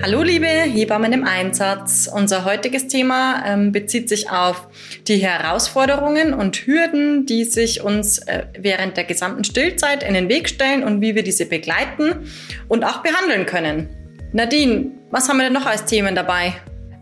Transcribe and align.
Hallo 0.00 0.22
liebe 0.22 0.46
Hebammen 0.46 1.12
im 1.12 1.24
Einsatz. 1.24 2.08
Unser 2.12 2.44
heutiges 2.44 2.88
Thema 2.88 3.44
ähm, 3.46 3.72
bezieht 3.72 4.08
sich 4.08 4.30
auf 4.30 4.66
die 5.06 5.18
Herausforderungen 5.18 6.34
und 6.34 6.56
Hürden, 6.56 7.26
die 7.26 7.44
sich 7.44 7.82
uns 7.82 8.18
äh, 8.18 8.46
während 8.58 8.96
der 8.96 9.04
gesamten 9.04 9.44
Stillzeit 9.44 10.02
in 10.02 10.14
den 10.14 10.28
Weg 10.28 10.48
stellen 10.48 10.82
und 10.82 11.00
wie 11.00 11.14
wir 11.14 11.22
diese 11.22 11.46
begleiten 11.46 12.30
und 12.68 12.84
auch 12.84 13.02
behandeln 13.02 13.46
können. 13.46 13.90
Nadine, 14.32 14.92
was 15.10 15.28
haben 15.28 15.36
wir 15.36 15.44
denn 15.44 15.52
noch 15.52 15.66
als 15.66 15.84
Themen 15.84 16.14
dabei? 16.14 16.54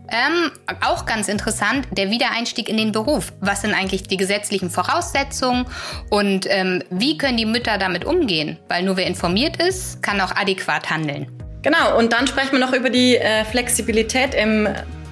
Ähm, 0.09 0.51
auch 0.81 1.05
ganz 1.05 1.29
interessant, 1.29 1.87
der 1.91 2.11
Wiedereinstieg 2.11 2.67
in 2.67 2.75
den 2.75 2.91
Beruf. 2.91 3.31
Was 3.39 3.61
sind 3.61 3.73
eigentlich 3.73 4.03
die 4.03 4.17
gesetzlichen 4.17 4.69
Voraussetzungen 4.69 5.65
und 6.09 6.45
ähm, 6.49 6.83
wie 6.89 7.17
können 7.17 7.37
die 7.37 7.45
Mütter 7.45 7.77
damit 7.77 8.03
umgehen? 8.03 8.59
Weil 8.67 8.83
nur 8.83 8.97
wer 8.97 9.07
informiert 9.07 9.55
ist, 9.63 10.03
kann 10.03 10.19
auch 10.19 10.35
adäquat 10.35 10.89
handeln. 10.89 11.31
Genau, 11.63 11.97
und 11.97 12.13
dann 12.13 12.27
sprechen 12.27 12.53
wir 12.53 12.59
noch 12.59 12.73
über 12.73 12.89
die 12.89 13.17
äh, 13.17 13.45
Flexibilität 13.45 14.33
im 14.33 14.67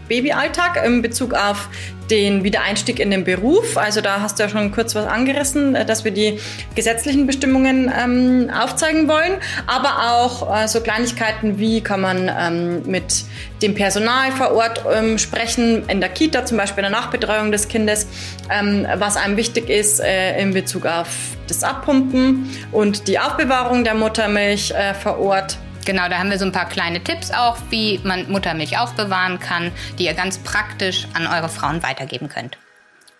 Babyalltag 0.07 0.83
in 0.83 1.01
Bezug 1.01 1.33
auf 1.33 1.69
den 2.09 2.43
Wiedereinstieg 2.43 2.99
in 2.99 3.11
den 3.11 3.23
Beruf. 3.23 3.77
Also 3.77 4.01
da 4.01 4.21
hast 4.21 4.39
du 4.39 4.43
ja 4.43 4.49
schon 4.49 4.71
kurz 4.71 4.95
was 4.95 5.05
angerissen, 5.05 5.75
äh, 5.75 5.85
dass 5.85 6.03
wir 6.03 6.11
die 6.11 6.39
gesetzlichen 6.75 7.27
Bestimmungen 7.27 7.91
ähm, 7.95 8.49
aufzeigen 8.49 9.07
wollen, 9.07 9.33
aber 9.67 10.11
auch 10.11 10.63
äh, 10.63 10.67
so 10.67 10.81
Kleinigkeiten 10.81 11.59
wie 11.59 11.81
kann 11.81 12.01
man 12.01 12.31
ähm, 12.35 12.81
mit 12.89 13.23
dem 13.61 13.75
Personal 13.75 14.31
vor 14.31 14.53
Ort 14.53 14.83
ähm, 14.91 15.19
sprechen, 15.19 15.87
in 15.87 15.99
der 15.99 16.09
Kita 16.09 16.45
zum 16.45 16.57
Beispiel 16.57 16.83
in 16.83 16.91
der 16.91 16.99
Nachbetreuung 16.99 17.51
des 17.51 17.67
Kindes, 17.67 18.07
ähm, 18.49 18.87
was 18.95 19.15
einem 19.15 19.37
wichtig 19.37 19.69
ist 19.69 19.99
äh, 19.99 20.41
in 20.41 20.53
Bezug 20.53 20.87
auf 20.87 21.09
das 21.47 21.63
Abpumpen 21.63 22.49
und 22.71 23.07
die 23.07 23.19
Aufbewahrung 23.19 23.83
der 23.83 23.93
Muttermilch 23.93 24.71
äh, 24.71 24.95
vor 24.95 25.19
Ort. 25.19 25.57
Genau, 25.85 26.07
da 26.09 26.19
haben 26.19 26.29
wir 26.29 26.37
so 26.37 26.45
ein 26.45 26.51
paar 26.51 26.67
kleine 26.67 27.03
Tipps 27.03 27.31
auch, 27.31 27.57
wie 27.69 27.99
man 28.03 28.29
Muttermilch 28.31 28.77
aufbewahren 28.77 29.39
kann, 29.39 29.71
die 29.97 30.05
ihr 30.05 30.13
ganz 30.13 30.37
praktisch 30.37 31.07
an 31.13 31.27
eure 31.27 31.49
Frauen 31.49 31.81
weitergeben 31.83 32.29
könnt. 32.29 32.57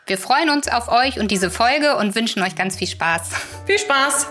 Wir 0.06 0.18
freuen 0.18 0.50
uns 0.50 0.68
auf 0.68 0.90
euch 0.90 1.20
und 1.20 1.30
diese 1.32 1.52
Folge 1.52 1.96
und 1.96 2.16
wünschen 2.16 2.42
euch 2.42 2.56
ganz 2.56 2.76
viel 2.76 2.88
Spaß. 2.88 3.30
Viel 3.68 3.80
Spaß! 3.80 4.28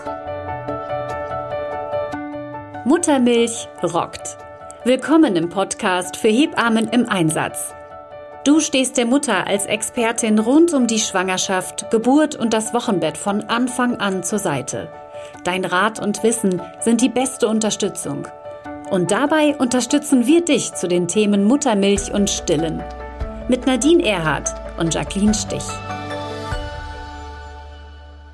Muttermilch 2.85 3.67
rockt. 3.83 4.37
Willkommen 4.83 5.35
im 5.35 5.49
Podcast 5.49 6.17
für 6.17 6.29
Hebammen 6.29 6.89
im 6.89 7.07
Einsatz. 7.07 7.73
Du 8.45 8.61
stehst 8.61 8.97
der 8.97 9.05
Mutter 9.05 9.45
als 9.47 9.65
Expertin 9.65 10.39
rund 10.39 10.73
um 10.73 10.87
die 10.87 10.99
Schwangerschaft, 10.99 11.91
Geburt 11.91 12.35
und 12.35 12.53
das 12.53 12.73
Wochenbett 12.73 13.17
von 13.17 13.43
Anfang 13.43 13.97
an 13.97 14.23
zur 14.23 14.39
Seite. 14.39 14.89
Dein 15.43 15.65
Rat 15.65 15.99
und 15.99 16.23
Wissen 16.23 16.61
sind 16.79 17.01
die 17.01 17.09
beste 17.09 17.47
Unterstützung. 17.47 18.27
Und 18.89 19.11
dabei 19.11 19.55
unterstützen 19.55 20.25
wir 20.25 20.43
dich 20.43 20.73
zu 20.73 20.87
den 20.87 21.07
Themen 21.07 21.43
Muttermilch 21.43 22.11
und 22.11 22.29
Stillen. 22.29 22.83
Mit 23.47 23.65
Nadine 23.65 24.05
Erhardt 24.05 24.49
und 24.77 24.93
Jacqueline 24.93 25.33
Stich. 25.33 25.63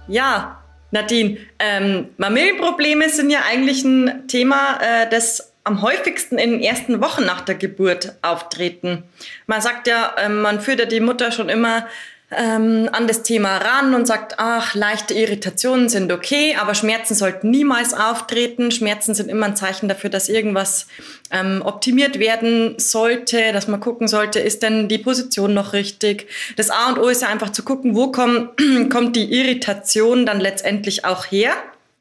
Ja, 0.08 0.62
Nadine, 0.92 1.38
ähm, 1.60 2.10
Mamillenprobleme 2.18 3.10
sind 3.10 3.30
ja 3.30 3.40
eigentlich 3.50 3.84
ein 3.84 4.28
Thema, 4.28 4.80
äh, 4.82 5.10
das 5.10 5.52
am 5.66 5.82
häufigsten 5.82 6.38
in 6.38 6.52
den 6.52 6.62
ersten 6.62 7.02
Wochen 7.02 7.26
nach 7.26 7.42
der 7.42 7.56
Geburt 7.56 8.14
auftreten. 8.22 9.04
Man 9.48 9.62
sagt 9.62 9.88
ja, 9.88 10.14
äh, 10.18 10.30
man 10.30 10.62
führt 10.62 10.80
ja 10.80 10.86
die 10.86 11.00
Mutter 11.00 11.32
schon 11.32 11.50
immer 11.50 11.88
ähm, 12.32 12.90
an 12.92 13.08
das 13.08 13.22
Thema 13.24 13.58
ran 13.58 13.94
und 13.94 14.08
sagt, 14.08 14.36
ach, 14.38 14.74
leichte 14.74 15.14
Irritationen 15.14 15.90
sind 15.90 16.12
okay, 16.12 16.56
aber 16.60 16.74
Schmerzen 16.74 17.14
sollten 17.14 17.52
niemals 17.52 17.94
auftreten. 17.94 18.72
Schmerzen 18.72 19.14
sind 19.14 19.30
immer 19.30 19.46
ein 19.46 19.56
Zeichen 19.56 19.88
dafür, 19.88 20.10
dass 20.10 20.28
irgendwas 20.28 20.88
ähm, 21.32 21.62
optimiert 21.64 22.20
werden 22.20 22.76
sollte, 22.78 23.54
dass 23.54 23.68
man 23.68 23.80
gucken 23.80 24.08
sollte, 24.08 24.40
ist 24.40 24.64
denn 24.64 24.88
die 24.88 24.98
Position 24.98 25.54
noch 25.54 25.74
richtig. 25.74 26.28
Das 26.56 26.72
A 26.72 26.90
und 26.90 27.00
O 27.00 27.08
ist 27.08 27.22
ja 27.22 27.28
einfach 27.30 27.52
zu 27.52 27.64
gucken, 27.64 27.96
wo 27.96 28.12
komm, 28.12 28.50
kommt 28.90 29.16
die 29.16 29.32
Irritation 29.32 30.26
dann 30.26 30.40
letztendlich 30.40 31.06
auch 31.06 31.26
her 31.26 31.54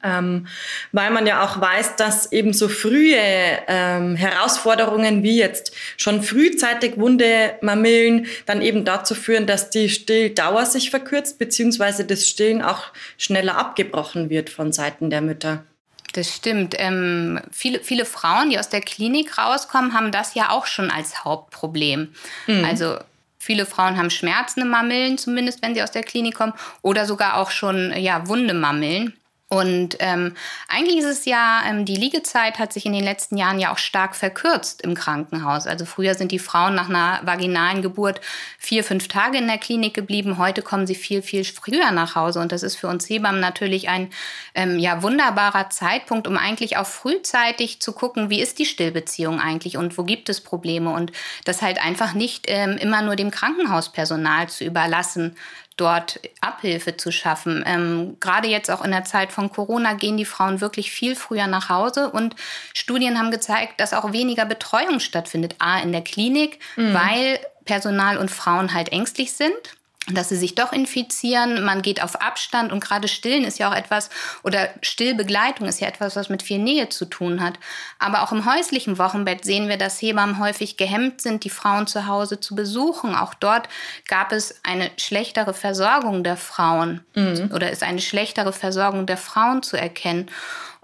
ähm, 0.04 0.46
weil 0.92 1.10
man 1.10 1.26
ja 1.26 1.42
auch 1.42 1.60
weiß, 1.60 1.96
dass 1.96 2.30
eben 2.30 2.52
so 2.52 2.68
frühe 2.68 3.16
ähm, 3.16 4.14
Herausforderungen 4.14 5.22
wie 5.22 5.38
jetzt 5.38 5.74
schon 5.96 6.22
frühzeitig 6.22 6.98
wunde 6.98 7.56
Mamillen 7.62 8.26
dann 8.46 8.62
eben 8.62 8.84
dazu 8.84 9.14
führen, 9.14 9.46
dass 9.46 9.70
die 9.70 9.88
Stilldauer 9.88 10.66
sich 10.66 10.90
verkürzt, 10.90 11.38
beziehungsweise 11.38 12.04
das 12.04 12.28
Stillen 12.28 12.62
auch 12.62 12.92
schneller 13.16 13.56
abgebrochen 13.56 14.30
wird 14.30 14.50
von 14.50 14.72
Seiten 14.72 15.10
der 15.10 15.22
Mütter. 15.22 15.64
Das 16.12 16.32
stimmt. 16.32 16.76
Ähm, 16.78 17.40
viele, 17.50 17.80
viele 17.80 18.04
Frauen, 18.04 18.50
die 18.50 18.58
aus 18.58 18.68
der 18.68 18.82
Klinik 18.82 19.36
rauskommen, 19.36 19.94
haben 19.94 20.12
das 20.12 20.34
ja 20.34 20.50
auch 20.50 20.66
schon 20.66 20.90
als 20.90 21.24
Hauptproblem. 21.24 22.14
Mhm. 22.46 22.64
Also 22.64 22.98
Viele 23.44 23.66
Frauen 23.66 23.98
haben 23.98 24.08
schmerzende 24.08 24.66
Mammeln, 24.66 25.18
zumindest 25.18 25.60
wenn 25.60 25.74
sie 25.74 25.82
aus 25.82 25.90
der 25.90 26.02
Klinik 26.02 26.34
kommen, 26.34 26.54
oder 26.80 27.04
sogar 27.04 27.36
auch 27.36 27.50
schon 27.50 27.92
ja, 27.94 28.26
wunde 28.26 28.54
Mammeln. 28.54 29.12
Und 29.50 29.96
ähm, 30.00 30.34
eigentlich 30.68 30.98
ist 30.98 31.04
es 31.04 31.24
ja, 31.26 31.62
ähm, 31.68 31.84
die 31.84 31.96
Liegezeit 31.96 32.58
hat 32.58 32.72
sich 32.72 32.86
in 32.86 32.94
den 32.94 33.04
letzten 33.04 33.36
Jahren 33.36 33.60
ja 33.60 33.72
auch 33.72 33.78
stark 33.78 34.16
verkürzt 34.16 34.80
im 34.80 34.94
Krankenhaus. 34.94 35.66
Also 35.66 35.84
früher 35.84 36.14
sind 36.14 36.32
die 36.32 36.38
Frauen 36.38 36.74
nach 36.74 36.88
einer 36.88 37.20
vaginalen 37.24 37.82
Geburt 37.82 38.22
vier, 38.58 38.82
fünf 38.82 39.06
Tage 39.06 39.36
in 39.36 39.46
der 39.46 39.58
Klinik 39.58 39.92
geblieben. 39.92 40.38
Heute 40.38 40.62
kommen 40.62 40.86
sie 40.86 40.94
viel, 40.94 41.20
viel 41.20 41.44
früher 41.44 41.90
nach 41.90 42.14
Hause. 42.14 42.40
Und 42.40 42.52
das 42.52 42.62
ist 42.62 42.76
für 42.76 42.88
uns 42.88 43.08
Hebammen 43.08 43.40
natürlich 43.40 43.90
ein 43.90 44.10
ähm, 44.54 44.78
ja, 44.78 45.02
wunderbarer 45.02 45.68
Zeitpunkt, 45.68 46.26
um 46.26 46.38
eigentlich 46.38 46.78
auch 46.78 46.86
frühzeitig 46.86 47.80
zu 47.80 47.92
gucken, 47.92 48.30
wie 48.30 48.40
ist 48.40 48.58
die 48.58 48.66
Stillbeziehung 48.66 49.40
eigentlich 49.40 49.76
und 49.76 49.98
wo 49.98 50.04
gibt 50.04 50.30
es 50.30 50.40
Probleme. 50.40 50.90
Und 50.90 51.12
das 51.44 51.60
halt 51.60 51.84
einfach 51.84 52.14
nicht 52.14 52.46
ähm, 52.48 52.78
immer 52.78 53.02
nur 53.02 53.14
dem 53.14 53.30
Krankenhauspersonal 53.30 54.48
zu 54.48 54.64
überlassen, 54.64 55.36
dort 55.76 56.20
Abhilfe 56.40 56.96
zu 56.96 57.10
schaffen. 57.10 57.64
Ähm, 57.66 58.16
Gerade 58.20 58.48
jetzt 58.48 58.70
auch 58.70 58.84
in 58.84 58.90
der 58.90 59.04
Zeit 59.04 59.32
von 59.32 59.50
Corona 59.50 59.94
gehen 59.94 60.16
die 60.16 60.24
Frauen 60.24 60.60
wirklich 60.60 60.90
viel 60.90 61.16
früher 61.16 61.46
nach 61.46 61.68
Hause 61.68 62.10
und 62.10 62.36
Studien 62.72 63.18
haben 63.18 63.30
gezeigt, 63.30 63.80
dass 63.80 63.92
auch 63.92 64.12
weniger 64.12 64.44
Betreuung 64.44 65.00
stattfindet. 65.00 65.56
A 65.58 65.80
in 65.80 65.92
der 65.92 66.02
Klinik, 66.02 66.58
mhm. 66.76 66.94
weil 66.94 67.40
Personal 67.64 68.18
und 68.18 68.30
Frauen 68.30 68.74
halt 68.74 68.90
ängstlich 68.90 69.32
sind 69.32 69.76
dass 70.08 70.28
sie 70.28 70.36
sich 70.36 70.54
doch 70.54 70.72
infizieren. 70.72 71.64
Man 71.64 71.80
geht 71.80 72.02
auf 72.02 72.20
Abstand 72.20 72.72
und 72.72 72.80
gerade 72.80 73.08
Stillen 73.08 73.44
ist 73.44 73.58
ja 73.58 73.70
auch 73.70 73.74
etwas, 73.74 74.10
oder 74.42 74.68
Stillbegleitung 74.82 75.66
ist 75.66 75.80
ja 75.80 75.88
etwas, 75.88 76.14
was 76.14 76.28
mit 76.28 76.42
viel 76.42 76.58
Nähe 76.58 76.90
zu 76.90 77.06
tun 77.06 77.42
hat. 77.42 77.54
Aber 77.98 78.22
auch 78.22 78.32
im 78.32 78.44
häuslichen 78.44 78.98
Wochenbett 78.98 79.44
sehen 79.44 79.68
wir, 79.68 79.78
dass 79.78 80.02
Hebammen 80.02 80.38
häufig 80.38 80.76
gehemmt 80.76 81.20
sind, 81.22 81.44
die 81.44 81.50
Frauen 81.50 81.86
zu 81.86 82.06
Hause 82.06 82.38
zu 82.38 82.54
besuchen. 82.54 83.14
Auch 83.14 83.34
dort 83.34 83.68
gab 84.08 84.32
es 84.32 84.60
eine 84.62 84.90
schlechtere 84.98 85.54
Versorgung 85.54 86.22
der 86.22 86.36
Frauen 86.36 87.04
mhm. 87.14 87.50
oder 87.54 87.70
ist 87.70 87.82
eine 87.82 88.00
schlechtere 88.00 88.52
Versorgung 88.52 89.06
der 89.06 89.16
Frauen 89.16 89.62
zu 89.62 89.76
erkennen. 89.76 90.30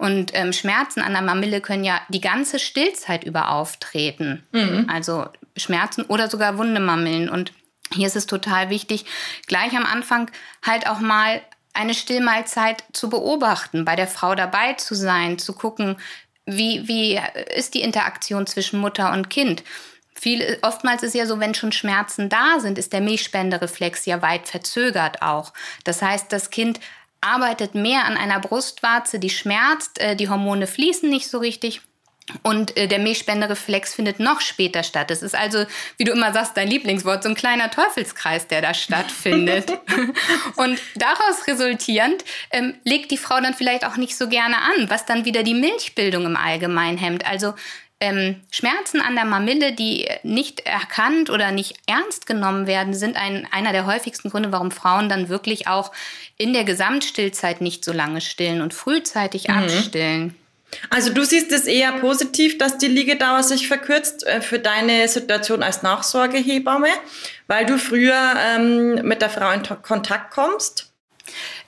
Und 0.00 0.30
ähm, 0.32 0.54
Schmerzen 0.54 1.02
an 1.02 1.12
der 1.12 1.20
Mamille 1.20 1.60
können 1.60 1.84
ja 1.84 2.00
die 2.08 2.22
ganze 2.22 2.58
Stillzeit 2.58 3.22
über 3.22 3.50
auftreten. 3.50 4.42
Mhm. 4.50 4.88
Also 4.90 5.26
Schmerzen 5.58 6.04
oder 6.04 6.30
sogar 6.30 6.56
Wundemamillen. 6.56 7.28
Und 7.28 7.52
hier 7.92 8.06
ist 8.06 8.16
es 8.16 8.26
total 8.26 8.70
wichtig, 8.70 9.04
gleich 9.46 9.76
am 9.76 9.84
Anfang 9.86 10.30
halt 10.64 10.86
auch 10.86 11.00
mal 11.00 11.42
eine 11.72 11.94
Stillmahlzeit 11.94 12.84
zu 12.92 13.10
beobachten, 13.10 13.84
bei 13.84 13.96
der 13.96 14.08
Frau 14.08 14.34
dabei 14.34 14.74
zu 14.74 14.94
sein, 14.94 15.38
zu 15.38 15.52
gucken, 15.52 15.96
wie, 16.46 16.88
wie 16.88 17.20
ist 17.56 17.74
die 17.74 17.82
Interaktion 17.82 18.46
zwischen 18.46 18.80
Mutter 18.80 19.12
und 19.12 19.30
Kind. 19.30 19.62
Viel, 20.14 20.58
oftmals 20.62 21.02
ist 21.02 21.14
ja 21.14 21.26
so, 21.26 21.40
wenn 21.40 21.54
schon 21.54 21.72
Schmerzen 21.72 22.28
da 22.28 22.58
sind, 22.58 22.76
ist 22.76 22.92
der 22.92 23.00
Milchspendereflex 23.00 24.04
ja 24.06 24.20
weit 24.20 24.48
verzögert 24.48 25.22
auch. 25.22 25.52
Das 25.84 26.02
heißt, 26.02 26.32
das 26.32 26.50
Kind 26.50 26.80
arbeitet 27.20 27.74
mehr 27.74 28.04
an 28.04 28.16
einer 28.16 28.40
Brustwarze, 28.40 29.18
die 29.18 29.30
schmerzt, 29.30 29.98
äh, 30.00 30.16
die 30.16 30.28
Hormone 30.28 30.66
fließen 30.66 31.08
nicht 31.08 31.28
so 31.28 31.38
richtig 31.38 31.82
und 32.42 32.76
äh, 32.76 32.86
der 32.86 32.98
Milchspendereflex 32.98 33.94
findet 33.94 34.20
noch 34.20 34.40
später 34.40 34.82
statt. 34.82 35.10
Es 35.10 35.22
ist 35.22 35.34
also, 35.34 35.64
wie 35.96 36.04
du 36.04 36.12
immer 36.12 36.32
sagst, 36.32 36.56
dein 36.56 36.68
Lieblingswort, 36.68 37.22
so 37.22 37.28
ein 37.28 37.34
kleiner 37.34 37.70
Teufelskreis, 37.70 38.46
der 38.46 38.62
da 38.62 38.74
stattfindet. 38.74 39.70
und 40.56 40.80
daraus 40.96 41.46
resultierend 41.46 42.24
ähm, 42.50 42.74
legt 42.84 43.10
die 43.10 43.18
Frau 43.18 43.40
dann 43.40 43.54
vielleicht 43.54 43.84
auch 43.84 43.96
nicht 43.96 44.16
so 44.16 44.28
gerne 44.28 44.56
an, 44.56 44.88
was 44.88 45.06
dann 45.06 45.24
wieder 45.24 45.42
die 45.42 45.54
Milchbildung 45.54 46.26
im 46.26 46.36
Allgemeinen 46.36 46.98
hemmt. 46.98 47.26
Also 47.26 47.54
ähm, 48.02 48.36
Schmerzen 48.50 49.02
an 49.02 49.14
der 49.14 49.26
Mamille, 49.26 49.72
die 49.72 50.08
nicht 50.22 50.60
erkannt 50.60 51.28
oder 51.28 51.52
nicht 51.52 51.76
ernst 51.86 52.26
genommen 52.26 52.66
werden, 52.66 52.94
sind 52.94 53.16
ein, 53.16 53.46
einer 53.50 53.72
der 53.72 53.84
häufigsten 53.84 54.30
Gründe, 54.30 54.52
warum 54.52 54.70
Frauen 54.70 55.10
dann 55.10 55.28
wirklich 55.28 55.68
auch 55.68 55.92
in 56.38 56.54
der 56.54 56.64
Gesamtstillzeit 56.64 57.60
nicht 57.60 57.84
so 57.84 57.92
lange 57.92 58.22
stillen 58.22 58.62
und 58.62 58.72
frühzeitig 58.72 59.48
mhm. 59.48 59.54
abstillen. 59.54 60.39
Also 60.88 61.12
du 61.12 61.24
siehst 61.24 61.52
es 61.52 61.66
eher 61.66 61.92
positiv, 61.92 62.58
dass 62.58 62.78
die 62.78 62.86
Liegedauer 62.86 63.42
sich 63.42 63.68
verkürzt 63.68 64.26
äh, 64.26 64.40
für 64.40 64.58
deine 64.58 65.08
Situation 65.08 65.62
als 65.62 65.82
Nachsorgehebamme, 65.82 66.88
weil 67.46 67.66
du 67.66 67.78
früher 67.78 68.34
ähm, 68.38 68.94
mit 69.02 69.22
der 69.22 69.30
Frau 69.30 69.50
in 69.50 69.62
Kontakt 69.82 70.32
kommst? 70.32 70.92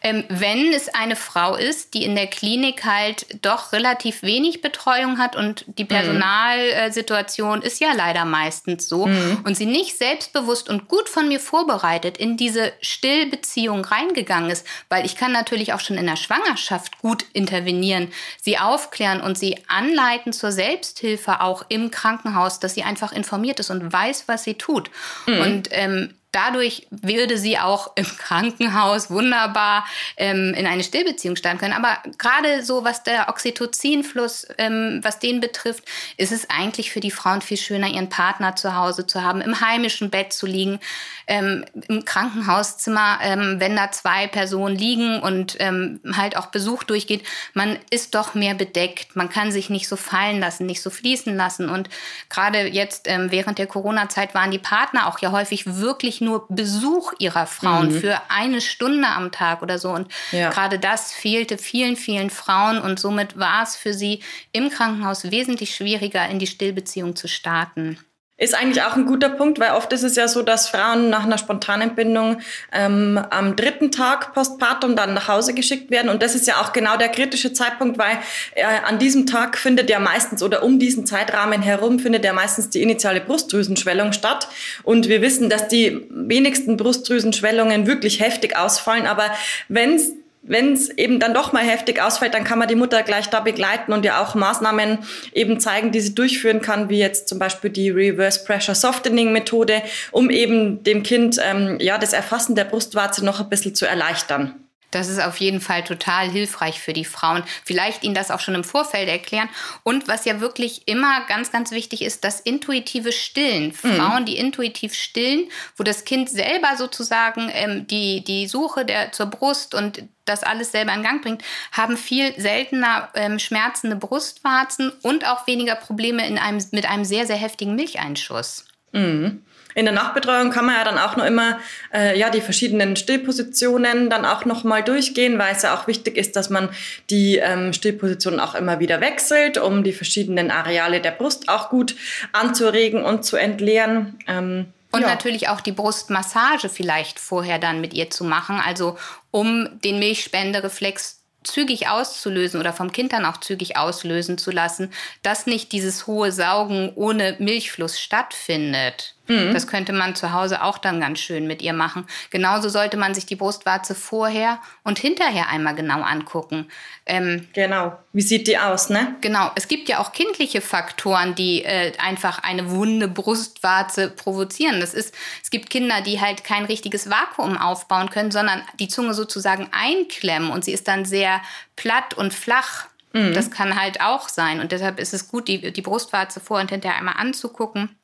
Ähm, 0.02 0.24
wenn 0.28 0.72
es 0.72 0.88
eine 0.88 1.16
Frau 1.16 1.54
ist, 1.54 1.94
die 1.94 2.04
in 2.04 2.14
der 2.14 2.26
Klinik 2.26 2.84
halt 2.84 3.26
doch 3.42 3.72
relativ 3.72 4.22
wenig 4.22 4.60
Betreuung 4.60 5.18
hat 5.18 5.36
und 5.36 5.64
die 5.66 5.84
mhm. 5.84 5.88
Personalsituation 5.88 7.62
ist 7.62 7.80
ja 7.80 7.92
leider 7.94 8.24
meistens 8.24 8.88
so 8.88 9.06
mhm. 9.06 9.40
und 9.44 9.56
sie 9.56 9.66
nicht 9.66 9.96
selbstbewusst 9.98 10.68
und 10.68 10.88
gut 10.88 11.08
von 11.08 11.28
mir 11.28 11.40
vorbereitet 11.40 12.18
in 12.18 12.36
diese 12.36 12.72
Stillbeziehung 12.80 13.84
reingegangen 13.84 14.50
ist, 14.50 14.66
weil 14.88 15.06
ich 15.06 15.16
kann 15.16 15.32
natürlich 15.32 15.72
auch 15.72 15.80
schon 15.80 15.96
in 15.96 16.06
der 16.06 16.16
Schwangerschaft 16.16 16.98
gut 16.98 17.24
intervenieren, 17.32 18.12
sie 18.40 18.58
aufklären 18.58 19.20
und 19.20 19.38
sie 19.38 19.58
anleiten 19.68 20.32
zur 20.32 20.52
Selbsthilfe 20.52 21.40
auch 21.40 21.64
im 21.68 21.90
Krankenhaus, 21.90 22.60
dass 22.60 22.74
sie 22.74 22.82
einfach 22.82 23.12
informiert 23.12 23.60
ist 23.60 23.70
und 23.70 23.92
weiß, 23.92 24.24
was 24.26 24.44
sie 24.44 24.54
tut. 24.54 24.90
Mhm. 25.26 25.40
Und 25.40 25.68
ähm, 25.70 26.14
dadurch 26.32 26.86
würde 26.90 27.36
sie 27.36 27.58
auch 27.58 27.92
im 27.94 28.06
Krankenhaus 28.18 29.10
wunderbar 29.10 29.86
ähm, 30.16 30.54
in 30.54 30.66
eine 30.66 30.82
Stillbeziehung 30.82 31.36
starten 31.36 31.58
können. 31.58 31.74
Aber 31.74 31.98
gerade 32.18 32.64
so, 32.64 32.84
was 32.84 33.02
der 33.02 33.28
Oxytocinfluss, 33.28 34.46
ähm, 34.58 35.00
was 35.02 35.18
den 35.18 35.40
betrifft, 35.40 35.84
ist 36.16 36.32
es 36.32 36.48
eigentlich 36.50 36.90
für 36.90 37.00
die 37.00 37.10
Frauen 37.10 37.42
viel 37.42 37.58
schöner, 37.58 37.88
ihren 37.88 38.08
Partner 38.08 38.56
zu 38.56 38.74
Hause 38.74 39.06
zu 39.06 39.22
haben, 39.22 39.40
im 39.42 39.60
heimischen 39.60 40.10
Bett 40.10 40.32
zu 40.32 40.46
liegen, 40.46 40.80
ähm, 41.26 41.64
im 41.88 42.04
Krankenhauszimmer, 42.04 43.18
ähm, 43.22 43.56
wenn 43.58 43.76
da 43.76 43.92
zwei 43.92 44.26
Personen 44.26 44.76
liegen 44.76 45.20
und 45.20 45.56
ähm, 45.60 46.00
halt 46.16 46.36
auch 46.36 46.46
Besuch 46.46 46.82
durchgeht. 46.82 47.22
Man 47.52 47.78
ist 47.90 48.14
doch 48.14 48.34
mehr 48.34 48.54
bedeckt. 48.54 49.14
Man 49.16 49.28
kann 49.28 49.52
sich 49.52 49.68
nicht 49.68 49.88
so 49.88 49.96
fallen 49.96 50.40
lassen, 50.40 50.66
nicht 50.66 50.82
so 50.82 50.90
fließen 50.90 51.36
lassen. 51.36 51.68
Und 51.68 51.90
gerade 52.30 52.66
jetzt 52.68 53.06
ähm, 53.08 53.30
während 53.30 53.58
der 53.58 53.66
Corona-Zeit 53.66 54.34
waren 54.34 54.50
die 54.50 54.58
Partner 54.58 55.06
auch 55.06 55.18
ja 55.18 55.30
häufig 55.30 55.76
wirklich 55.76 56.21
nur 56.22 56.46
Besuch 56.48 57.12
ihrer 57.18 57.46
Frauen 57.46 57.92
mhm. 57.92 58.00
für 58.00 58.20
eine 58.30 58.60
Stunde 58.60 59.08
am 59.08 59.30
Tag 59.32 59.60
oder 59.60 59.78
so. 59.78 59.90
Und 59.90 60.10
ja. 60.30 60.50
gerade 60.50 60.78
das 60.78 61.12
fehlte 61.12 61.58
vielen, 61.58 61.96
vielen 61.96 62.30
Frauen 62.30 62.78
und 62.78 62.98
somit 62.98 63.38
war 63.38 63.62
es 63.62 63.76
für 63.76 63.92
sie 63.92 64.22
im 64.52 64.70
Krankenhaus 64.70 65.30
wesentlich 65.30 65.74
schwieriger, 65.74 66.26
in 66.28 66.38
die 66.38 66.46
Stillbeziehung 66.46 67.16
zu 67.16 67.28
starten. 67.28 67.98
Ist 68.42 68.56
eigentlich 68.56 68.82
auch 68.82 68.96
ein 68.96 69.06
guter 69.06 69.28
Punkt, 69.28 69.60
weil 69.60 69.70
oft 69.70 69.92
ist 69.92 70.02
es 70.02 70.16
ja 70.16 70.26
so, 70.26 70.42
dass 70.42 70.68
Frauen 70.68 71.10
nach 71.10 71.22
einer 71.22 71.38
spontanen 71.38 71.94
Bindung 71.94 72.38
ähm, 72.72 73.24
am 73.30 73.54
dritten 73.54 73.92
Tag 73.92 74.34
postpartum 74.34 74.96
dann 74.96 75.14
nach 75.14 75.28
Hause 75.28 75.54
geschickt 75.54 75.92
werden. 75.92 76.08
Und 76.08 76.24
das 76.24 76.34
ist 76.34 76.48
ja 76.48 76.60
auch 76.60 76.72
genau 76.72 76.96
der 76.96 77.08
kritische 77.08 77.52
Zeitpunkt, 77.52 77.98
weil 77.98 78.18
äh, 78.56 78.64
an 78.64 78.98
diesem 78.98 79.26
Tag 79.26 79.56
findet 79.56 79.88
ja 79.88 80.00
meistens 80.00 80.42
oder 80.42 80.64
um 80.64 80.80
diesen 80.80 81.06
Zeitrahmen 81.06 81.62
herum 81.62 82.00
findet 82.00 82.24
ja 82.24 82.32
meistens 82.32 82.68
die 82.68 82.82
initiale 82.82 83.20
Brustdrüsenschwellung 83.20 84.12
statt. 84.12 84.48
Und 84.82 85.08
wir 85.08 85.22
wissen, 85.22 85.48
dass 85.48 85.68
die 85.68 86.04
wenigsten 86.10 86.76
Brustdrüsenschwellungen 86.76 87.86
wirklich 87.86 88.18
heftig 88.18 88.56
ausfallen. 88.56 89.06
Aber 89.06 89.30
wenn 89.68 89.94
es 89.94 90.14
wenn 90.42 90.72
es 90.72 90.90
eben 90.90 91.20
dann 91.20 91.34
doch 91.34 91.52
mal 91.52 91.64
heftig 91.64 92.02
ausfällt, 92.02 92.34
dann 92.34 92.44
kann 92.44 92.58
man 92.58 92.68
die 92.68 92.74
Mutter 92.74 93.02
gleich 93.02 93.28
da 93.30 93.40
begleiten 93.40 93.92
und 93.92 94.04
ja 94.04 94.20
auch 94.20 94.34
Maßnahmen 94.34 94.98
eben 95.32 95.60
zeigen, 95.60 95.92
die 95.92 96.00
sie 96.00 96.14
durchführen 96.14 96.60
kann, 96.60 96.88
wie 96.88 96.98
jetzt 96.98 97.28
zum 97.28 97.38
Beispiel 97.38 97.70
die 97.70 97.90
Reverse 97.90 98.44
Pressure 98.44 98.74
Softening 98.74 99.32
Methode, 99.32 99.82
um 100.10 100.30
eben 100.30 100.82
dem 100.82 101.04
Kind 101.04 101.38
ähm, 101.42 101.78
ja 101.80 101.96
das 101.96 102.12
Erfassen 102.12 102.56
der 102.56 102.64
Brustwarze 102.64 103.24
noch 103.24 103.40
ein 103.40 103.48
bisschen 103.48 103.74
zu 103.74 103.86
erleichtern. 103.86 104.61
Das 104.92 105.08
ist 105.08 105.20
auf 105.20 105.38
jeden 105.38 105.60
Fall 105.60 105.82
total 105.82 106.30
hilfreich 106.30 106.80
für 106.80 106.92
die 106.92 107.04
Frauen. 107.04 107.42
Vielleicht 107.64 108.04
ihnen 108.04 108.14
das 108.14 108.30
auch 108.30 108.40
schon 108.40 108.54
im 108.54 108.62
Vorfeld 108.62 109.08
erklären. 109.08 109.48
Und 109.82 110.06
was 110.06 110.24
ja 110.24 110.40
wirklich 110.40 110.86
immer 110.86 111.24
ganz, 111.26 111.50
ganz 111.50 111.72
wichtig 111.72 112.02
ist, 112.02 112.24
das 112.24 112.40
intuitive 112.40 113.10
Stillen. 113.10 113.74
Mhm. 113.82 113.94
Frauen, 113.94 114.24
die 114.24 114.36
intuitiv 114.36 114.94
stillen, 114.94 115.48
wo 115.76 115.82
das 115.82 116.04
Kind 116.04 116.30
selber 116.30 116.76
sozusagen 116.76 117.50
ähm, 117.52 117.86
die, 117.86 118.22
die 118.22 118.46
Suche 118.46 118.84
der, 118.84 119.12
zur 119.12 119.26
Brust 119.26 119.74
und 119.74 120.04
das 120.24 120.44
alles 120.44 120.70
selber 120.70 120.94
in 120.94 121.02
Gang 121.02 121.22
bringt, 121.22 121.42
haben 121.72 121.96
viel 121.96 122.38
seltener 122.40 123.08
ähm, 123.14 123.38
schmerzende 123.38 123.96
Brustwarzen 123.96 124.92
und 125.02 125.26
auch 125.26 125.46
weniger 125.46 125.74
Probleme 125.74 126.26
in 126.26 126.38
einem, 126.38 126.64
mit 126.70 126.86
einem 126.86 127.04
sehr, 127.04 127.26
sehr 127.26 127.36
heftigen 127.36 127.74
Milcheinschuss. 127.74 128.66
Mhm. 128.92 129.42
In 129.74 129.84
der 129.84 129.94
Nachbetreuung 129.94 130.50
kann 130.50 130.66
man 130.66 130.76
ja 130.76 130.84
dann 130.84 130.98
auch 130.98 131.16
noch 131.16 131.24
immer 131.24 131.58
äh, 131.92 132.18
ja 132.18 132.30
die 132.30 132.40
verschiedenen 132.40 132.96
Stillpositionen 132.96 134.10
dann 134.10 134.24
auch 134.24 134.44
noch 134.44 134.64
mal 134.64 134.82
durchgehen, 134.82 135.38
weil 135.38 135.54
es 135.54 135.62
ja 135.62 135.74
auch 135.74 135.86
wichtig 135.86 136.16
ist, 136.16 136.36
dass 136.36 136.50
man 136.50 136.68
die 137.10 137.36
ähm, 137.38 137.72
Stillpositionen 137.72 138.40
auch 138.40 138.54
immer 138.54 138.80
wieder 138.80 139.00
wechselt, 139.00 139.58
um 139.58 139.84
die 139.84 139.92
verschiedenen 139.92 140.50
Areale 140.50 141.00
der 141.00 141.12
Brust 141.12 141.48
auch 141.48 141.70
gut 141.70 141.96
anzuregen 142.32 143.04
und 143.04 143.24
zu 143.24 143.36
entleeren. 143.36 144.18
Ähm, 144.26 144.66
und 144.92 145.00
ja. 145.00 145.08
natürlich 145.08 145.48
auch 145.48 145.62
die 145.62 145.72
Brustmassage 145.72 146.68
vielleicht 146.68 147.18
vorher 147.18 147.58
dann 147.58 147.80
mit 147.80 147.94
ihr 147.94 148.10
zu 148.10 148.24
machen, 148.24 148.60
also 148.64 148.98
um 149.30 149.80
den 149.80 149.98
Milchspendereflex 149.98 151.22
zügig 151.44 151.88
auszulösen 151.88 152.60
oder 152.60 152.72
vom 152.72 152.92
Kind 152.92 153.12
dann 153.12 153.24
auch 153.24 153.38
zügig 153.38 153.76
auslösen 153.76 154.38
zu 154.38 154.50
lassen, 154.50 154.92
dass 155.22 155.46
nicht 155.46 155.72
dieses 155.72 156.06
hohe 156.06 156.30
Saugen 156.30 156.92
ohne 156.94 157.36
Milchfluss 157.38 158.00
stattfindet. 158.00 159.14
Mhm. 159.28 159.54
Das 159.54 159.66
könnte 159.66 159.92
man 159.92 160.14
zu 160.14 160.32
Hause 160.32 160.62
auch 160.62 160.78
dann 160.78 161.00
ganz 161.00 161.20
schön 161.20 161.46
mit 161.46 161.62
ihr 161.62 161.72
machen. 161.72 162.06
Genauso 162.30 162.68
sollte 162.68 162.96
man 162.96 163.14
sich 163.14 163.24
die 163.24 163.36
Brustwarze 163.36 163.94
vorher 163.94 164.58
und 164.82 164.98
hinterher 164.98 165.48
einmal 165.48 165.74
genau 165.74 166.02
angucken. 166.02 166.68
Ähm, 167.06 167.48
genau. 167.52 167.98
Wie 168.12 168.22
sieht 168.22 168.48
die 168.48 168.58
aus, 168.58 168.90
ne? 168.90 169.14
Genau. 169.20 169.50
Es 169.54 169.68
gibt 169.68 169.88
ja 169.88 170.00
auch 170.00 170.12
kindliche 170.12 170.60
Faktoren, 170.60 171.34
die 171.34 171.64
äh, 171.64 171.92
einfach 171.98 172.40
eine 172.42 172.70
wunde 172.70 173.08
Brustwarze 173.08 174.08
provozieren. 174.08 174.80
Das 174.80 174.92
ist, 174.92 175.14
es 175.42 175.50
gibt 175.50 175.70
Kinder, 175.70 176.00
die 176.00 176.20
halt 176.20 176.42
kein 176.42 176.64
richtiges 176.64 177.08
Vakuum 177.08 177.56
aufbauen 177.56 178.10
können, 178.10 178.32
sondern 178.32 178.62
die 178.78 178.88
Zunge 178.88 179.14
sozusagen 179.14 179.68
einklemmen 179.70 180.50
und 180.50 180.64
sie 180.64 180.72
ist 180.72 180.88
dann 180.88 181.04
sehr 181.04 181.40
platt 181.76 182.14
und 182.14 182.34
flach. 182.34 182.86
Mhm. 183.12 183.34
Das 183.34 183.50
kann 183.50 183.80
halt 183.80 184.00
auch 184.00 184.28
sein. 184.28 184.60
Und 184.60 184.72
deshalb 184.72 184.98
ist 184.98 185.14
es 185.14 185.28
gut, 185.28 185.46
die, 185.46 185.72
die 185.72 185.82
Brustwarze 185.82 186.40
vor 186.40 186.60
und 186.60 186.70
hinterher 186.70 186.98
einmal 186.98 187.16
anzugucken. 187.18 187.96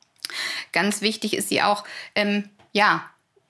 Ganz 0.72 1.00
wichtig 1.00 1.34
ist 1.34 1.48
sie 1.48 1.62
auch, 1.62 1.84
ähm, 2.14 2.50
ja, 2.72 3.08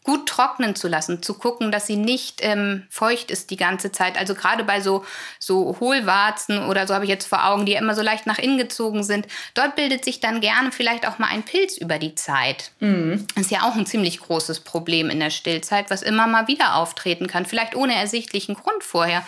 gut 0.08 0.26
trocknen 0.26 0.74
zu 0.74 0.88
lassen, 0.88 1.22
zu 1.22 1.34
gucken, 1.34 1.70
dass 1.70 1.86
sie 1.86 1.96
nicht 1.96 2.40
ähm, 2.42 2.84
feucht 2.88 3.30
ist 3.30 3.50
die 3.50 3.58
ganze 3.58 3.92
Zeit. 3.92 4.16
Also 4.16 4.34
gerade 4.34 4.64
bei 4.64 4.80
so, 4.80 5.04
so 5.38 5.76
Hohlwarzen 5.80 6.64
oder 6.64 6.86
so 6.86 6.94
habe 6.94 7.04
ich 7.04 7.10
jetzt 7.10 7.26
vor 7.26 7.44
Augen, 7.44 7.66
die 7.66 7.72
ja 7.72 7.78
immer 7.78 7.94
so 7.94 8.00
leicht 8.00 8.24
nach 8.24 8.38
innen 8.38 8.56
gezogen 8.56 9.04
sind, 9.04 9.26
dort 9.52 9.76
bildet 9.76 10.06
sich 10.06 10.18
dann 10.18 10.40
gerne 10.40 10.72
vielleicht 10.72 11.06
auch 11.06 11.18
mal 11.18 11.28
ein 11.28 11.42
Pilz 11.42 11.76
über 11.76 11.98
die 11.98 12.14
Zeit. 12.14 12.70
Mhm. 12.80 13.26
Das 13.34 13.44
ist 13.44 13.50
ja 13.50 13.64
auch 13.64 13.76
ein 13.76 13.84
ziemlich 13.84 14.18
großes 14.18 14.60
Problem 14.60 15.10
in 15.10 15.20
der 15.20 15.28
Stillzeit, 15.28 15.90
was 15.90 16.00
immer 16.00 16.26
mal 16.26 16.48
wieder 16.48 16.76
auftreten 16.76 17.26
kann. 17.26 17.44
Vielleicht 17.44 17.76
ohne 17.76 17.94
ersichtlichen 17.94 18.54
Grund 18.54 18.82
vorher, 18.84 19.22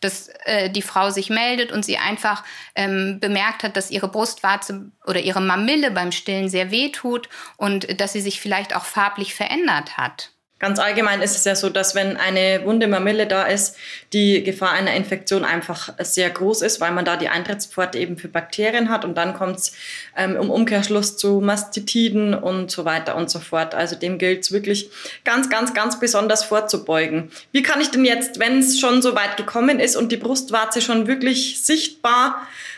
dass 0.00 0.30
äh, 0.46 0.68
die 0.68 0.82
Frau 0.82 1.10
sich 1.10 1.30
meldet 1.30 1.70
und 1.70 1.84
sie 1.84 1.98
einfach 1.98 2.42
ähm, 2.74 3.20
bemerkt 3.20 3.62
hat, 3.62 3.76
dass 3.76 3.92
ihre 3.92 4.08
Brustwarze 4.08 4.90
oder 5.06 5.20
ihre 5.20 5.40
Mamille 5.40 5.92
beim 5.92 6.10
Stillen 6.10 6.48
sehr 6.48 6.72
weh 6.72 6.90
tut 6.90 7.28
und 7.56 8.00
dass 8.00 8.14
sie 8.14 8.20
sich 8.20 8.40
vielleicht 8.40 8.74
auch 8.74 8.84
farblich 8.84 9.32
verändert 9.32 9.96
hat. 9.96 10.23
Ganz 10.64 10.78
allgemein 10.78 11.20
ist 11.20 11.36
es 11.36 11.44
ja 11.44 11.54
so, 11.56 11.68
dass 11.68 11.94
wenn 11.94 12.16
eine 12.16 12.64
wunde 12.64 12.86
Mamille 12.86 13.26
da 13.26 13.42
ist, 13.42 13.76
die 14.14 14.42
Gefahr 14.42 14.72
einer 14.72 14.94
Infektion 14.94 15.44
einfach 15.44 15.92
sehr 15.98 16.30
groß 16.30 16.62
ist, 16.62 16.80
weil 16.80 16.90
man 16.90 17.04
da 17.04 17.18
die 17.18 17.28
Eintrittspforte 17.28 17.98
eben 17.98 18.16
für 18.16 18.28
Bakterien 18.28 18.88
hat 18.88 19.04
und 19.04 19.14
dann 19.18 19.34
kommt 19.34 19.58
es 19.58 19.76
ähm, 20.16 20.36
im 20.36 20.48
Umkehrschluss 20.48 21.18
zu 21.18 21.42
Mastitiden 21.42 22.32
und 22.32 22.70
so 22.70 22.86
weiter 22.86 23.14
und 23.14 23.28
so 23.28 23.40
fort. 23.40 23.74
Also 23.74 23.94
dem 23.94 24.16
gilt 24.16 24.40
es 24.40 24.52
wirklich 24.52 24.88
ganz, 25.22 25.50
ganz, 25.50 25.74
ganz 25.74 26.00
besonders 26.00 26.44
vorzubeugen. 26.44 27.30
Wie 27.52 27.62
kann 27.62 27.82
ich 27.82 27.90
denn 27.90 28.06
jetzt, 28.06 28.40
wenn 28.40 28.60
es 28.60 28.80
schon 28.80 29.02
so 29.02 29.14
weit 29.14 29.36
gekommen 29.36 29.80
ist 29.80 29.96
und 29.96 30.12
die 30.12 30.16
Brustwarze 30.16 30.80
schon 30.80 31.06
wirklich 31.06 31.62
sichtbar 31.62 32.36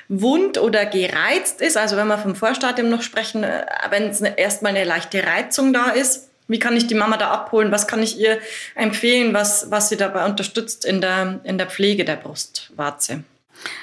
wund 0.08 0.58
oder 0.58 0.86
gereizt 0.86 1.60
ist, 1.60 1.76
also 1.76 1.96
wenn 1.96 2.08
wir 2.08 2.18
vom 2.18 2.34
Vorstadium 2.34 2.90
noch 2.90 3.02
sprechen, 3.02 3.44
äh, 3.44 3.64
wenn 3.90 4.08
es 4.08 4.20
erstmal 4.20 4.74
eine 4.74 4.82
leichte 4.82 5.24
Reizung 5.24 5.72
da 5.72 5.90
ist, 5.90 6.30
wie 6.48 6.58
kann 6.58 6.76
ich 6.76 6.86
die 6.86 6.94
Mama 6.94 7.16
da 7.16 7.30
abholen? 7.30 7.72
Was 7.72 7.86
kann 7.86 8.02
ich 8.02 8.18
ihr 8.18 8.38
empfehlen, 8.74 9.34
was, 9.34 9.70
was 9.70 9.88
sie 9.88 9.96
dabei 9.96 10.24
unterstützt 10.24 10.84
in 10.84 11.00
der, 11.00 11.40
in 11.44 11.58
der 11.58 11.68
Pflege 11.68 12.04
der 12.04 12.16
Brustwarze? 12.16 13.24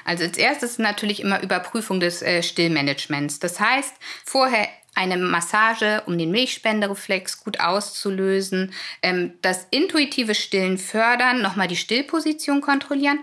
Also 0.05 0.23
als 0.23 0.37
erstes 0.37 0.77
natürlich 0.79 1.19
immer 1.19 1.41
Überprüfung 1.41 1.99
des 1.99 2.21
äh, 2.21 2.43
Stillmanagements. 2.43 3.39
Das 3.39 3.59
heißt, 3.59 3.93
vorher 4.23 4.67
eine 4.95 5.17
Massage, 5.17 6.03
um 6.05 6.17
den 6.17 6.31
Milchspendereflex 6.31 7.43
gut 7.43 7.59
auszulösen, 7.59 8.73
ähm, 9.01 9.33
das 9.41 9.65
intuitive 9.71 10.35
Stillen 10.35 10.77
fördern, 10.77 11.41
nochmal 11.41 11.67
die 11.67 11.75
Stillposition 11.75 12.61
kontrollieren 12.61 13.19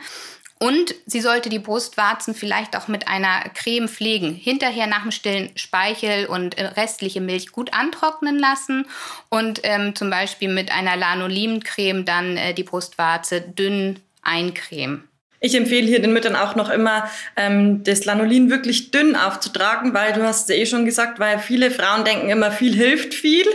und 0.62 0.94
sie 1.06 1.22
sollte 1.22 1.48
die 1.48 1.58
Brustwarzen 1.58 2.34
vielleicht 2.34 2.76
auch 2.76 2.86
mit 2.86 3.08
einer 3.08 3.40
Creme 3.54 3.88
pflegen. 3.88 4.34
Hinterher 4.34 4.86
nach 4.86 5.02
dem 5.02 5.10
Stillen 5.10 5.50
Speichel 5.56 6.26
und 6.26 6.58
äh, 6.58 6.66
restliche 6.66 7.22
Milch 7.22 7.50
gut 7.50 7.72
antrocknen 7.72 8.38
lassen 8.38 8.86
und 9.30 9.60
ähm, 9.64 9.94
zum 9.96 10.10
Beispiel 10.10 10.52
mit 10.52 10.70
einer 10.70 10.96
Lanolincreme 10.96 12.04
dann 12.04 12.36
äh, 12.36 12.52
die 12.52 12.62
Brustwarze 12.62 13.40
dünn 13.40 14.00
eincremen. 14.22 15.09
Ich 15.42 15.54
empfehle 15.54 15.86
hier 15.86 16.02
den 16.02 16.12
Müttern 16.12 16.36
auch 16.36 16.54
noch 16.54 16.68
immer, 16.68 17.08
ähm, 17.34 17.82
das 17.82 18.04
Lanolin 18.04 18.50
wirklich 18.50 18.90
dünn 18.90 19.16
aufzutragen, 19.16 19.94
weil 19.94 20.12
du 20.12 20.22
hast 20.22 20.50
es 20.50 20.56
eh 20.56 20.66
schon 20.66 20.84
gesagt, 20.84 21.18
weil 21.18 21.38
viele 21.38 21.70
Frauen 21.70 22.04
denken 22.04 22.28
immer, 22.28 22.52
viel 22.52 22.74
hilft 22.74 23.14
viel. 23.14 23.46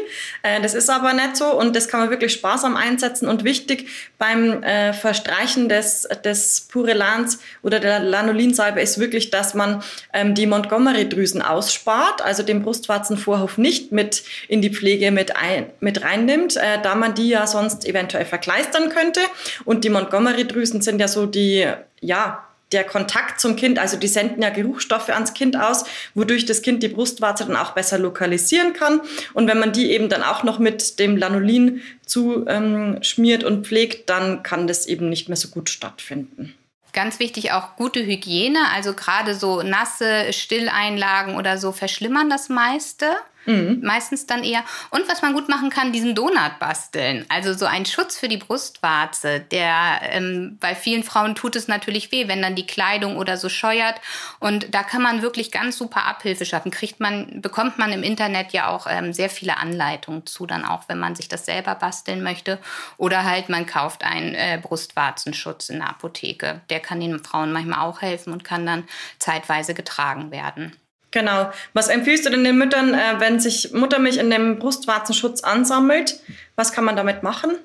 Äh, 0.41 0.61
das 0.61 0.73
ist 0.73 0.89
aber 0.89 1.13
nicht 1.13 1.37
so 1.37 1.45
und 1.45 1.75
das 1.75 1.87
kann 1.87 1.99
man 1.99 2.09
wirklich 2.09 2.33
sparsam 2.33 2.75
einsetzen 2.75 3.27
und 3.27 3.43
wichtig 3.43 3.87
beim 4.17 4.63
äh, 4.63 4.93
Verstreichen 4.93 5.69
des, 5.69 6.07
des 6.23 6.61
Purelans 6.61 7.37
oder 7.61 7.79
der 7.79 7.99
Lanolinsalbe 7.99 8.81
ist 8.81 8.99
wirklich, 8.99 9.29
dass 9.29 9.53
man 9.53 9.83
ähm, 10.11 10.33
die 10.33 10.47
Montgomery-Drüsen 10.47 11.43
ausspart, 11.43 12.23
also 12.23 12.41
den 12.41 12.63
Brustwarzenvorhof 12.63 13.59
nicht 13.59 13.91
mit 13.91 14.23
in 14.47 14.63
die 14.63 14.71
Pflege 14.71 15.11
mit, 15.11 15.35
ein, 15.35 15.67
mit 15.81 16.03
reinnimmt, 16.03 16.57
äh, 16.57 16.81
da 16.81 16.95
man 16.95 17.13
die 17.13 17.29
ja 17.29 17.45
sonst 17.45 17.85
eventuell 17.85 18.25
verkleistern 18.25 18.89
könnte. 18.89 19.19
Und 19.65 19.83
die 19.83 19.89
Montgomery-Drüsen 19.91 20.81
sind 20.81 20.99
ja 20.99 21.07
so 21.07 21.27
die 21.27 21.74
ja, 22.01 22.45
der 22.71 22.83
Kontakt 22.83 23.39
zum 23.39 23.55
Kind, 23.55 23.79
also 23.79 23.95
die 23.95 24.07
senden 24.07 24.41
ja 24.41 24.49
Geruchsstoffe 24.49 25.09
ans 25.09 25.33
Kind 25.33 25.55
aus, 25.55 25.85
wodurch 26.13 26.45
das 26.45 26.61
Kind 26.61 26.81
die 26.83 26.87
Brustwarze 26.87 27.45
dann 27.45 27.55
auch 27.55 27.71
besser 27.71 27.97
lokalisieren 27.99 28.73
kann. 28.73 29.01
Und 29.33 29.47
wenn 29.47 29.59
man 29.59 29.71
die 29.71 29.91
eben 29.91 30.09
dann 30.09 30.23
auch 30.23 30.43
noch 30.43 30.59
mit 30.59 30.99
dem 30.99 31.15
Lanolin 31.15 31.81
zu 32.05 32.45
ähm, 32.47 32.99
und 33.45 33.67
pflegt, 33.67 34.09
dann 34.09 34.43
kann 34.43 34.67
das 34.67 34.87
eben 34.87 35.09
nicht 35.09 35.29
mehr 35.29 35.37
so 35.37 35.49
gut 35.49 35.69
stattfinden. 35.69 36.55
Ganz 36.91 37.19
wichtig 37.19 37.51
auch 37.51 37.75
gute 37.75 38.05
Hygiene, 38.05 38.59
also 38.73 38.93
gerade 38.93 39.35
so 39.35 39.61
nasse 39.61 40.31
Stilleinlagen 40.31 41.35
oder 41.35 41.57
so 41.57 41.71
verschlimmern 41.71 42.29
das 42.29 42.49
meiste. 42.49 43.07
Mhm. 43.45 43.81
Meistens 43.83 44.25
dann 44.25 44.43
eher. 44.43 44.63
Und 44.89 45.07
was 45.07 45.21
man 45.21 45.33
gut 45.33 45.49
machen 45.49 45.69
kann, 45.69 45.91
diesen 45.91 46.15
Donut 46.15 46.59
basteln. 46.59 47.25
Also 47.29 47.53
so 47.53 47.65
ein 47.65 47.85
Schutz 47.85 48.17
für 48.17 48.27
die 48.27 48.37
Brustwarze. 48.37 49.39
Der 49.39 49.99
ähm, 50.03 50.57
bei 50.59 50.75
vielen 50.75 51.03
Frauen 51.03 51.35
tut 51.35 51.55
es 51.55 51.67
natürlich 51.67 52.11
weh, 52.11 52.27
wenn 52.27 52.41
dann 52.41 52.55
die 52.55 52.67
Kleidung 52.67 53.17
oder 53.17 53.37
so 53.37 53.49
scheuert. 53.49 53.95
Und 54.39 54.73
da 54.73 54.83
kann 54.83 55.01
man 55.01 55.21
wirklich 55.21 55.51
ganz 55.51 55.77
super 55.77 56.05
Abhilfe 56.05 56.45
schaffen. 56.45 56.71
Kriegt 56.71 56.99
man, 56.99 57.41
bekommt 57.41 57.77
man 57.77 57.91
im 57.91 58.03
Internet 58.03 58.51
ja 58.53 58.69
auch 58.69 58.87
ähm, 58.89 59.13
sehr 59.13 59.29
viele 59.29 59.57
Anleitungen 59.57 60.25
zu, 60.25 60.45
dann 60.45 60.65
auch, 60.65 60.83
wenn 60.87 60.99
man 60.99 61.15
sich 61.15 61.27
das 61.27 61.45
selber 61.45 61.75
basteln 61.75 62.23
möchte. 62.23 62.59
Oder 62.97 63.23
halt 63.23 63.49
man 63.49 63.65
kauft 63.65 64.03
einen 64.03 64.33
äh, 64.33 64.59
Brustwarzenschutz 64.61 65.69
in 65.69 65.79
der 65.79 65.89
Apotheke. 65.89 66.61
Der 66.69 66.79
kann 66.79 66.99
den 66.99 67.19
Frauen 67.23 67.51
manchmal 67.51 67.79
auch 67.79 68.01
helfen 68.01 68.33
und 68.33 68.43
kann 68.43 68.65
dann 68.65 68.87
zeitweise 69.19 69.73
getragen 69.73 70.31
werden. 70.31 70.75
Genau. 71.15 71.49
Was 71.71 71.87
empfiehlst 71.87 72.25
du 72.25 72.29
denn 72.29 72.43
den 72.43 72.57
Müttern, 72.57 72.93
äh, 72.93 73.19
wenn 73.19 73.39
sich 73.39 73.71
Muttermilch 73.71 74.17
in 74.17 74.29
dem 74.29 74.59
Brustwarzenschutz 74.59 75.45
ansammelt? 75.45 76.19
Was 76.57 76.73
kann 76.73 76.83
man 76.83 76.97
damit 76.97 77.23
machen? 77.23 77.55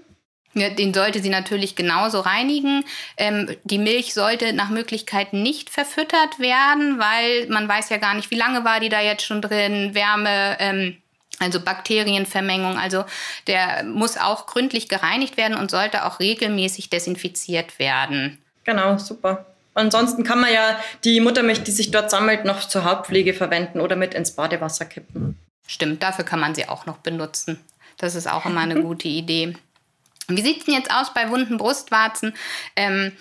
Ja, 0.55 0.71
den 0.71 0.95
sollte 0.95 1.21
sie 1.21 1.31
natürlich 1.31 1.75
genauso 1.75 2.21
reinigen. 2.21 2.85
Ähm, 3.17 3.57
die 3.65 3.79
Milch 3.79 4.15
sollte 4.15 4.53
nach 4.53 4.71
Möglichkeit 4.71 5.33
nicht 5.33 5.69
verfüttert 5.69 6.39
werden, 6.39 7.01
weil 7.01 7.49
man 7.49 7.69
weiß 7.69 7.89
ja 7.89 7.97
gar 7.97 8.15
nicht, 8.15 8.31
wie 8.31 8.37
lange 8.37 8.65
war 8.65 8.79
die 8.79 8.89
da 8.89 9.01
jetzt 9.01 9.27
schon 9.27 9.43
drin, 9.43 9.97
Wärme. 9.97 10.57
Ähm, 10.61 10.97
also 11.41 11.59
Bakterienvermengung, 11.59 12.77
also 12.77 13.05
der 13.47 13.83
muss 13.85 14.19
auch 14.19 14.45
gründlich 14.45 14.91
gereinigt 14.91 15.39
werden 15.39 15.57
und 15.57 15.71
sollte 15.71 16.05
auch 16.05 16.21
regelmäßig 16.21 16.91
desinfiziert 16.91 17.79
werden. 17.79 18.39
Genau, 18.65 18.99
super. 18.99 19.47
Ansonsten 19.75 20.25
kann 20.25 20.41
man 20.41 20.53
ja 20.53 20.79
die 21.05 21.21
Muttermilch, 21.21 21.63
die 21.63 21.71
sich 21.71 21.91
dort 21.91 22.11
sammelt, 22.11 22.45
noch 22.45 22.61
zur 22.67 22.85
Hauptpflege 22.85 23.35
verwenden 23.35 23.81
oder 23.81 23.97
mit 23.97 24.15
ins 24.15 24.33
Badewasser 24.33 24.85
kippen. 24.85 25.39
Stimmt, 25.67 26.03
dafür 26.03 26.25
kann 26.25 26.41
man 26.41 26.55
sie 26.55 26.69
auch 26.69 26.87
noch 26.87 26.99
benutzen. 26.99 27.61
Das 27.97 28.15
ist 28.15 28.31
auch 28.31 28.47
immer 28.47 28.61
eine 28.61 28.83
gute 28.83 29.09
Idee. 29.09 29.55
Wie 30.27 30.43
sieht 30.43 30.59
es 30.59 30.65
denn 30.65 30.75
jetzt 30.75 30.93
aus 30.93 31.15
bei 31.15 31.29
wunden 31.31 31.59
Brustwarzen? 31.59 32.35
Ähm, 32.75 33.13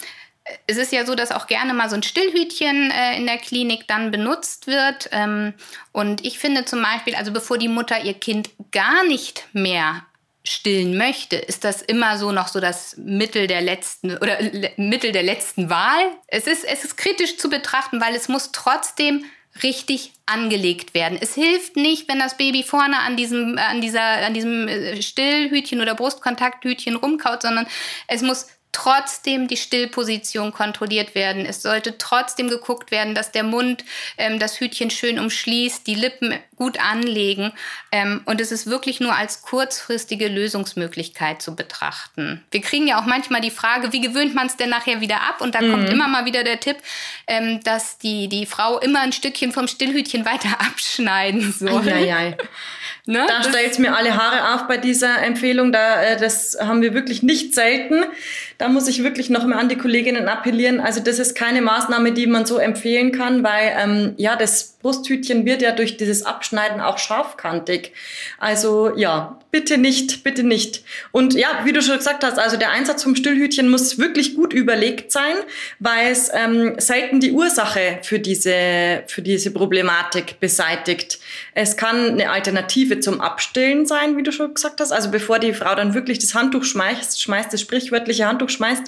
es 0.68 0.78
ist 0.78 0.92
ja 0.92 1.06
so, 1.06 1.16
dass 1.16 1.32
auch 1.32 1.48
gerne 1.48 1.74
mal 1.74 1.90
so 1.90 1.96
ein 1.96 2.04
Stillhütchen 2.04 2.92
äh, 2.92 3.18
in 3.18 3.26
der 3.26 3.38
Klinik 3.38 3.88
dann 3.88 4.12
benutzt 4.12 4.68
wird. 4.68 5.10
Ähm, 5.12 5.54
und 5.92 6.26
ich 6.26 6.40
finde 6.40 6.66
zum 6.66 6.82
Beispiel, 6.82 7.16
also 7.16 7.32
bevor 7.32 7.58
die 7.58 7.68
Mutter 7.68 8.02
ihr 8.04 8.14
Kind 8.14 8.50
gar 8.72 9.04
nicht 9.06 9.48
mehr 9.54 10.04
stillen 10.44 10.98
möchte, 10.98 11.36
ist 11.36 11.64
das 11.64 11.82
immer 11.82 12.18
so 12.18 12.32
noch 12.32 12.48
so 12.48 12.60
das 12.60 12.96
Mittel 12.98 13.48
der 13.48 13.62
letzten 13.62 14.18
oder 14.18 14.38
Mittel 14.78 15.12
der 15.12 15.24
letzten 15.24 15.70
Wahl. 15.70 16.12
Es 16.28 16.48
ist, 16.48 16.64
es 16.64 16.86
ist 16.86 16.98
kritisch 16.98 17.38
zu 17.38 17.50
betrachten, 17.50 18.02
weil 18.02 18.16
es 18.16 18.30
muss 18.30 18.52
trotzdem 18.52 19.26
richtig 19.64 20.14
angelegt 20.26 20.94
werden. 20.94 21.18
Es 21.20 21.34
hilft 21.34 21.76
nicht, 21.76 22.08
wenn 22.08 22.20
das 22.20 22.38
Baby 22.38 22.64
vorne 22.64 23.00
an 23.00 23.18
diesem, 23.18 23.58
an 23.58 23.82
dieser, 23.82 24.26
an 24.26 24.34
diesem 24.34 24.68
äh, 24.68 25.02
Stillhütchen 25.02 25.82
oder 25.82 25.96
Brustkontakthütchen 25.96 26.96
rumkaut, 26.96 27.42
sondern 27.42 27.68
es 28.08 28.22
muss 28.22 28.48
trotzdem 28.72 29.48
die 29.48 29.58
Stillposition 29.58 30.54
kontrolliert 30.54 31.16
werden. 31.16 31.46
Es 31.46 31.62
sollte 31.64 31.98
trotzdem 31.98 32.50
geguckt 32.50 32.92
werden, 32.92 33.16
dass 33.16 33.32
der 33.32 33.44
Mund 33.44 33.84
ähm, 34.18 34.40
das 34.40 34.60
Hütchen 34.60 34.92
schön 34.92 35.18
umschließt, 35.20 35.88
die 35.88 35.96
Lippen 35.96 36.36
gut 36.56 36.80
anlegen. 36.80 37.52
Ähm, 37.92 38.22
und 38.26 38.40
es 38.40 38.52
ist 38.52 38.68
wirklich 38.68 39.00
nur 39.00 39.16
als 39.16 39.42
kurzfristige 39.42 40.28
Lösungsmöglichkeit 40.28 41.42
zu 41.42 41.56
betrachten. 41.56 42.44
Wir 42.52 42.62
kriegen 42.62 42.88
ja 42.88 43.02
auch 43.02 43.06
manchmal 43.06 43.42
die 43.42 43.50
Frage, 43.50 43.92
wie 43.92 44.02
gewöhnt 44.02 44.36
man 44.36 44.48
es 44.48 44.58
denn 44.58 44.70
nachher 44.70 45.02
wieder 45.02 45.22
ab? 45.22 45.42
Und 45.42 45.56
da 45.56 45.62
mhm. 45.62 45.72
kommt 45.72 45.90
immer 45.90 46.08
mal 46.08 46.26
wieder 46.26 46.44
der 46.44 46.60
Tipp, 46.60 46.78
ähm, 47.28 47.62
dass 47.64 47.98
die, 47.98 48.28
die 48.28 48.46
Frau 48.46 48.78
immer 48.80 49.02
ein 49.02 49.14
Stückchen 49.14 49.52
vom 49.52 49.68
Stillhütchen 49.68 50.26
weiter 50.26 50.50
abschneiden 50.60 51.52
soll. 51.52 51.88
Ja, 51.88 51.98
ja. 51.98 52.34
Ne? 53.06 53.26
Da 53.28 53.42
stellt 53.42 53.80
mir 53.80 53.96
alle 53.96 54.16
Haare 54.16 54.54
auf 54.54 54.68
bei 54.68 54.78
dieser 54.78 55.24
Empfehlung. 55.24 55.72
Da, 55.72 56.04
äh, 56.04 56.18
das 56.18 56.58
haben 56.60 56.82
wir 56.82 56.94
wirklich 56.94 57.24
nicht 57.24 57.56
selten. 57.56 58.06
Da 58.60 58.68
muss 58.68 58.90
ich 58.90 59.04
wirklich 59.04 59.30
noch 59.30 59.48
mal 59.48 59.58
an 59.58 59.70
die 59.70 59.78
Kolleginnen 59.78 60.28
appellieren. 60.28 60.82
Also 60.82 61.00
das 61.00 61.18
ist 61.18 61.34
keine 61.34 61.62
Maßnahme, 61.62 62.12
die 62.12 62.28
man 62.28 62.46
so 62.46 62.58
empfehlen 62.58 63.14
kann, 63.14 63.42
weil 63.42 63.74
ähm, 63.78 64.14
ja 64.18 64.36
das 64.36 64.76
Brusthütchen 64.82 65.46
wird 65.46 65.62
ja 65.62 65.72
durch 65.72 65.98
dieses 65.98 66.24
Abschneiden 66.24 66.80
auch 66.80 66.98
scharfkantig. 66.98 67.94
Also 68.38 68.96
ja, 68.96 69.38
bitte 69.52 69.78
nicht, 69.78 70.24
bitte 70.24 70.44
nicht. 70.44 70.84
Und 71.12 71.34
ja, 71.34 71.62
wie 71.66 71.74
du 71.74 71.82
schon 71.82 71.98
gesagt 71.98 72.24
hast, 72.24 72.40
also 72.40 72.56
der 72.56 72.72
Einsatz 72.72 73.04
vom 73.04 73.16
Stillhütchen 73.16 73.70
muss 73.70 73.98
wirklich 73.98 74.36
gut 74.36 74.54
überlegt 74.54 75.12
sein, 75.12 75.36
weil 75.80 76.12
es 76.12 76.32
ähm, 76.34 76.76
selten 76.78 77.20
die 77.20 77.32
Ursache 77.32 78.00
für 78.04 78.20
diese, 78.20 79.04
für 79.08 79.22
diese 79.22 79.52
Problematik 79.52 80.40
beseitigt. 80.40 81.20
Es 81.56 81.76
kann 81.76 82.12
eine 82.12 82.30
Alternative 82.30 83.02
zum 83.02 83.20
Abstillen 83.20 83.86
sein, 83.86 84.16
wie 84.16 84.24
du 84.24 84.32
schon 84.32 84.54
gesagt 84.54 84.80
hast. 84.80 84.94
Also 84.94 85.12
bevor 85.12 85.40
die 85.40 85.54
Frau 85.54 85.76
dann 85.76 85.94
wirklich 85.94 86.20
das 86.20 86.36
Handtuch 86.36 86.64
schmeißt, 86.64 87.22
schmeißt 87.22 87.52
das 87.52 87.60
sprichwörtliche 87.60 88.28
Handtuch 88.28 88.49
schmeißt, 88.50 88.84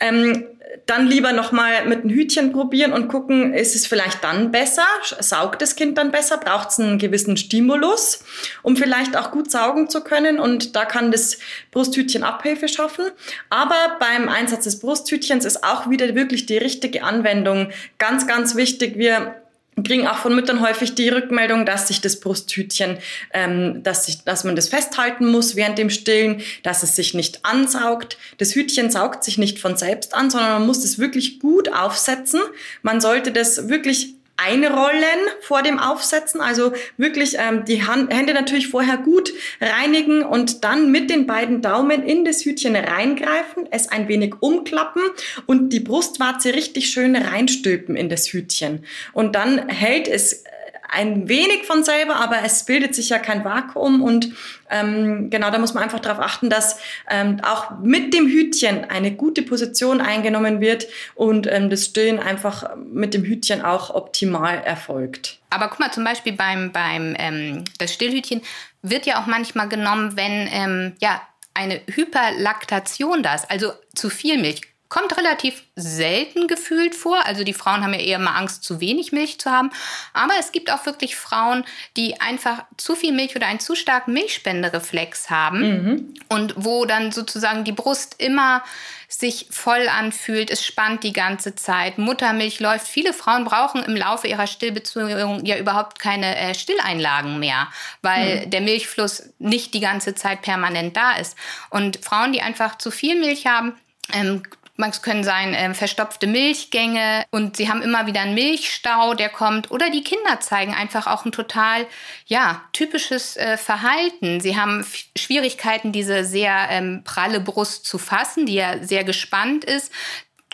ähm, 0.00 0.46
dann 0.86 1.06
lieber 1.06 1.32
nochmal 1.32 1.86
mit 1.86 2.00
einem 2.00 2.10
Hütchen 2.10 2.52
probieren 2.52 2.92
und 2.92 3.08
gucken, 3.08 3.52
ist 3.52 3.74
es 3.74 3.86
vielleicht 3.86 4.24
dann 4.24 4.50
besser? 4.50 4.86
Saugt 5.20 5.60
das 5.60 5.76
Kind 5.76 5.98
dann 5.98 6.10
besser? 6.10 6.38
Braucht 6.38 6.70
es 6.70 6.80
einen 6.80 6.98
gewissen 6.98 7.36
Stimulus, 7.36 8.24
um 8.62 8.76
vielleicht 8.76 9.16
auch 9.16 9.30
gut 9.30 9.50
saugen 9.50 9.90
zu 9.90 10.02
können? 10.02 10.40
Und 10.40 10.76
da 10.76 10.84
kann 10.84 11.10
das 11.12 11.38
Brusthütchen 11.70 12.22
Abhilfe 12.22 12.68
schaffen. 12.68 13.06
Aber 13.50 13.98
beim 14.00 14.28
Einsatz 14.28 14.64
des 14.64 14.78
Brusthütchens 14.78 15.44
ist 15.44 15.64
auch 15.64 15.90
wieder 15.90 16.14
wirklich 16.14 16.46
die 16.46 16.58
richtige 16.58 17.02
Anwendung 17.02 17.70
ganz, 17.98 18.26
ganz 18.26 18.56
wichtig. 18.56 18.96
Wir 18.96 19.36
kriegen 19.82 20.06
auch 20.06 20.18
von 20.18 20.34
Müttern 20.34 20.60
häufig 20.60 20.94
die 20.94 21.08
Rückmeldung, 21.08 21.66
dass 21.66 21.88
sich 21.88 22.00
das 22.00 22.20
Brusthütchen, 22.20 22.98
ähm, 23.32 23.82
dass, 23.82 24.06
sich, 24.06 24.24
dass 24.24 24.44
man 24.44 24.56
das 24.56 24.68
festhalten 24.68 25.26
muss 25.26 25.56
während 25.56 25.78
dem 25.78 25.90
Stillen, 25.90 26.42
dass 26.62 26.82
es 26.82 26.96
sich 26.96 27.14
nicht 27.14 27.44
ansaugt. 27.44 28.18
Das 28.38 28.54
Hütchen 28.54 28.90
saugt 28.90 29.24
sich 29.24 29.38
nicht 29.38 29.58
von 29.58 29.76
selbst 29.76 30.14
an, 30.14 30.30
sondern 30.30 30.52
man 30.52 30.66
muss 30.66 30.84
es 30.84 30.98
wirklich 30.98 31.40
gut 31.40 31.72
aufsetzen. 31.72 32.40
Man 32.82 33.00
sollte 33.00 33.32
das 33.32 33.68
wirklich 33.68 34.17
einrollen 34.38 35.20
vor 35.40 35.62
dem 35.62 35.78
Aufsetzen, 35.78 36.40
also 36.40 36.72
wirklich 36.96 37.36
ähm, 37.38 37.64
die 37.64 37.84
Hand, 37.84 38.12
Hände 38.14 38.32
natürlich 38.32 38.68
vorher 38.68 38.96
gut 38.96 39.32
reinigen 39.60 40.22
und 40.22 40.64
dann 40.64 40.90
mit 40.90 41.10
den 41.10 41.26
beiden 41.26 41.60
Daumen 41.60 42.02
in 42.02 42.24
das 42.24 42.44
Hütchen 42.44 42.76
reingreifen, 42.76 43.68
es 43.70 43.88
ein 43.88 44.08
wenig 44.08 44.36
umklappen 44.40 45.02
und 45.46 45.72
die 45.72 45.80
Brustwarze 45.80 46.54
richtig 46.54 46.88
schön 46.88 47.16
reinstülpen 47.16 47.96
in 47.96 48.08
das 48.08 48.28
Hütchen. 48.28 48.84
Und 49.12 49.34
dann 49.34 49.68
hält 49.68 50.06
es 50.06 50.44
ein 50.88 51.28
wenig 51.28 51.64
von 51.64 51.84
selber, 51.84 52.16
aber 52.16 52.42
es 52.44 52.64
bildet 52.64 52.94
sich 52.94 53.10
ja 53.10 53.18
kein 53.18 53.44
Vakuum 53.44 54.02
und 54.02 54.32
ähm, 54.70 55.30
genau, 55.30 55.50
da 55.50 55.58
muss 55.58 55.74
man 55.74 55.82
einfach 55.82 56.00
darauf 56.00 56.24
achten, 56.24 56.50
dass 56.50 56.80
ähm, 57.08 57.40
auch 57.42 57.78
mit 57.80 58.14
dem 58.14 58.26
Hütchen 58.26 58.84
eine 58.84 59.12
gute 59.12 59.42
Position 59.42 60.00
eingenommen 60.00 60.60
wird 60.60 60.86
und 61.14 61.46
ähm, 61.46 61.70
das 61.70 61.84
Stillen 61.84 62.18
einfach 62.18 62.76
mit 62.76 63.14
dem 63.14 63.24
Hütchen 63.24 63.62
auch 63.62 63.94
optimal 63.94 64.62
erfolgt. 64.64 65.38
Aber 65.50 65.68
guck 65.68 65.80
mal, 65.80 65.92
zum 65.92 66.04
Beispiel 66.04 66.32
beim, 66.32 66.72
beim 66.72 67.14
ähm, 67.18 67.64
das 67.78 67.92
Stillhütchen 67.94 68.42
wird 68.82 69.06
ja 69.06 69.22
auch 69.22 69.26
manchmal 69.26 69.68
genommen, 69.68 70.16
wenn 70.16 70.48
ähm, 70.52 70.92
ja 71.00 71.20
eine 71.54 71.80
Hyperlaktation 71.86 73.22
da 73.22 73.34
ist, 73.34 73.50
also 73.50 73.72
zu 73.94 74.10
viel 74.10 74.38
Milch 74.38 74.62
Kommt 74.88 75.16
relativ 75.18 75.64
selten 75.76 76.48
gefühlt 76.48 76.94
vor. 76.94 77.24
Also 77.26 77.44
die 77.44 77.52
Frauen 77.52 77.82
haben 77.82 77.92
ja 77.92 78.00
eher 78.00 78.18
mal 78.18 78.36
Angst, 78.36 78.64
zu 78.64 78.80
wenig 78.80 79.12
Milch 79.12 79.38
zu 79.38 79.50
haben. 79.50 79.70
Aber 80.14 80.32
es 80.40 80.50
gibt 80.50 80.70
auch 80.70 80.86
wirklich 80.86 81.16
Frauen, 81.16 81.64
die 81.96 82.20
einfach 82.20 82.64
zu 82.78 82.96
viel 82.96 83.12
Milch 83.12 83.36
oder 83.36 83.46
einen 83.46 83.60
zu 83.60 83.74
starken 83.74 84.14
Milchspendereflex 84.14 85.28
haben 85.28 85.60
mhm. 85.60 86.14
und 86.28 86.54
wo 86.56 86.86
dann 86.86 87.12
sozusagen 87.12 87.64
die 87.64 87.72
Brust 87.72 88.16
immer 88.18 88.62
sich 89.08 89.46
voll 89.50 89.88
anfühlt, 89.88 90.50
es 90.50 90.64
spannt 90.64 91.02
die 91.02 91.14
ganze 91.14 91.54
Zeit, 91.54 91.96
Muttermilch 91.96 92.60
läuft. 92.60 92.86
Viele 92.86 93.14
Frauen 93.14 93.46
brauchen 93.46 93.82
im 93.82 93.96
Laufe 93.96 94.26
ihrer 94.26 94.46
Stillbeziehung 94.46 95.44
ja 95.46 95.56
überhaupt 95.56 95.98
keine 95.98 96.36
äh, 96.36 96.54
Stilleinlagen 96.54 97.38
mehr, 97.38 97.68
weil 98.02 98.46
mhm. 98.46 98.50
der 98.50 98.60
Milchfluss 98.60 99.30
nicht 99.38 99.72
die 99.72 99.80
ganze 99.80 100.14
Zeit 100.14 100.42
permanent 100.42 100.94
da 100.96 101.12
ist. 101.12 101.36
Und 101.70 102.04
Frauen, 102.04 102.32
die 102.32 102.42
einfach 102.42 102.76
zu 102.76 102.90
viel 102.90 103.18
Milch 103.18 103.46
haben, 103.46 103.78
ähm, 104.12 104.42
es 104.86 105.02
können 105.02 105.24
sein 105.24 105.54
äh, 105.54 105.74
verstopfte 105.74 106.26
Milchgänge 106.26 107.24
und 107.30 107.56
sie 107.56 107.68
haben 107.68 107.82
immer 107.82 108.06
wieder 108.06 108.20
einen 108.20 108.34
Milchstau, 108.34 109.14
der 109.14 109.28
kommt. 109.28 109.70
Oder 109.70 109.90
die 109.90 110.04
Kinder 110.04 110.40
zeigen 110.40 110.72
einfach 110.74 111.06
auch 111.06 111.24
ein 111.24 111.32
total, 111.32 111.86
ja, 112.26 112.62
typisches 112.72 113.36
äh, 113.36 113.56
Verhalten. 113.56 114.40
Sie 114.40 114.56
haben 114.56 114.86
Schwierigkeiten, 115.16 115.92
diese 115.92 116.24
sehr 116.24 116.68
ähm, 116.70 117.02
pralle 117.04 117.40
Brust 117.40 117.86
zu 117.86 117.98
fassen, 117.98 118.46
die 118.46 118.54
ja 118.54 118.82
sehr 118.82 119.04
gespannt 119.04 119.64
ist 119.64 119.92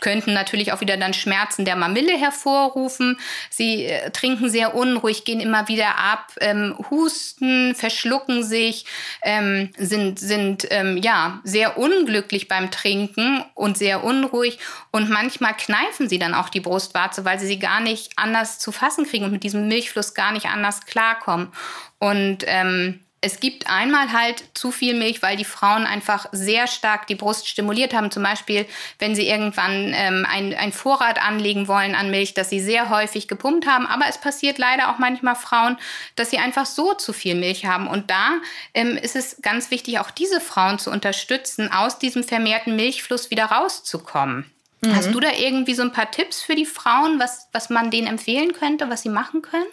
könnten 0.04 0.34
natürlich 0.34 0.70
auch 0.74 0.82
wieder 0.82 0.98
dann 0.98 1.14
Schmerzen 1.14 1.64
der 1.64 1.76
Mamille 1.76 2.12
hervorrufen. 2.18 3.18
Sie 3.48 3.86
äh, 3.86 4.10
trinken 4.10 4.50
sehr 4.50 4.74
unruhig, 4.74 5.24
gehen 5.24 5.40
immer 5.40 5.66
wieder 5.66 5.96
ab, 5.96 6.30
ähm, 6.42 6.76
husten, 6.90 7.74
verschlucken 7.74 8.44
sich, 8.44 8.84
ähm, 9.22 9.70
sind, 9.78 10.18
sind 10.18 10.66
ähm, 10.68 10.98
ja 10.98 11.40
sehr 11.42 11.78
unglücklich 11.78 12.48
beim 12.48 12.70
Trinken 12.70 13.42
und 13.54 13.78
sehr 13.78 14.04
unruhig. 14.04 14.58
Und 14.90 15.08
manchmal 15.08 15.56
kneifen 15.56 16.06
sie 16.06 16.18
dann 16.18 16.34
auch 16.34 16.50
die 16.50 16.60
Brustwarze, 16.60 17.24
weil 17.24 17.38
sie 17.38 17.46
sie 17.46 17.58
gar 17.58 17.80
nicht 17.80 18.12
anders 18.16 18.58
zu 18.58 18.72
fassen 18.72 19.06
kriegen 19.06 19.24
und 19.24 19.32
mit 19.32 19.42
diesem 19.42 19.68
Milchfluss 19.68 20.12
gar 20.12 20.32
nicht 20.32 20.46
anders 20.46 20.84
klarkommen. 20.84 21.48
Und 21.98 22.44
ähm, 22.46 23.00
es 23.24 23.40
gibt 23.40 23.70
einmal 23.70 24.12
halt 24.12 24.44
zu 24.52 24.70
viel 24.70 24.92
Milch, 24.92 25.22
weil 25.22 25.38
die 25.38 25.46
Frauen 25.46 25.86
einfach 25.86 26.26
sehr 26.32 26.66
stark 26.66 27.06
die 27.06 27.14
Brust 27.14 27.48
stimuliert 27.48 27.94
haben. 27.94 28.10
Zum 28.10 28.22
Beispiel, 28.22 28.66
wenn 28.98 29.14
sie 29.14 29.26
irgendwann 29.26 29.94
ähm, 29.94 30.26
ein, 30.28 30.72
Vorrat 30.72 31.22
anlegen 31.22 31.66
wollen 31.66 31.94
an 31.94 32.10
Milch, 32.10 32.34
dass 32.34 32.50
sie 32.50 32.60
sehr 32.60 32.90
häufig 32.90 33.26
gepumpt 33.26 33.66
haben. 33.66 33.86
Aber 33.86 34.04
es 34.10 34.18
passiert 34.18 34.58
leider 34.58 34.90
auch 34.90 34.98
manchmal 34.98 35.36
Frauen, 35.36 35.78
dass 36.16 36.28
sie 36.28 36.38
einfach 36.38 36.66
so 36.66 36.92
zu 36.92 37.14
viel 37.14 37.34
Milch 37.34 37.64
haben. 37.64 37.86
Und 37.86 38.10
da 38.10 38.32
ähm, 38.74 38.98
ist 38.98 39.16
es 39.16 39.40
ganz 39.40 39.70
wichtig, 39.70 40.00
auch 40.00 40.10
diese 40.10 40.42
Frauen 40.42 40.78
zu 40.78 40.90
unterstützen, 40.90 41.72
aus 41.72 41.98
diesem 41.98 42.24
vermehrten 42.24 42.76
Milchfluss 42.76 43.30
wieder 43.30 43.46
rauszukommen. 43.46 44.50
Mhm. 44.82 44.96
Hast 44.96 45.14
du 45.14 45.20
da 45.20 45.30
irgendwie 45.32 45.74
so 45.74 45.82
ein 45.82 45.92
paar 45.92 46.10
Tipps 46.10 46.42
für 46.42 46.56
die 46.56 46.66
Frauen, 46.66 47.18
was, 47.18 47.48
was 47.52 47.70
man 47.70 47.90
denen 47.90 48.06
empfehlen 48.06 48.52
könnte, 48.52 48.90
was 48.90 49.00
sie 49.00 49.08
machen 49.08 49.40
können? 49.40 49.64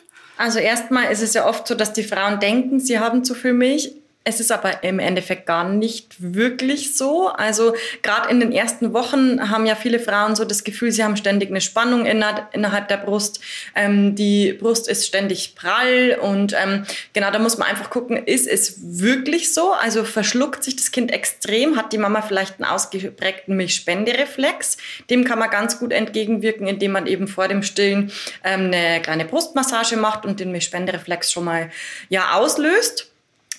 Also 0.41 0.57
erstmal 0.57 1.11
ist 1.11 1.21
es 1.21 1.35
ja 1.35 1.47
oft 1.47 1.67
so, 1.67 1.75
dass 1.75 1.93
die 1.93 2.01
Frauen 2.01 2.39
denken, 2.39 2.79
sie 2.79 2.97
haben 2.97 3.23
zu 3.23 3.35
viel 3.35 3.53
Milch. 3.53 3.93
Es 4.23 4.39
ist 4.39 4.51
aber 4.51 4.83
im 4.83 4.99
Endeffekt 4.99 5.47
gar 5.47 5.67
nicht 5.67 6.15
wirklich 6.19 6.95
so. 6.95 7.29
Also 7.29 7.73
gerade 8.03 8.29
in 8.29 8.39
den 8.39 8.51
ersten 8.51 8.93
Wochen 8.93 9.49
haben 9.49 9.65
ja 9.65 9.73
viele 9.73 9.99
Frauen 9.99 10.35
so 10.35 10.45
das 10.45 10.63
Gefühl, 10.63 10.91
sie 10.91 11.03
haben 11.03 11.17
ständig 11.17 11.49
eine 11.49 11.59
Spannung 11.59 12.05
innerhalb 12.05 12.87
der 12.87 12.97
Brust. 12.97 13.41
Ähm, 13.73 14.13
die 14.13 14.53
Brust 14.53 14.87
ist 14.87 15.07
ständig 15.07 15.55
prall 15.55 16.19
und 16.21 16.53
ähm, 16.53 16.85
genau 17.13 17.31
da 17.31 17.39
muss 17.39 17.57
man 17.57 17.67
einfach 17.67 17.89
gucken, 17.89 18.15
ist 18.15 18.47
es 18.47 18.75
wirklich 18.83 19.55
so? 19.55 19.71
Also 19.71 20.03
verschluckt 20.03 20.63
sich 20.63 20.75
das 20.75 20.91
Kind 20.91 21.11
extrem? 21.11 21.75
Hat 21.75 21.91
die 21.91 21.97
Mama 21.97 22.21
vielleicht 22.21 22.61
einen 22.61 22.69
ausgeprägten 22.69 23.57
Milchspendereflex? 23.57 24.77
Dem 25.09 25.23
kann 25.23 25.39
man 25.39 25.49
ganz 25.49 25.79
gut 25.79 25.91
entgegenwirken, 25.91 26.67
indem 26.67 26.91
man 26.91 27.07
eben 27.07 27.27
vor 27.27 27.47
dem 27.47 27.63
Stillen 27.63 28.11
ähm, 28.43 28.65
eine 28.71 29.01
kleine 29.01 29.25
Brustmassage 29.25 29.97
macht 29.97 30.27
und 30.27 30.39
den 30.39 30.51
Milchspendereflex 30.51 31.31
schon 31.31 31.45
mal 31.45 31.71
ja 32.09 32.33
auslöst. 32.33 33.10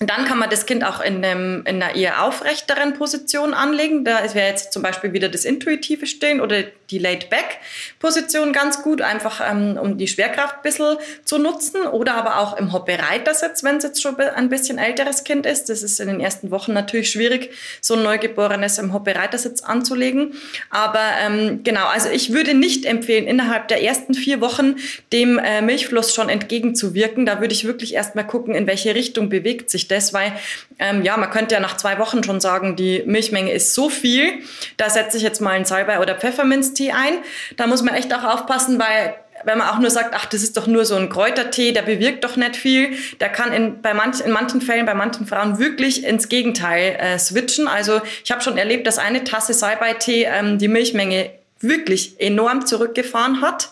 Dann 0.07 0.25
kann 0.25 0.39
man 0.39 0.51
das 0.51 0.67
Kind 0.67 0.85
auch 0.85 1.01
in, 1.01 1.25
einem, 1.25 1.65
in 1.67 1.83
einer 1.83 1.95
eher 1.95 2.25
aufrechteren 2.25 2.95
Position 2.95 3.55
anlegen. 3.55 4.05
Da 4.05 4.23
wäre 4.35 4.49
jetzt 4.49 4.73
zum 4.73 4.83
Beispiel 4.83 5.13
wieder 5.13 5.29
das 5.29 5.45
intuitive 5.45 6.07
Stillen 6.07 6.41
oder 6.41 6.65
die 6.93 6.99
Laid-Back-Position 6.99 8.53
ganz 8.53 8.83
gut, 8.83 9.03
einfach 9.03 9.41
ähm, 9.45 9.79
um 9.81 9.99
die 9.99 10.07
Schwerkraft 10.07 10.57
ein 10.57 10.63
bisschen 10.63 10.97
zu 11.25 11.39
nutzen. 11.39 11.87
Oder 11.87 12.15
aber 12.15 12.39
auch 12.39 12.57
im 12.57 12.73
Hoppereitersitz, 12.73 13.65
wenn 13.65 13.77
es 13.77 13.85
jetzt 13.85 14.03
schon 14.03 14.19
ein 14.21 14.49
bisschen 14.49 14.79
älteres 14.79 15.25
Kind 15.25 15.47
ist. 15.47 15.69
Das 15.69 15.83
ist 15.83 15.99
in 15.99 16.09
den 16.09 16.21
ersten 16.21 16.51
Wochen 16.51 16.73
natürlich 16.73 17.11
schwierig, 17.11 17.51
so 17.81 17.95
ein 17.95 18.03
Neugeborenes 18.03 18.79
im 18.79 18.93
Hoppereitersitz 18.93 19.63
anzulegen. 19.63 20.35
Aber 20.71 21.05
ähm, 21.25 21.61
genau, 21.65 21.87
also 21.87 22.09
ich 22.11 22.33
würde 22.33 22.55
nicht 22.55 22.85
empfehlen, 22.85 23.27
innerhalb 23.27 23.69
der 23.69 23.83
ersten 23.83 24.15
vier 24.15 24.41
Wochen 24.41 24.77
dem 25.13 25.39
äh, 25.39 25.63
Milchfluss 25.63 26.15
schon 26.15 26.29
entgegenzuwirken. 26.29 27.27
Da 27.27 27.41
würde 27.41 27.55
ich 27.55 27.65
wirklich 27.65 27.95
erstmal 27.95 28.27
gucken, 28.27 28.55
in 28.55 28.67
welche 28.67 28.95
Richtung 28.95 29.29
bewegt 29.29 29.71
sich 29.71 29.89
das, 29.89 30.13
weil 30.13 30.33
ähm, 30.79 31.03
ja, 31.03 31.17
man 31.17 31.31
könnte 31.31 31.55
ja 31.55 31.61
nach 31.61 31.77
zwei 31.77 31.99
Wochen 31.99 32.23
schon 32.25 32.41
sagen, 32.41 32.77
die 32.77 33.03
Milchmenge 33.07 33.53
ist 33.53 33.75
so 33.75 33.89
viel, 33.89 34.41
da 34.77 34.91
setze 34.91 35.17
ich 35.17 35.23
jetzt 35.23 35.41
mal 35.41 35.51
einen 35.51 35.65
Salbei 35.65 36.01
oder 36.01 36.17
Pfefferminztee 36.17 36.82
ein. 36.91 37.19
Da 37.57 37.67
muss 37.67 37.83
man 37.83 37.95
echt 37.95 38.13
auch 38.13 38.25
aufpassen, 38.25 38.81
weil 38.81 39.15
wenn 39.45 39.59
man 39.59 39.69
auch 39.69 39.79
nur 39.79 39.91
sagt, 39.91 40.15
ach, 40.15 40.27
das 40.27 40.43
ist 40.43 40.57
doch 40.57 40.67
nur 40.67 40.85
so 40.85 40.95
ein 40.95 41.09
Kräutertee, 41.09 41.73
der 41.73 41.83
bewirkt 41.83 42.25
doch 42.25 42.37
nicht 42.37 42.57
viel, 42.57 42.97
der 43.21 43.29
kann 43.29 43.53
in, 43.53 43.83
bei 43.83 43.95
manch, 43.95 44.21
in 44.21 44.31
manchen 44.31 44.61
Fällen, 44.61 44.87
bei 44.87 44.95
manchen 44.95 45.27
Frauen 45.27 45.59
wirklich 45.59 46.05
ins 46.05 46.29
Gegenteil 46.29 46.97
äh, 46.99 47.19
switchen. 47.19 47.69
Also 47.69 48.01
ich 48.25 48.31
habe 48.31 48.41
schon 48.41 48.59
erlebt, 48.59 48.87
dass 48.87 48.99
eine 48.99 49.25
Tasse 49.25 49.55
Salbeitee 49.55 50.25
ähm, 50.25 50.59
die 50.59 50.69
Milchmenge 50.69 51.31
wirklich 51.61 52.21
enorm 52.21 52.67
zurückgefahren 52.67 53.41
hat. 53.41 53.71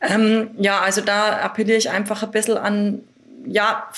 Ähm, 0.00 0.50
ja, 0.58 0.80
also 0.80 1.00
da 1.00 1.38
appelliere 1.38 1.78
ich 1.78 1.90
einfach 1.90 2.22
ein 2.22 2.30
bisschen 2.30 2.56
an, 2.56 3.00
ja, 3.46 3.88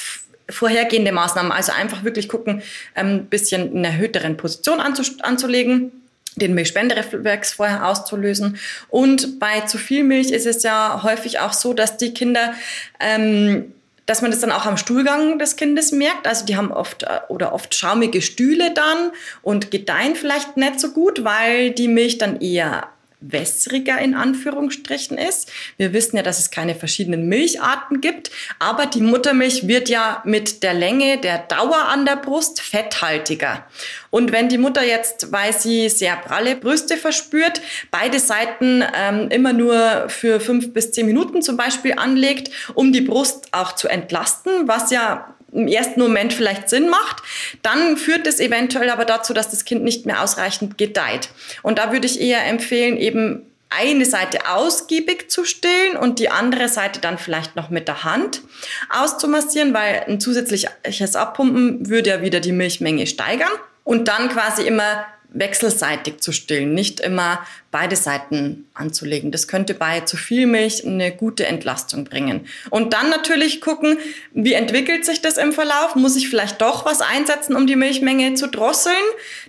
vorhergehende 0.50 1.12
Maßnahmen. 1.12 1.52
Also 1.52 1.72
einfach 1.72 2.04
wirklich 2.04 2.28
gucken, 2.28 2.62
ein 2.94 3.10
ähm, 3.10 3.26
bisschen 3.26 3.72
in 3.72 3.78
einer 3.78 3.88
erhöhteren 3.88 4.36
Position 4.36 4.80
anzulegen 4.80 5.92
den 6.38 6.55
Milchspendereflex 6.55 7.55
vorher 7.55 7.87
auszulösen. 7.87 8.59
Und 8.88 9.38
bei 9.38 9.61
zu 9.62 9.79
viel 9.79 10.05
Milch 10.05 10.31
ist 10.31 10.46
es 10.46 10.62
ja 10.62 11.03
häufig 11.03 11.40
auch 11.40 11.53
so, 11.53 11.74
dass 11.74 11.96
die 11.96 12.14
Kinder 12.14 12.55
ähm, 13.01 13.72
dass 14.09 14.22
man 14.22 14.31
das 14.31 14.40
dann 14.40 14.53
auch 14.53 14.64
am 14.64 14.79
Stuhlgang 14.79 15.38
des 15.38 15.57
Kindes 15.57 15.92
merkt. 15.92 16.27
Also 16.27 16.46
die 16.46 16.57
haben 16.57 16.72
oft 16.72 17.03
äh, 17.03 17.20
oder 17.29 17.53
oft 17.53 17.74
schaumige 17.74 18.22
Stühle 18.22 18.72
dann 18.72 19.12
und 19.42 19.70
gedeihen 19.70 20.16
vielleicht 20.16 20.57
nicht 20.57 20.81
so 20.81 20.92
gut, 20.92 21.24
weil 21.24 21.72
die 21.72 21.88
Milch 21.88 22.16
dann 22.16 22.40
eher 22.40 22.88
wässriger 23.20 23.98
in 23.98 24.14
Anführungsstrichen 24.14 25.18
ist. 25.18 25.50
Wir 25.76 25.92
wissen 25.92 26.16
ja, 26.16 26.22
dass 26.22 26.38
es 26.38 26.50
keine 26.50 26.74
verschiedenen 26.74 27.28
Milcharten 27.28 28.00
gibt, 28.00 28.31
aber 28.59 28.87
die 28.87 29.00
Muttermilch 29.00 29.66
wird 29.66 29.88
ja 29.88 30.22
mit 30.24 30.62
der 30.62 30.74
Länge, 30.74 31.18
der 31.18 31.38
Dauer 31.38 31.87
an 31.88 32.04
der 32.04 32.16
Brust 32.16 32.61
fetthaltiger. 32.61 33.66
Und 34.11 34.33
wenn 34.33 34.48
die 34.48 34.59
Mutter 34.59 34.85
jetzt, 34.85 35.33
weil 35.33 35.52
sie 35.52 35.88
sehr 35.88 36.16
pralle 36.16 36.57
Brüste 36.57 36.96
verspürt, 36.96 37.61
beide 37.90 38.20
Seiten 38.20 38.85
ähm, 38.94 39.28
immer 39.31 39.52
nur 39.52 40.09
für 40.09 40.40
fünf 40.40 40.72
bis 40.72 40.92
zehn 40.92 41.07
Minuten 41.07 41.42
zum 41.42 41.57
Beispiel 41.57 41.94
anlegt, 41.96 42.50
um 42.74 42.92
die 42.92 43.00
Brust 43.00 43.48
auch 43.52 43.74
zu 43.74 43.88
entlasten, 43.88 44.68
was 44.68 44.90
ja 44.90 45.35
im 45.52 45.68
ersten 45.68 46.00
Moment 46.00 46.32
vielleicht 46.32 46.68
Sinn 46.68 46.88
macht, 46.88 47.22
dann 47.62 47.96
führt 47.96 48.26
es 48.26 48.40
eventuell 48.40 48.90
aber 48.90 49.04
dazu, 49.04 49.32
dass 49.32 49.50
das 49.50 49.64
Kind 49.64 49.82
nicht 49.82 50.06
mehr 50.06 50.22
ausreichend 50.22 50.78
gedeiht. 50.78 51.30
Und 51.62 51.78
da 51.78 51.92
würde 51.92 52.06
ich 52.06 52.20
eher 52.20 52.44
empfehlen, 52.46 52.96
eben 52.96 53.42
eine 53.70 54.04
Seite 54.06 54.48
ausgiebig 54.48 55.30
zu 55.30 55.44
stillen 55.44 55.96
und 55.96 56.18
die 56.18 56.30
andere 56.30 56.68
Seite 56.68 57.00
dann 57.00 57.18
vielleicht 57.18 57.54
noch 57.54 57.68
mit 57.68 57.87
der 57.87 58.04
Hand 58.04 58.40
auszumassieren, 58.88 59.74
weil 59.74 60.04
ein 60.06 60.20
zusätzliches 60.20 61.16
Abpumpen 61.16 61.88
würde 61.88 62.11
ja 62.11 62.22
wieder 62.22 62.40
die 62.40 62.52
Milchmenge 62.52 63.06
steigern. 63.06 63.50
Und 63.84 64.08
dann 64.08 64.28
quasi 64.28 64.66
immer 64.66 65.06
wechselseitig 65.30 66.20
zu 66.20 66.32
stillen, 66.32 66.74
nicht 66.74 67.00
immer 67.00 67.44
beide 67.70 67.96
Seiten 67.96 68.66
anzulegen. 68.72 69.30
Das 69.30 69.46
könnte 69.46 69.74
bei 69.74 70.00
zu 70.00 70.16
viel 70.16 70.46
Milch 70.46 70.86
eine 70.86 71.12
gute 71.12 71.46
Entlastung 71.46 72.04
bringen. 72.04 72.46
Und 72.70 72.94
dann 72.94 73.10
natürlich 73.10 73.60
gucken, 73.60 73.98
wie 74.32 74.54
entwickelt 74.54 75.04
sich 75.04 75.20
das 75.20 75.36
im 75.36 75.52
Verlauf? 75.52 75.94
Muss 75.94 76.16
ich 76.16 76.28
vielleicht 76.28 76.60
doch 76.62 76.86
was 76.86 77.02
einsetzen, 77.02 77.56
um 77.56 77.66
die 77.66 77.76
Milchmenge 77.76 78.34
zu 78.34 78.48
drosseln? 78.48 78.94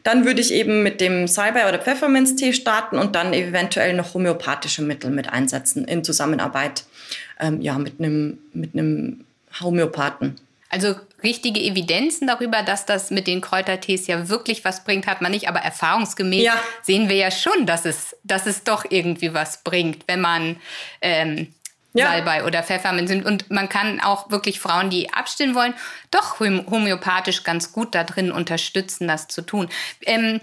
Dann 0.04 0.26
würde 0.26 0.42
ich 0.42 0.52
eben 0.52 0.84
mit 0.84 1.00
dem 1.00 1.28
Salbei 1.28 1.68
oder 1.70 1.80
Pfefferminztee 1.80 2.52
starten 2.54 2.98
und 2.98 3.16
dann 3.16 3.34
eventuell 3.34 3.94
noch 3.94 4.14
homöopathische 4.14 4.82
Mittel 4.82 5.12
mit 5.12 5.30
einsetzen 5.30 5.86
in 5.86 6.04
Zusammenarbeit 6.04 6.84
ähm, 7.40 7.62
ja, 7.62 7.78
mit 7.78 8.00
einem, 8.00 8.40
mit 8.54 8.74
einem 8.74 9.24
Homöopathen. 9.62 10.36
Also 10.70 10.96
richtige 11.24 11.60
Evidenzen 11.60 12.28
darüber, 12.28 12.64
dass 12.64 12.86
das 12.86 13.12
mit 13.12 13.28
den 13.28 13.42
Kräutertees 13.42 14.08
ja 14.08 14.30
wirklich 14.30 14.66
was 14.66 14.84
bringt, 14.84 15.08
hat 15.08 15.22
man 15.22 15.32
nicht. 15.32 15.48
Aber 15.48 15.60
erfahrungsgemäß 15.60 16.44
ja. 16.44 16.54
sehen 16.82 17.10
wir 17.10 17.16
ja 17.16 17.32
schon, 17.32 17.66
dass 17.66 17.86
es, 17.86 18.16
dass 18.24 18.46
es 18.46 18.64
doch 18.64 18.86
irgendwie 18.90 19.34
was 19.34 19.64
bringt, 19.64 20.08
wenn 20.08 20.22
man 20.22 20.58
ähm, 21.02 21.54
ja. 21.94 22.08
Salbei 22.08 22.46
oder 22.46 22.64
Pfefferminz 22.64 23.10
nimmt. 23.10 23.26
Und 23.26 23.50
man 23.50 23.70
kann 23.70 24.00
auch 24.00 24.30
wirklich 24.32 24.60
Frauen, 24.60 24.90
die 24.90 25.12
abstillen 25.14 25.56
wollen, 25.56 25.74
doch 26.12 26.40
homöopathisch 26.40 27.44
ganz 27.44 27.72
gut 27.72 27.96
da 27.96 28.04
drin 28.04 28.32
unterstützen, 28.32 29.08
das 29.08 29.28
zu 29.28 29.42
tun. 29.42 29.70
Ähm, 30.06 30.40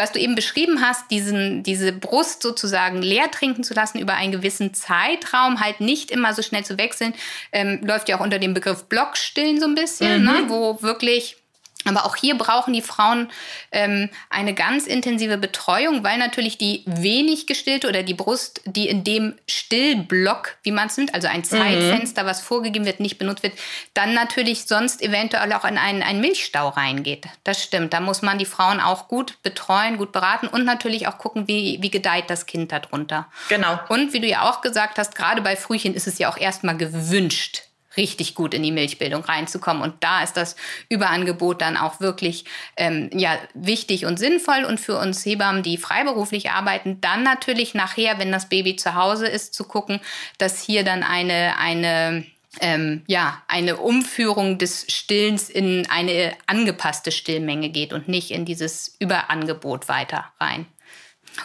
was 0.00 0.12
du 0.12 0.18
eben 0.18 0.34
beschrieben 0.34 0.80
hast, 0.80 1.10
diesen, 1.10 1.62
diese 1.62 1.92
Brust 1.92 2.42
sozusagen 2.42 3.02
leer 3.02 3.30
trinken 3.30 3.62
zu 3.62 3.74
lassen 3.74 3.98
über 3.98 4.14
einen 4.14 4.32
gewissen 4.32 4.74
Zeitraum, 4.74 5.60
halt 5.60 5.80
nicht 5.80 6.10
immer 6.10 6.34
so 6.34 6.42
schnell 6.42 6.64
zu 6.64 6.78
wechseln, 6.78 7.14
ähm, 7.52 7.80
läuft 7.84 8.08
ja 8.08 8.16
auch 8.16 8.24
unter 8.24 8.38
dem 8.38 8.54
Begriff 8.54 8.84
Blockstillen 8.84 9.60
so 9.60 9.66
ein 9.66 9.74
bisschen, 9.74 10.24
ne? 10.24 10.32
mhm. 10.32 10.40
ne? 10.40 10.44
wo 10.48 10.82
wirklich 10.82 11.36
aber 11.84 12.04
auch 12.04 12.16
hier 12.16 12.36
brauchen 12.36 12.72
die 12.72 12.82
Frauen 12.82 13.30
ähm, 13.72 14.10
eine 14.28 14.54
ganz 14.54 14.86
intensive 14.86 15.38
Betreuung, 15.38 16.04
weil 16.04 16.18
natürlich 16.18 16.58
die 16.58 16.82
wenig 16.86 17.46
gestillte 17.46 17.88
oder 17.88 18.02
die 18.02 18.14
Brust, 18.14 18.60
die 18.64 18.88
in 18.88 19.04
dem 19.04 19.34
Stillblock, 19.48 20.56
wie 20.62 20.72
man 20.72 20.88
es 20.88 20.96
nimmt, 20.96 21.14
also 21.14 21.28
ein 21.28 21.44
Zeitfenster, 21.44 22.22
mhm. 22.22 22.26
was 22.26 22.40
vorgegeben 22.42 22.84
wird, 22.84 23.00
nicht 23.00 23.18
benutzt 23.18 23.42
wird, 23.42 23.54
dann 23.94 24.14
natürlich 24.14 24.66
sonst 24.66 25.02
eventuell 25.02 25.52
auch 25.52 25.64
in 25.64 25.78
einen, 25.78 26.02
einen 26.02 26.20
Milchstau 26.20 26.68
reingeht. 26.68 27.26
Das 27.44 27.62
stimmt. 27.62 27.92
Da 27.92 28.00
muss 28.00 28.22
man 28.22 28.38
die 28.38 28.46
Frauen 28.46 28.80
auch 28.80 29.08
gut 29.08 29.42
betreuen, 29.42 29.96
gut 29.96 30.12
beraten 30.12 30.48
und 30.48 30.64
natürlich 30.64 31.06
auch 31.06 31.18
gucken, 31.18 31.48
wie, 31.48 31.78
wie 31.80 31.90
gedeiht 31.90 32.28
das 32.28 32.46
Kind 32.46 32.72
darunter. 32.72 33.26
Genau. 33.48 33.78
Und 33.88 34.12
wie 34.12 34.20
du 34.20 34.26
ja 34.26 34.48
auch 34.48 34.60
gesagt 34.60 34.98
hast, 34.98 35.14
gerade 35.14 35.40
bei 35.42 35.56
Frühchen 35.56 35.94
ist 35.94 36.06
es 36.06 36.18
ja 36.18 36.30
auch 36.30 36.36
erstmal 36.36 36.76
gewünscht, 36.76 37.62
richtig 37.96 38.34
gut 38.34 38.54
in 38.54 38.62
die 38.62 38.72
Milchbildung 38.72 39.24
reinzukommen. 39.24 39.82
Und 39.82 39.94
da 40.00 40.22
ist 40.22 40.36
das 40.36 40.56
Überangebot 40.88 41.60
dann 41.60 41.76
auch 41.76 42.00
wirklich 42.00 42.44
ähm, 42.76 43.10
ja, 43.12 43.38
wichtig 43.54 44.06
und 44.06 44.18
sinnvoll. 44.18 44.64
Und 44.64 44.80
für 44.80 44.98
uns 44.98 45.24
Hebammen, 45.24 45.62
die 45.62 45.76
freiberuflich 45.76 46.50
arbeiten, 46.50 47.00
dann 47.00 47.22
natürlich 47.22 47.74
nachher, 47.74 48.18
wenn 48.18 48.32
das 48.32 48.48
Baby 48.48 48.76
zu 48.76 48.94
Hause 48.94 49.26
ist, 49.26 49.54
zu 49.54 49.64
gucken, 49.64 50.00
dass 50.38 50.62
hier 50.62 50.84
dann 50.84 51.02
eine, 51.02 51.56
eine 51.58 52.24
ähm, 52.60 53.02
ja, 53.06 53.42
eine 53.46 53.76
Umführung 53.76 54.58
des 54.58 54.84
Stillens 54.88 55.48
in 55.48 55.86
eine 55.88 56.36
angepasste 56.46 57.12
Stillmenge 57.12 57.68
geht 57.68 57.92
und 57.92 58.08
nicht 58.08 58.32
in 58.32 58.44
dieses 58.44 58.96
Überangebot 58.98 59.88
weiter 59.88 60.32
rein. 60.40 60.66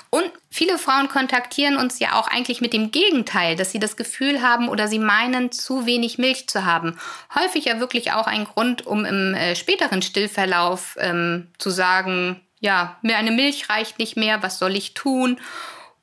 Und 0.09 0.31
viele 0.55 0.77
Frauen 0.77 1.09
kontaktieren 1.09 1.75
uns 1.75 1.99
ja 1.99 2.13
auch 2.13 2.29
eigentlich 2.29 2.61
mit 2.61 2.71
dem 2.71 2.89
Gegenteil, 2.89 3.57
dass 3.57 3.73
sie 3.73 3.79
das 3.79 3.97
Gefühl 3.97 4.41
haben 4.41 4.69
oder 4.69 4.87
sie 4.87 4.99
meinen, 4.99 5.51
zu 5.51 5.85
wenig 5.85 6.17
Milch 6.17 6.47
zu 6.47 6.63
haben. 6.63 6.97
Häufig 7.35 7.65
ja 7.65 7.81
wirklich 7.81 8.13
auch 8.13 8.25
ein 8.25 8.45
Grund, 8.45 8.87
um 8.87 9.03
im 9.03 9.33
äh, 9.33 9.57
späteren 9.57 10.01
Stillverlauf 10.01 10.95
ähm, 11.01 11.47
zu 11.57 11.69
sagen, 11.71 12.39
ja, 12.61 12.95
mir 13.01 13.17
eine 13.17 13.31
Milch 13.31 13.69
reicht 13.69 13.99
nicht 13.99 14.15
mehr, 14.15 14.41
was 14.43 14.57
soll 14.57 14.77
ich 14.77 14.93
tun? 14.93 15.41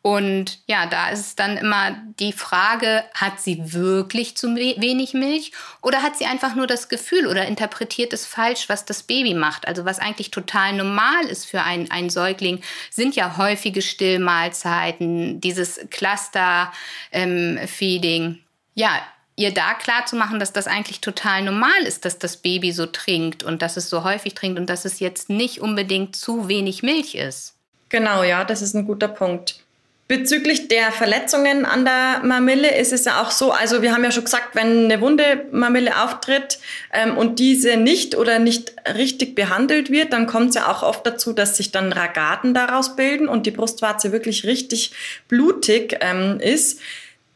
Und 0.02 0.58
ja, 0.66 0.84
da 0.86 1.08
ist 1.10 1.20
es 1.20 1.36
dann 1.36 1.56
immer 1.56 1.96
die 2.18 2.32
Frage, 2.32 3.04
hat 3.14 3.40
sie 3.40 3.72
wirklich 3.72 4.36
zu 4.36 4.56
wenig 4.56 5.14
Milch 5.14 5.52
oder 5.80 6.02
hat 6.02 6.18
sie 6.18 6.26
einfach 6.26 6.56
nur 6.56 6.66
das 6.66 6.88
Gefühl 6.88 7.28
oder 7.28 7.46
interpretiert 7.46 8.12
es 8.12 8.26
falsch, 8.26 8.68
was 8.68 8.84
das 8.84 9.04
Baby 9.04 9.34
macht? 9.34 9.68
Also 9.68 9.84
was 9.84 10.00
eigentlich 10.00 10.32
total 10.32 10.72
normal 10.72 11.26
ist 11.26 11.46
für 11.46 11.62
einen, 11.62 11.88
einen 11.92 12.10
Säugling, 12.10 12.60
sind 12.90 13.14
ja 13.14 13.36
häufige 13.36 13.80
Stillmahlzeiten, 13.80 15.40
dieses 15.40 15.78
Cluster-Feeding. 15.90 18.24
Ähm, 18.24 18.40
ja, 18.74 19.00
ihr 19.36 19.54
da 19.54 19.74
klar 19.74 20.04
zu 20.06 20.16
machen, 20.16 20.40
dass 20.40 20.52
das 20.52 20.66
eigentlich 20.66 21.00
total 21.00 21.42
normal 21.42 21.82
ist, 21.86 22.04
dass 22.04 22.18
das 22.18 22.38
Baby 22.38 22.72
so 22.72 22.86
trinkt 22.86 23.44
und 23.44 23.62
dass 23.62 23.76
es 23.76 23.88
so 23.88 24.02
häufig 24.02 24.34
trinkt 24.34 24.58
und 24.58 24.66
dass 24.66 24.84
es 24.84 24.98
jetzt 24.98 25.28
nicht 25.28 25.60
unbedingt 25.60 26.16
zu 26.16 26.48
wenig 26.48 26.82
Milch 26.82 27.14
ist. 27.14 27.54
Genau, 27.88 28.24
ja, 28.24 28.44
das 28.44 28.62
ist 28.62 28.74
ein 28.74 28.84
guter 28.84 29.08
Punkt. 29.08 29.61
Bezüglich 30.08 30.68
der 30.68 30.92
Verletzungen 30.92 31.64
an 31.64 31.84
der 31.84 32.20
Mamille 32.22 32.76
ist 32.76 32.92
es 32.92 33.06
ja 33.06 33.22
auch 33.22 33.30
so, 33.30 33.50
also 33.50 33.80
wir 33.80 33.94
haben 33.94 34.04
ja 34.04 34.10
schon 34.10 34.24
gesagt, 34.24 34.54
wenn 34.54 34.84
eine 34.84 35.00
wunde 35.00 35.46
Mamille 35.52 36.02
auftritt 36.02 36.58
ähm, 36.92 37.16
und 37.16 37.38
diese 37.38 37.76
nicht 37.76 38.14
oder 38.14 38.38
nicht 38.38 38.74
richtig 38.94 39.34
behandelt 39.34 39.90
wird, 39.90 40.12
dann 40.12 40.26
kommt 40.26 40.50
es 40.50 40.56
ja 40.56 40.70
auch 40.70 40.82
oft 40.82 41.06
dazu, 41.06 41.32
dass 41.32 41.56
sich 41.56 41.70
dann 41.70 41.92
Ragaden 41.92 42.52
daraus 42.52 42.94
bilden 42.94 43.28
und 43.28 43.46
die 43.46 43.52
Brustwarze 43.52 44.12
wirklich 44.12 44.44
richtig 44.44 44.92
blutig 45.28 45.96
ähm, 46.00 46.38
ist. 46.40 46.80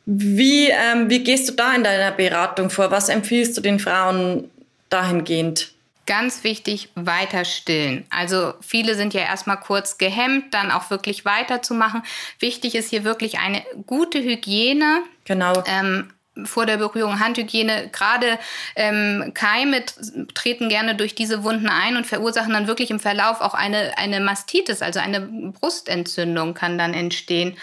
Wie, 0.04 0.68
ähm, 0.68 1.08
wie 1.08 1.20
gehst 1.20 1.48
du 1.48 1.52
da 1.52 1.72
in 1.74 1.82
deiner 1.82 2.10
Beratung 2.10 2.68
vor? 2.68 2.90
Was 2.90 3.08
empfiehlst 3.08 3.56
du 3.56 3.62
den 3.62 3.78
Frauen 3.78 4.50
dahingehend? 4.90 5.75
Ganz 6.06 6.44
wichtig, 6.44 6.90
weiter 6.94 7.44
stillen. 7.44 8.06
Also 8.10 8.54
viele 8.60 8.94
sind 8.94 9.12
ja 9.12 9.22
erstmal 9.22 9.58
kurz 9.58 9.98
gehemmt, 9.98 10.54
dann 10.54 10.70
auch 10.70 10.90
wirklich 10.90 11.24
weiterzumachen. 11.24 12.02
Wichtig 12.38 12.76
ist 12.76 12.90
hier 12.90 13.02
wirklich 13.02 13.38
eine 13.38 13.62
gute 13.86 14.22
Hygiene. 14.22 15.02
Genau. 15.24 15.64
Ähm, 15.66 16.12
vor 16.44 16.66
der 16.66 16.76
Berührung 16.76 17.18
Handhygiene. 17.18 17.88
Gerade 17.92 18.38
ähm, 18.74 19.32
Keime 19.34 19.84
treten 20.34 20.68
gerne 20.68 20.94
durch 20.94 21.14
diese 21.14 21.42
Wunden 21.42 21.68
ein 21.68 21.96
und 21.96 22.06
verursachen 22.06 22.52
dann 22.52 22.66
wirklich 22.66 22.90
im 22.90 23.00
Verlauf 23.00 23.40
auch 23.40 23.54
eine, 23.54 23.96
eine 23.96 24.20
Mastitis, 24.20 24.82
also 24.82 25.00
eine 25.00 25.20
Brustentzündung 25.20 26.54
kann 26.54 26.78
dann 26.78 26.94
entstehen. 26.94 27.56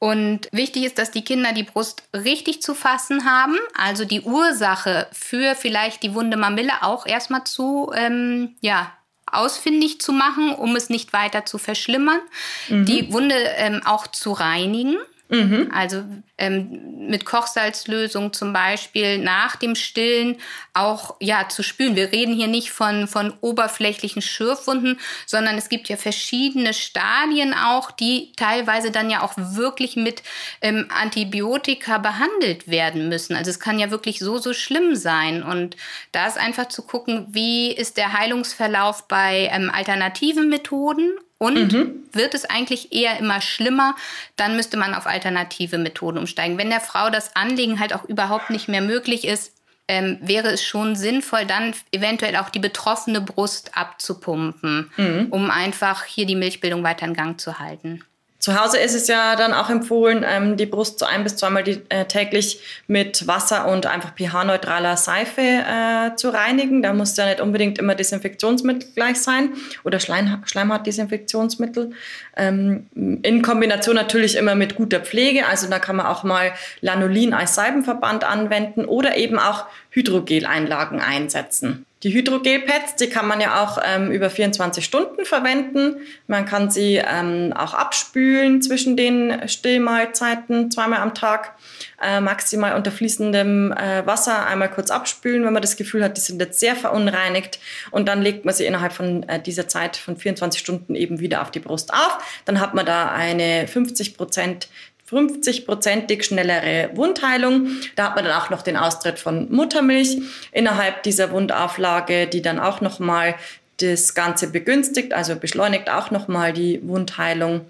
Und 0.00 0.48
wichtig 0.52 0.84
ist, 0.84 0.98
dass 0.98 1.10
die 1.10 1.24
Kinder 1.24 1.52
die 1.52 1.64
Brust 1.64 2.04
richtig 2.14 2.62
zu 2.62 2.74
fassen 2.74 3.24
haben, 3.24 3.56
also 3.74 4.04
die 4.04 4.20
Ursache 4.20 5.08
für 5.12 5.56
vielleicht 5.56 6.04
die 6.04 6.14
wunde 6.14 6.36
Mamille 6.36 6.82
auch 6.82 7.04
erstmal 7.04 7.44
zu, 7.44 7.90
ähm, 7.94 8.56
ja, 8.60 8.92
ausfindig 9.30 10.00
zu 10.00 10.12
machen, 10.12 10.54
um 10.54 10.76
es 10.76 10.88
nicht 10.88 11.12
weiter 11.12 11.44
zu 11.44 11.58
verschlimmern, 11.58 12.20
mhm. 12.68 12.84
die 12.84 13.12
Wunde 13.12 13.34
ähm, 13.34 13.82
auch 13.84 14.06
zu 14.06 14.32
reinigen. 14.32 14.96
Mhm. 15.30 15.70
Also 15.74 16.04
ähm, 16.38 17.08
mit 17.08 17.26
Kochsalzlösung 17.26 18.32
zum 18.32 18.54
Beispiel 18.54 19.18
nach 19.18 19.56
dem 19.56 19.74
Stillen 19.74 20.36
auch 20.72 21.16
ja 21.20 21.48
zu 21.48 21.62
spülen. 21.62 21.96
Wir 21.96 22.12
reden 22.12 22.34
hier 22.34 22.46
nicht 22.46 22.70
von, 22.70 23.06
von 23.06 23.34
oberflächlichen 23.42 24.22
Schürfwunden, 24.22 24.98
sondern 25.26 25.58
es 25.58 25.68
gibt 25.68 25.90
ja 25.90 25.98
verschiedene 25.98 26.72
Stadien 26.72 27.52
auch, 27.52 27.90
die 27.90 28.32
teilweise 28.36 28.90
dann 28.90 29.10
ja 29.10 29.22
auch 29.22 29.34
wirklich 29.36 29.96
mit 29.96 30.22
ähm, 30.62 30.86
Antibiotika 30.88 31.98
behandelt 31.98 32.68
werden 32.68 33.10
müssen. 33.10 33.36
Also 33.36 33.50
es 33.50 33.60
kann 33.60 33.78
ja 33.78 33.90
wirklich 33.90 34.20
so, 34.20 34.38
so 34.38 34.54
schlimm 34.54 34.96
sein. 34.96 35.42
Und 35.42 35.76
da 36.12 36.26
ist 36.26 36.38
einfach 36.38 36.68
zu 36.68 36.82
gucken, 36.82 37.26
wie 37.28 37.70
ist 37.70 37.98
der 37.98 38.14
Heilungsverlauf 38.14 39.08
bei 39.08 39.50
ähm, 39.52 39.70
alternativen 39.70 40.48
Methoden 40.48 41.12
und 41.38 41.72
mhm. 41.72 41.94
wird 42.12 42.34
es 42.34 42.44
eigentlich 42.44 42.92
eher 42.92 43.18
immer 43.18 43.40
schlimmer, 43.40 43.94
dann 44.36 44.56
müsste 44.56 44.76
man 44.76 44.94
auf 44.94 45.06
alternative 45.06 45.78
Methoden 45.78 46.18
umsteigen. 46.18 46.58
Wenn 46.58 46.70
der 46.70 46.80
Frau 46.80 47.10
das 47.10 47.34
Anliegen 47.36 47.80
halt 47.80 47.94
auch 47.94 48.04
überhaupt 48.04 48.50
nicht 48.50 48.68
mehr 48.68 48.82
möglich 48.82 49.24
ist, 49.24 49.52
ähm, 49.86 50.18
wäre 50.20 50.48
es 50.48 50.62
schon 50.62 50.96
sinnvoll, 50.96 51.46
dann 51.46 51.74
eventuell 51.92 52.36
auch 52.36 52.50
die 52.50 52.58
betroffene 52.58 53.22
Brust 53.22 53.70
abzupumpen, 53.74 54.90
mhm. 54.96 55.28
um 55.30 55.50
einfach 55.50 56.04
hier 56.04 56.26
die 56.26 56.36
Milchbildung 56.36 56.82
weiter 56.82 57.06
in 57.06 57.14
Gang 57.14 57.40
zu 57.40 57.58
halten. 57.58 58.04
Zu 58.40 58.60
Hause 58.60 58.78
ist 58.78 58.94
es 58.94 59.08
ja 59.08 59.34
dann 59.34 59.52
auch 59.52 59.68
empfohlen, 59.68 60.24
ähm, 60.24 60.56
die 60.56 60.66
Brust 60.66 61.00
so 61.00 61.06
ein 61.06 61.24
bis 61.24 61.34
zweimal 61.34 61.64
äh, 61.88 62.04
täglich 62.04 62.60
mit 62.86 63.26
Wasser 63.26 63.66
und 63.66 63.86
einfach 63.86 64.14
pH-neutraler 64.14 64.96
Seife 64.96 65.40
äh, 65.40 66.14
zu 66.14 66.28
reinigen. 66.28 66.80
Da 66.80 66.92
muss 66.92 67.16
ja 67.16 67.26
nicht 67.26 67.40
unbedingt 67.40 67.80
immer 67.80 67.96
Desinfektionsmittel 67.96 68.90
gleich 68.94 69.20
sein 69.20 69.54
oder 69.82 69.98
Schleim 69.98 70.40
Schleimhautdesinfektionsmittel. 70.46 71.90
Ähm, 72.36 72.86
in 72.94 73.42
Kombination 73.42 73.96
natürlich 73.96 74.36
immer 74.36 74.54
mit 74.54 74.76
guter 74.76 75.00
Pflege. 75.00 75.46
Also 75.46 75.68
da 75.68 75.80
kann 75.80 75.96
man 75.96 76.06
auch 76.06 76.22
mal 76.22 76.52
Lanolin 76.80 77.34
als 77.34 77.56
Seibenverband 77.56 78.22
anwenden 78.22 78.84
oder 78.84 79.16
eben 79.16 79.40
auch 79.40 79.66
Hydrogeleinlagen 79.90 81.00
einsetzen. 81.00 81.86
Die 82.04 82.14
Hydrogelpads, 82.14 82.94
die 82.94 83.08
kann 83.08 83.26
man 83.26 83.40
ja 83.40 83.64
auch 83.64 83.78
ähm, 83.84 84.12
über 84.12 84.30
24 84.30 84.84
Stunden 84.84 85.24
verwenden. 85.24 85.96
Man 86.28 86.46
kann 86.46 86.70
sie 86.70 87.02
ähm, 87.04 87.52
auch 87.52 87.74
abspülen 87.74 88.62
zwischen 88.62 88.96
den 88.96 89.48
Stillmahlzeiten 89.48 90.70
zweimal 90.70 91.00
am 91.00 91.14
Tag, 91.14 91.54
äh, 92.00 92.20
maximal 92.20 92.76
unter 92.76 92.92
fließendem 92.92 93.72
äh, 93.72 94.06
Wasser 94.06 94.46
einmal 94.46 94.70
kurz 94.70 94.92
abspülen, 94.92 95.44
wenn 95.44 95.52
man 95.52 95.62
das 95.62 95.76
Gefühl 95.76 96.04
hat, 96.04 96.16
die 96.16 96.20
sind 96.20 96.40
jetzt 96.40 96.60
sehr 96.60 96.76
verunreinigt. 96.76 97.58
Und 97.90 98.06
dann 98.06 98.22
legt 98.22 98.44
man 98.44 98.54
sie 98.54 98.66
innerhalb 98.66 98.92
von 98.92 99.28
äh, 99.28 99.42
dieser 99.42 99.66
Zeit 99.66 99.96
von 99.96 100.16
24 100.16 100.60
Stunden 100.60 100.94
eben 100.94 101.18
wieder 101.18 101.42
auf 101.42 101.50
die 101.50 101.58
Brust 101.58 101.92
auf. 101.92 102.18
Dann 102.44 102.60
hat 102.60 102.74
man 102.74 102.86
da 102.86 103.10
eine 103.10 103.66
50 103.66 104.16
Prozent 104.16 104.68
50-prozentig 105.10 106.22
schnellere 106.22 106.90
Wundheilung. 106.94 107.68
Da 107.96 108.04
hat 108.04 108.16
man 108.16 108.24
dann 108.24 108.40
auch 108.40 108.50
noch 108.50 108.62
den 108.62 108.76
Austritt 108.76 109.18
von 109.18 109.50
Muttermilch 109.50 110.18
innerhalb 110.52 111.02
dieser 111.02 111.30
Wundauflage, 111.30 112.26
die 112.26 112.42
dann 112.42 112.58
auch 112.58 112.80
nochmal 112.80 113.34
das 113.80 114.14
Ganze 114.14 114.50
begünstigt, 114.50 115.12
also 115.12 115.36
beschleunigt 115.36 115.88
auch 115.88 116.10
nochmal 116.10 116.52
die 116.52 116.80
Wundheilung. 116.82 117.66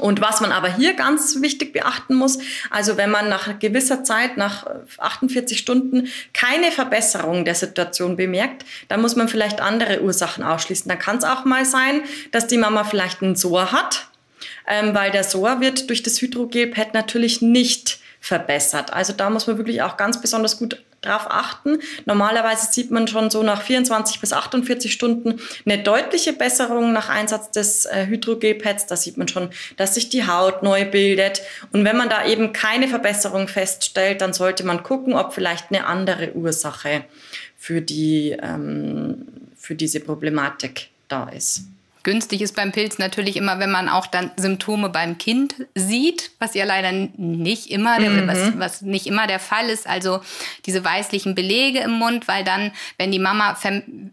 Und 0.00 0.20
was 0.20 0.40
man 0.40 0.52
aber 0.52 0.74
hier 0.74 0.94
ganz 0.94 1.42
wichtig 1.42 1.72
beachten 1.72 2.14
muss, 2.14 2.38
also 2.70 2.96
wenn 2.96 3.10
man 3.10 3.28
nach 3.28 3.58
gewisser 3.58 4.02
Zeit, 4.02 4.36
nach 4.36 4.66
48 4.98 5.58
Stunden, 5.58 6.08
keine 6.32 6.70
Verbesserung 6.70 7.44
der 7.44 7.54
Situation 7.54 8.16
bemerkt, 8.16 8.64
dann 8.88 9.02
muss 9.02 9.16
man 9.16 9.28
vielleicht 9.28 9.60
andere 9.60 10.00
Ursachen 10.00 10.42
ausschließen. 10.42 10.88
Dann 10.88 10.98
kann 10.98 11.18
es 11.18 11.24
auch 11.24 11.44
mal 11.44 11.64
sein, 11.64 12.02
dass 12.32 12.46
die 12.46 12.56
Mama 12.56 12.84
vielleicht 12.84 13.22
einen 13.22 13.36
Sor 13.36 13.72
hat, 13.72 14.06
ähm, 14.66 14.94
weil 14.94 15.10
der 15.10 15.24
SOA 15.24 15.60
wird 15.60 15.88
durch 15.88 16.02
das 16.02 16.20
Hydrogelpad 16.20 16.94
natürlich 16.94 17.42
nicht 17.42 17.98
verbessert. 18.20 18.92
Also 18.92 19.12
da 19.12 19.30
muss 19.30 19.46
man 19.46 19.56
wirklich 19.56 19.82
auch 19.82 19.96
ganz 19.96 20.20
besonders 20.20 20.58
gut 20.58 20.82
drauf 21.00 21.26
achten. 21.28 21.78
Normalerweise 22.04 22.70
sieht 22.70 22.90
man 22.90 23.08
schon 23.08 23.30
so 23.30 23.42
nach 23.42 23.62
24 23.62 24.20
bis 24.20 24.32
48 24.32 24.92
Stunden 24.92 25.40
eine 25.64 25.82
deutliche 25.82 26.32
Besserung 26.32 26.92
nach 26.92 27.08
Einsatz 27.08 27.50
des 27.50 27.86
äh, 27.86 28.06
Hydrogelpads. 28.06 28.86
Da 28.86 28.96
sieht 28.96 29.16
man 29.16 29.28
schon, 29.28 29.50
dass 29.76 29.94
sich 29.94 30.10
die 30.10 30.26
Haut 30.26 30.62
neu 30.62 30.84
bildet. 30.84 31.40
Und 31.72 31.84
wenn 31.84 31.96
man 31.96 32.10
da 32.10 32.26
eben 32.26 32.52
keine 32.52 32.88
Verbesserung 32.88 33.48
feststellt, 33.48 34.20
dann 34.20 34.32
sollte 34.32 34.64
man 34.64 34.82
gucken, 34.82 35.14
ob 35.14 35.32
vielleicht 35.32 35.70
eine 35.70 35.86
andere 35.86 36.32
Ursache 36.34 37.04
für, 37.56 37.80
die, 37.80 38.36
ähm, 38.42 39.26
für 39.56 39.74
diese 39.74 40.00
Problematik 40.00 40.88
da 41.08 41.28
ist. 41.30 41.62
Günstig 42.02 42.40
ist 42.40 42.56
beim 42.56 42.72
Pilz 42.72 42.98
natürlich 42.98 43.36
immer, 43.36 43.58
wenn 43.58 43.70
man 43.70 43.88
auch 43.88 44.06
dann 44.06 44.30
Symptome 44.36 44.88
beim 44.88 45.18
Kind 45.18 45.54
sieht, 45.74 46.30
was 46.38 46.54
ja 46.54 46.64
leider 46.64 46.92
nicht 46.92 47.70
immer, 47.70 48.00
mhm. 48.00 48.26
was, 48.26 48.58
was 48.58 48.82
nicht 48.82 49.06
immer 49.06 49.26
der 49.26 49.40
Fall 49.40 49.68
ist. 49.68 49.86
Also 49.86 50.20
diese 50.66 50.84
weißlichen 50.84 51.34
Belege 51.34 51.80
im 51.80 51.92
Mund, 51.92 52.26
weil 52.26 52.44
dann, 52.44 52.72
wenn 52.96 53.12
die 53.12 53.18
Mama 53.18 53.56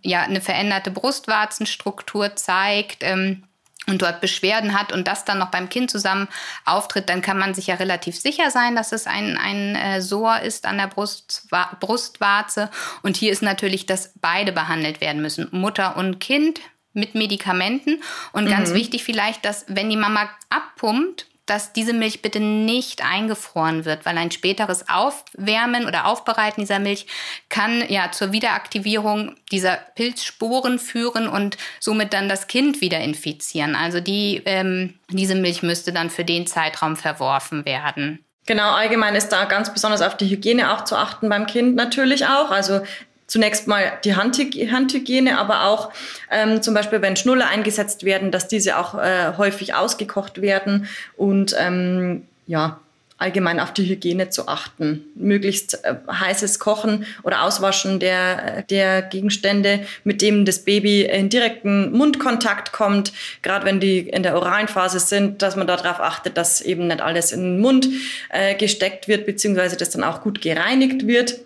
ja 0.02 0.24
eine 0.24 0.42
veränderte 0.42 0.92
Brustwarzenstruktur 0.92 2.36
zeigt, 2.36 3.04
ähm, 3.04 3.44
und 3.88 4.02
dort 4.02 4.22
Beschwerden 4.22 4.78
hat 4.78 4.92
und 4.92 5.08
das 5.08 5.26
dann 5.26 5.40
noch 5.40 5.50
beim 5.50 5.70
Kind 5.70 5.90
zusammen 5.90 6.28
auftritt, 6.66 7.10
dann 7.10 7.22
kann 7.22 7.38
man 7.38 7.54
sich 7.54 7.68
ja 7.68 7.76
relativ 7.76 8.20
sicher 8.20 8.52
sein, 8.52 8.76
dass 8.76 8.92
es 8.92 9.08
ein, 9.08 9.38
ein 9.38 9.76
äh, 9.76 10.02
Sor 10.02 10.42
ist 10.42 10.66
an 10.66 10.78
der 10.78 10.88
Brustwa 10.88 11.76
Brustwarze. 11.80 12.70
Und 13.02 13.16
hier 13.16 13.32
ist 13.32 13.42
natürlich, 13.42 13.86
dass 13.86 14.12
beide 14.20 14.52
behandelt 14.52 15.02
werden 15.02 15.22
müssen, 15.22 15.48
Mutter 15.52 15.96
und 15.96 16.20
Kind 16.20 16.60
mit 16.98 17.16
Medikamenten. 17.16 18.02
Und 18.34 18.46
mhm. 18.46 18.50
ganz 18.50 18.74
wichtig 18.74 19.04
vielleicht, 19.04 19.46
dass 19.46 19.66
wenn 19.68 19.90
die 19.90 19.96
Mama 19.96 20.30
abpumpt, 20.50 21.28
dass 21.48 21.72
diese 21.72 21.94
Milch 21.94 22.22
bitte 22.22 22.42
nicht 22.42 23.04
eingefroren 23.04 23.86
wird, 23.86 24.06
weil 24.06 24.18
ein 24.18 24.32
späteres 24.32 24.90
Aufwärmen 24.90 25.86
oder 25.86 26.06
Aufbereiten 26.06 26.62
dieser 26.62 26.80
Milch 26.80 27.08
kann 27.48 27.84
ja 27.88 28.12
zur 28.12 28.34
Wiederaktivierung 28.34 29.36
dieser 29.50 29.78
Pilzsporen 29.96 30.78
führen 30.78 31.28
und 31.30 31.58
somit 31.80 32.14
dann 32.14 32.28
das 32.28 32.48
Kind 32.48 32.82
wieder 32.82 33.00
infizieren. 33.00 33.76
Also 33.76 34.02
die, 34.02 34.42
ähm, 34.46 35.00
diese 35.10 35.36
Milch 35.36 35.64
müsste 35.64 35.94
dann 35.94 36.10
für 36.10 36.26
den 36.26 36.48
Zeitraum 36.48 36.98
verworfen 36.98 37.66
werden. 37.66 38.26
Genau, 38.46 38.72
allgemein 38.72 39.16
ist 39.16 39.30
da 39.30 39.44
ganz 39.44 39.74
besonders 39.74 40.02
auf 40.02 40.16
die 40.16 40.30
Hygiene 40.30 40.74
auch 40.74 40.86
zu 40.86 40.96
achten 40.96 41.28
beim 41.28 41.48
Kind 41.48 41.76
natürlich 41.76 42.28
auch. 42.28 42.50
Also 42.50 42.82
zunächst 43.28 43.68
mal 43.68 43.94
die 44.04 44.16
Handhygiene, 44.16 45.38
aber 45.38 45.66
auch 45.66 45.92
ähm, 46.32 46.62
zum 46.62 46.74
Beispiel, 46.74 47.02
wenn 47.02 47.16
Schnuller 47.16 47.48
eingesetzt 47.48 48.04
werden, 48.04 48.32
dass 48.32 48.48
diese 48.48 48.78
auch 48.78 48.96
äh, 48.96 49.34
häufig 49.38 49.76
ausgekocht 49.76 50.42
werden 50.42 50.88
und 51.16 51.56
ähm, 51.60 52.24
ja, 52.48 52.80
allgemein 53.18 53.60
auf 53.60 53.74
die 53.74 53.88
Hygiene 53.90 54.30
zu 54.30 54.48
achten. 54.48 55.04
Möglichst 55.16 55.84
äh, 55.84 55.96
heißes 56.10 56.60
Kochen 56.60 57.06
oder 57.24 57.44
Auswaschen 57.44 58.00
der, 58.00 58.62
der 58.64 59.02
Gegenstände, 59.02 59.86
mit 60.04 60.22
dem 60.22 60.46
das 60.46 60.60
Baby 60.60 61.02
in 61.04 61.30
direkten 61.30 61.92
Mundkontakt 61.92 62.72
kommt, 62.72 63.12
gerade 63.42 63.66
wenn 63.66 63.80
die 63.80 64.02
in 64.02 64.24
der 64.24 64.36
oralen 64.36 64.68
Phase 64.68 65.00
sind, 65.00 65.42
dass 65.42 65.56
man 65.56 65.68
darauf 65.68 66.00
achtet, 66.00 66.38
dass 66.38 66.62
eben 66.62 66.88
nicht 66.88 67.02
alles 67.02 67.32
in 67.32 67.42
den 67.42 67.60
Mund 67.60 67.90
äh, 68.30 68.56
gesteckt 68.56 69.08
wird, 69.08 69.26
beziehungsweise 69.26 69.78
das 69.78 69.90
dann 69.90 70.04
auch 70.04 70.22
gut 70.22 70.42
gereinigt 70.42 71.08
wird. 71.08 71.40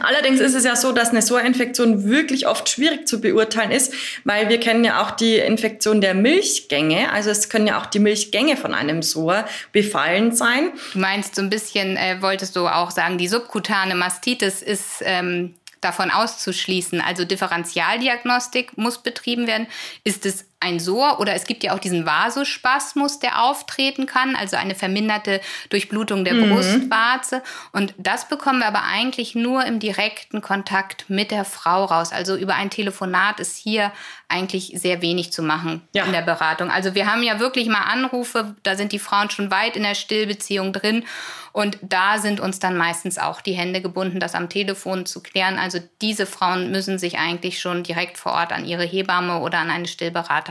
Allerdings 0.00 0.40
ist 0.40 0.54
es 0.54 0.64
ja 0.64 0.74
so, 0.74 0.92
dass 0.92 1.10
eine 1.10 1.20
SOA-Infektion 1.20 2.04
wirklich 2.04 2.46
oft 2.46 2.68
schwierig 2.68 3.06
zu 3.06 3.20
beurteilen 3.20 3.70
ist, 3.70 3.92
weil 4.24 4.48
wir 4.48 4.58
kennen 4.58 4.84
ja 4.84 5.02
auch 5.02 5.10
die 5.10 5.36
Infektion 5.36 6.00
der 6.00 6.14
Milchgänge. 6.14 7.12
Also 7.12 7.30
es 7.30 7.48
können 7.50 7.66
ja 7.66 7.80
auch 7.80 7.86
die 7.86 7.98
Milchgänge 7.98 8.56
von 8.56 8.74
einem 8.74 9.02
SOA 9.02 9.46
befallen 9.72 10.34
sein. 10.34 10.72
Du 10.94 10.98
meinst 10.98 11.34
so 11.34 11.42
ein 11.42 11.50
bisschen, 11.50 11.96
äh, 11.96 12.22
wolltest 12.22 12.56
du 12.56 12.66
auch 12.68 12.90
sagen, 12.90 13.18
die 13.18 13.28
subkutane 13.28 13.94
Mastitis 13.94 14.62
ist 14.62 15.02
ähm, 15.02 15.54
davon 15.82 16.10
auszuschließen. 16.10 17.00
Also 17.00 17.24
Differentialdiagnostik 17.24 18.78
muss 18.78 18.98
betrieben 18.98 19.46
werden. 19.46 19.66
Ist 20.04 20.24
es 20.24 20.46
ein 20.62 20.80
Sor 20.80 21.20
oder 21.20 21.34
es 21.34 21.44
gibt 21.44 21.64
ja 21.64 21.74
auch 21.74 21.78
diesen 21.78 22.06
Vasospasmus, 22.06 23.18
der 23.18 23.42
auftreten 23.42 24.06
kann, 24.06 24.36
also 24.36 24.56
eine 24.56 24.74
verminderte 24.74 25.40
Durchblutung 25.70 26.24
der 26.24 26.34
mhm. 26.34 26.50
Brustwarze. 26.50 27.42
Und 27.72 27.94
das 27.98 28.28
bekommen 28.28 28.60
wir 28.60 28.66
aber 28.66 28.84
eigentlich 28.84 29.34
nur 29.34 29.64
im 29.64 29.80
direkten 29.80 30.40
Kontakt 30.40 31.06
mit 31.08 31.30
der 31.30 31.44
Frau 31.44 31.84
raus. 31.84 32.12
Also 32.12 32.36
über 32.36 32.54
ein 32.54 32.70
Telefonat 32.70 33.40
ist 33.40 33.56
hier 33.56 33.92
eigentlich 34.28 34.72
sehr 34.76 35.02
wenig 35.02 35.32
zu 35.32 35.42
machen 35.42 35.82
ja. 35.92 36.04
in 36.04 36.12
der 36.12 36.22
Beratung. 36.22 36.70
Also 36.70 36.94
wir 36.94 37.06
haben 37.06 37.22
ja 37.22 37.38
wirklich 37.38 37.68
mal 37.68 37.82
Anrufe, 37.82 38.56
da 38.62 38.76
sind 38.76 38.92
die 38.92 38.98
Frauen 38.98 39.30
schon 39.30 39.50
weit 39.50 39.76
in 39.76 39.82
der 39.82 39.94
Stillbeziehung 39.94 40.72
drin. 40.72 41.04
Und 41.52 41.78
da 41.82 42.18
sind 42.18 42.40
uns 42.40 42.60
dann 42.60 42.78
meistens 42.78 43.18
auch 43.18 43.42
die 43.42 43.52
Hände 43.52 43.82
gebunden, 43.82 44.20
das 44.20 44.34
am 44.34 44.48
Telefon 44.48 45.04
zu 45.04 45.22
klären. 45.22 45.58
Also 45.58 45.80
diese 46.00 46.24
Frauen 46.24 46.70
müssen 46.70 46.98
sich 46.98 47.18
eigentlich 47.18 47.60
schon 47.60 47.82
direkt 47.82 48.16
vor 48.16 48.32
Ort 48.32 48.52
an 48.52 48.64
ihre 48.64 48.84
Hebamme 48.84 49.40
oder 49.40 49.58
an 49.58 49.70
eine 49.70 49.86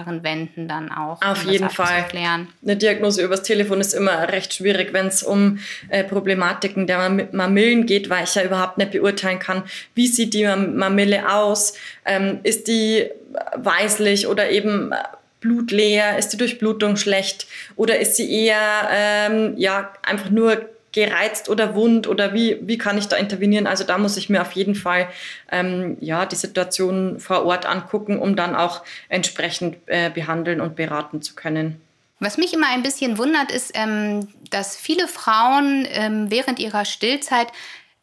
Stillberaterin 0.02 0.24
wenden, 0.24 0.68
dann 0.68 0.92
auch. 0.92 1.22
Auf 1.22 1.46
um 1.46 1.52
jeden 1.52 1.70
Fall. 1.70 2.06
Eine 2.14 2.78
Diagnose 2.78 3.24
übers 3.24 3.44
Telefon 3.44 3.82
ist 3.82 3.94
immer 3.94 4.28
recht 4.32 4.54
schwierig, 4.54 4.94
wenn 4.94 5.08
es 5.08 5.24
um 5.24 5.60
äh, 5.90 6.04
Problematiken 6.04 6.88
der 6.88 7.10
Mamillen 7.32 7.86
geht, 7.86 8.10
weil 8.10 8.24
ich 8.24 8.36
ja 8.36 8.44
überhaupt 8.44 8.78
nicht 8.78 8.92
beurteilen 8.92 9.40
kann, 9.40 9.64
wie 9.96 10.08
sieht 10.08 10.34
die 10.34 10.46
Mamille 10.46 11.32
aus, 11.32 11.74
ähm, 12.06 12.40
ist 12.44 12.68
die 12.68 13.10
weißlich 13.56 14.28
oder 14.28 14.50
eben 14.50 14.94
blutleer, 15.40 16.18
ist 16.18 16.30
die 16.30 16.38
Durchblutung 16.38 16.98
schlecht 16.98 17.48
oder 17.76 17.98
ist 17.98 18.16
sie 18.16 18.32
eher 18.32 18.90
ähm, 18.92 19.56
ja 19.58 19.92
einfach 20.04 20.30
nur 20.30 20.70
gereizt 20.92 21.50
oder 21.50 21.76
wund 21.76 22.08
oder 22.08 22.34
wie, 22.34 22.60
wie 22.62 22.78
kann 22.78 22.98
ich 22.98 23.08
da 23.08 23.16
intervenieren? 23.16 23.68
Also 23.68 23.84
da 23.84 23.98
muss 23.98 24.18
ich 24.18 24.30
mir 24.30 24.42
auf 24.42 24.52
jeden 24.54 24.76
Fall 24.76 25.08
ähm, 25.52 25.98
ja, 26.00 26.26
die 26.26 26.36
Situation 26.36 27.20
vor 27.20 27.46
Ort 27.46 27.66
angucken, 27.66 28.20
um 28.20 28.36
dann 28.36 28.56
auch 28.56 28.84
entsprechend 29.10 29.78
äh, 29.86 30.10
behandeln 30.10 30.62
und 30.62 30.76
beraten 30.76 31.22
zu 31.22 31.36
können. 31.36 31.80
Was 32.20 32.38
mich 32.38 32.54
immer 32.54 32.68
ein 32.70 32.84
bisschen 32.84 33.18
wundert, 33.18 33.52
ist, 33.52 33.72
ähm, 33.74 34.28
dass 34.52 34.78
viele 34.78 35.08
Frauen 35.08 35.88
ähm, 35.90 36.30
während 36.30 36.60
ihrer 36.60 36.86
Stillzeit 36.86 37.48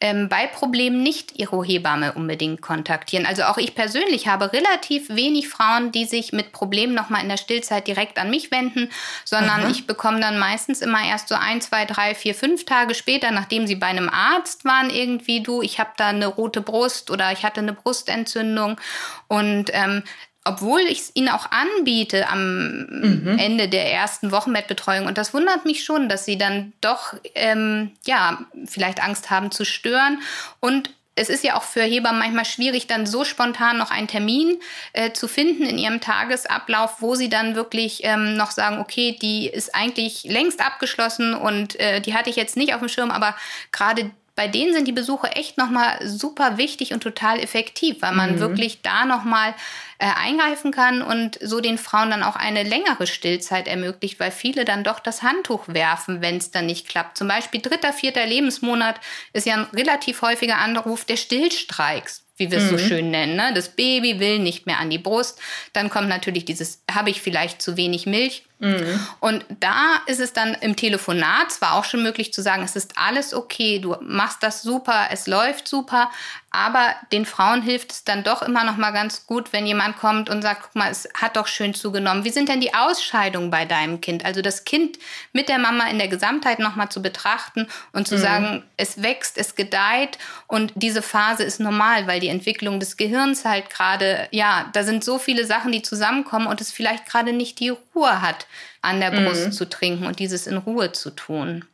ähm, 0.01 0.29
bei 0.29 0.47
Problemen 0.47 1.03
nicht 1.03 1.37
ihre 1.37 1.61
Hebamme 1.63 2.13
unbedingt 2.13 2.61
kontaktieren. 2.61 3.25
Also 3.25 3.43
auch 3.43 3.57
ich 3.57 3.75
persönlich 3.75 4.27
habe 4.27 4.53
relativ 4.53 5.09
wenig 5.09 5.49
Frauen, 5.49 5.91
die 5.91 6.05
sich 6.05 6.31
mit 6.31 6.53
Problemen 6.53 6.93
nochmal 6.93 7.21
in 7.21 7.29
der 7.29 7.37
Stillzeit 7.37 7.85
direkt 7.87 8.17
an 8.17 8.29
mich 8.29 8.49
wenden, 8.49 8.89
sondern 9.25 9.61
Aha. 9.61 9.69
ich 9.69 9.87
bekomme 9.87 10.21
dann 10.21 10.39
meistens 10.39 10.81
immer 10.81 11.03
erst 11.03 11.27
so 11.27 11.35
ein, 11.35 11.59
zwei, 11.59 11.85
drei, 11.85 12.15
vier, 12.15 12.33
fünf 12.33 12.65
Tage 12.65 12.95
später, 12.95 13.31
nachdem 13.31 13.67
sie 13.67 13.75
bei 13.75 13.87
einem 13.87 14.09
Arzt 14.09 14.63
waren, 14.63 14.89
irgendwie 14.89 15.43
du, 15.43 15.61
ich 15.61 15.79
habe 15.79 15.91
da 15.97 16.07
eine 16.07 16.27
rote 16.27 16.61
Brust 16.61 17.11
oder 17.11 17.33
ich 17.33 17.43
hatte 17.43 17.59
eine 17.59 17.73
Brustentzündung 17.73 18.79
und 19.27 19.69
ähm, 19.73 20.03
obwohl 20.45 20.81
ich 20.81 20.99
es 20.99 21.11
ihnen 21.15 21.29
auch 21.29 21.47
anbiete 21.51 22.27
am 22.29 22.87
mhm. 22.87 23.37
Ende 23.37 23.67
der 23.67 23.91
ersten 23.91 24.31
Wochenbettbetreuung. 24.31 25.05
Und 25.05 25.17
das 25.17 25.33
wundert 25.33 25.65
mich 25.65 25.83
schon, 25.83 26.09
dass 26.09 26.25
sie 26.25 26.37
dann 26.37 26.73
doch, 26.81 27.13
ähm, 27.35 27.91
ja, 28.05 28.39
vielleicht 28.65 29.03
Angst 29.03 29.29
haben 29.29 29.51
zu 29.51 29.65
stören. 29.65 30.21
Und 30.59 30.91
es 31.19 31.27
ist 31.27 31.43
ja 31.43 31.57
auch 31.57 31.63
für 31.63 31.83
Hebammen 31.83 32.19
manchmal 32.19 32.45
schwierig, 32.45 32.87
dann 32.87 33.05
so 33.05 33.25
spontan 33.25 33.77
noch 33.77 33.91
einen 33.91 34.07
Termin 34.07 34.57
äh, 34.93 35.11
zu 35.11 35.27
finden 35.27 35.63
in 35.63 35.77
ihrem 35.77 35.99
Tagesablauf, 35.99 37.01
wo 37.01 37.15
sie 37.15 37.27
dann 37.27 37.55
wirklich 37.55 38.01
ähm, 38.03 38.37
noch 38.37 38.51
sagen, 38.51 38.79
okay, 38.79 39.17
die 39.21 39.47
ist 39.47 39.75
eigentlich 39.75 40.23
längst 40.23 40.65
abgeschlossen 40.65 41.33
und 41.33 41.77
äh, 41.77 41.99
die 41.99 42.13
hatte 42.13 42.29
ich 42.29 42.37
jetzt 42.37 42.55
nicht 42.55 42.73
auf 42.73 42.79
dem 42.79 42.87
Schirm, 42.87 43.11
aber 43.11 43.35
gerade 43.73 44.11
bei 44.39 44.47
denen 44.47 44.73
sind 44.73 44.87
die 44.87 44.93
Besuche 44.93 45.27
echt 45.33 45.57
nochmal 45.57 45.99
super 46.07 46.57
wichtig 46.57 46.93
und 46.93 47.03
total 47.03 47.41
effektiv, 47.41 47.97
weil 47.99 48.13
man 48.13 48.35
mhm. 48.35 48.39
wirklich 48.39 48.81
da 48.81 49.03
nochmal 49.03 49.53
äh, 49.97 50.05
eingreifen 50.05 50.71
kann 50.71 51.01
und 51.01 51.37
so 51.41 51.59
den 51.59 51.77
Frauen 51.77 52.09
dann 52.09 52.23
auch 52.23 52.37
eine 52.37 52.63
längere 52.63 53.05
Stillzeit 53.05 53.67
ermöglicht, 53.67 54.17
weil 54.17 54.31
viele 54.31 54.63
dann 54.63 54.85
doch 54.85 55.01
das 55.01 55.23
Handtuch 55.23 55.67
werfen, 55.67 56.21
wenn 56.21 56.37
es 56.37 56.51
dann 56.51 56.67
nicht 56.67 56.87
klappt. 56.87 57.17
Zum 57.17 57.27
Beispiel 57.27 57.61
dritter, 57.61 57.91
vierter 57.91 58.25
Lebensmonat 58.25 59.01
ist 59.33 59.45
ja 59.45 59.55
ein 59.55 59.67
relativ 59.75 60.21
häufiger 60.21 60.57
Anruf 60.57 61.03
der 61.03 61.17
Stillstreiks 61.17 62.23
wie 62.37 62.51
wir 62.51 62.59
es 62.59 62.71
mhm. 62.71 62.77
so 62.77 62.77
schön 62.77 63.11
nennen. 63.11 63.35
Ne? 63.35 63.51
Das 63.53 63.75
Baby 63.75 64.21
will 64.21 64.39
nicht 64.39 64.65
mehr 64.65 64.79
an 64.79 64.89
die 64.89 64.97
Brust. 64.97 65.41
Dann 65.73 65.89
kommt 65.89 66.07
natürlich 66.07 66.45
dieses, 66.45 66.81
habe 66.89 67.09
ich 67.09 67.21
vielleicht 67.21 67.61
zu 67.61 67.75
wenig 67.75 68.05
Milch? 68.05 68.43
Mhm. 68.59 68.99
Und 69.21 69.45
da 69.61 70.01
ist 70.05 70.19
es 70.19 70.33
dann 70.33 70.53
im 70.55 70.75
Telefonat 70.75 71.51
zwar 71.51 71.75
auch 71.75 71.85
schon 71.85 72.03
möglich 72.03 72.33
zu 72.33 72.41
sagen, 72.41 72.63
es 72.63 72.75
ist 72.75 72.97
alles 72.97 73.33
okay, 73.33 73.79
du 73.79 73.95
machst 74.01 74.43
das 74.43 74.61
super, 74.61 75.07
es 75.11 75.27
läuft 75.27 75.67
super, 75.67 76.09
aber 76.51 76.95
den 77.11 77.25
Frauen 77.25 77.61
hilft 77.61 77.91
es 77.91 78.03
dann 78.03 78.23
doch 78.23 78.41
immer 78.41 78.63
noch 78.63 78.75
mal 78.75 78.91
ganz 78.91 79.27
gut, 79.27 79.53
wenn 79.53 79.65
jemand 79.65 79.97
kommt 79.97 80.29
und 80.29 80.41
sagt, 80.41 80.63
guck 80.63 80.75
mal, 80.75 80.89
es 80.89 81.07
hat 81.13 81.37
doch 81.37 81.47
schön 81.47 81.73
zugenommen. 81.73 82.23
Wie 82.23 82.31
sind 82.31 82.49
denn 82.49 82.59
die 82.59 82.73
Ausscheidungen 82.73 83.51
bei 83.51 83.65
deinem 83.65 84.01
Kind? 84.01 84.25
Also 84.25 84.41
das 84.41 84.65
Kind 84.65 84.97
mit 85.31 85.47
der 85.47 85.59
Mama 85.59 85.87
in 85.89 85.99
der 85.99 86.07
Gesamtheit 86.07 86.59
noch 86.59 86.75
mal 86.75 86.89
zu 86.89 87.01
betrachten 87.01 87.67
und 87.93 88.07
zu 88.07 88.15
mhm. 88.15 88.19
sagen, 88.19 88.63
es 88.77 89.01
wächst, 89.01 89.37
es 89.37 89.55
gedeiht 89.55 90.17
und 90.47 90.73
diese 90.75 91.01
Phase 91.01 91.43
ist 91.43 91.59
normal, 91.59 92.07
weil 92.07 92.19
die 92.19 92.29
Entwicklung 92.29 92.79
des 92.79 92.97
Gehirns 92.97 93.45
halt 93.45 93.69
gerade, 93.69 94.27
ja, 94.31 94.69
da 94.73 94.83
sind 94.83 95.03
so 95.03 95.19
viele 95.19 95.45
Sachen, 95.45 95.71
die 95.71 95.83
zusammenkommen 95.83 96.47
und 96.47 96.61
es 96.61 96.71
vielleicht 96.71 97.05
gerade 97.05 97.31
nicht 97.31 97.59
die 97.59 97.73
Ruhe 97.99 98.21
hat, 98.21 98.47
an 98.81 98.99
der 98.99 99.11
Brust 99.11 99.47
mhm. 99.47 99.51
zu 99.51 99.67
trinken 99.67 100.05
und 100.05 100.19
dieses 100.19 100.47
in 100.47 100.57
Ruhe 100.57 100.91
zu 100.91 101.11
tun. 101.11 101.65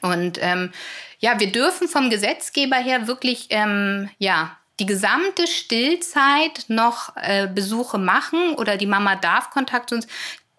Und 0.00 0.38
ähm, 0.40 0.72
ja, 1.18 1.38
wir 1.38 1.52
dürfen 1.52 1.88
vom 1.88 2.08
Gesetzgeber 2.10 2.76
her 2.76 3.06
wirklich, 3.06 3.48
ähm, 3.50 4.08
ja, 4.18 4.56
die 4.80 4.86
gesamte 4.86 5.46
Stillzeit 5.46 6.64
noch 6.68 7.14
äh, 7.16 7.46
Besuche 7.46 7.98
machen 7.98 8.54
oder 8.54 8.76
die 8.76 8.86
Mama 8.86 9.16
darf 9.16 9.50
Kontakt 9.50 9.90
zu 9.90 9.96
uns 9.96 10.06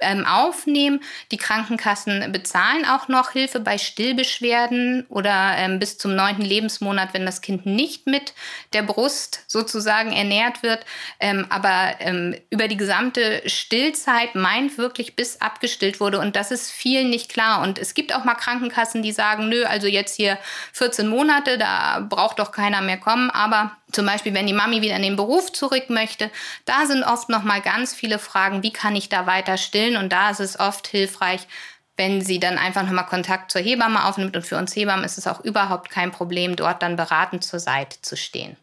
ähm, 0.03 0.25
aufnehmen. 0.25 0.99
Die 1.31 1.37
Krankenkassen 1.37 2.31
bezahlen 2.31 2.85
auch 2.85 3.07
noch 3.07 3.31
Hilfe 3.31 3.59
bei 3.59 3.77
Stillbeschwerden 3.77 5.05
oder 5.09 5.53
ähm, 5.57 5.79
bis 5.79 5.97
zum 5.97 6.15
neunten 6.15 6.43
Lebensmonat, 6.43 7.13
wenn 7.13 7.25
das 7.25 7.41
Kind 7.41 7.65
nicht 7.65 8.07
mit 8.07 8.33
der 8.73 8.83
Brust 8.83 9.43
sozusagen 9.47 10.11
ernährt 10.11 10.63
wird. 10.63 10.85
Ähm, 11.19 11.45
aber 11.49 11.95
ähm, 11.99 12.35
über 12.49 12.67
die 12.67 12.77
gesamte 12.77 13.41
Stillzeit 13.49 14.35
meint 14.35 14.77
wirklich, 14.77 15.15
bis 15.15 15.41
abgestillt 15.41 15.99
wurde. 15.99 16.19
Und 16.19 16.35
das 16.35 16.51
ist 16.51 16.71
vielen 16.71 17.09
nicht 17.09 17.31
klar. 17.31 17.61
Und 17.61 17.79
es 17.79 17.93
gibt 17.93 18.13
auch 18.13 18.23
mal 18.23 18.35
Krankenkassen, 18.35 19.01
die 19.01 19.11
sagen, 19.11 19.49
nö, 19.49 19.65
also 19.65 19.87
jetzt 19.87 20.15
hier 20.15 20.37
14 20.73 21.07
Monate, 21.07 21.57
da 21.57 22.05
braucht 22.07 22.39
doch 22.39 22.51
keiner 22.51 22.81
mehr 22.81 22.97
kommen. 22.97 23.29
Aber 23.29 23.77
zum 23.93 24.05
Beispiel, 24.05 24.33
wenn 24.33 24.47
die 24.47 24.53
Mami 24.53 24.81
wieder 24.81 24.95
in 24.95 25.01
den 25.01 25.15
Beruf 25.15 25.51
zurück 25.51 25.89
möchte, 25.89 26.31
da 26.65 26.85
sind 26.85 27.03
oft 27.03 27.29
noch 27.29 27.43
mal 27.43 27.61
ganz 27.61 27.93
viele 27.93 28.19
Fragen, 28.19 28.63
wie 28.63 28.73
kann 28.73 28.95
ich 28.95 29.09
da 29.09 29.25
weiter 29.25 29.57
stillen? 29.57 29.97
Und 29.97 30.11
da 30.11 30.29
ist 30.29 30.39
es 30.39 30.59
oft 30.59 30.87
hilfreich, 30.87 31.47
wenn 31.95 32.21
sie 32.21 32.39
dann 32.39 32.57
einfach 32.57 32.83
noch 32.83 32.91
mal 32.91 33.03
Kontakt 33.03 33.51
zur 33.51 33.61
Hebamme 33.61 34.05
aufnimmt. 34.05 34.35
Und 34.35 34.45
für 34.45 34.57
uns 34.57 34.75
Hebammen 34.75 35.05
ist 35.05 35.17
es 35.17 35.27
auch 35.27 35.41
überhaupt 35.41 35.89
kein 35.89 36.11
Problem, 36.11 36.55
dort 36.55 36.81
dann 36.81 36.95
beratend 36.95 37.43
zur 37.43 37.59
Seite 37.59 38.01
zu 38.01 38.17
stehen. 38.17 38.57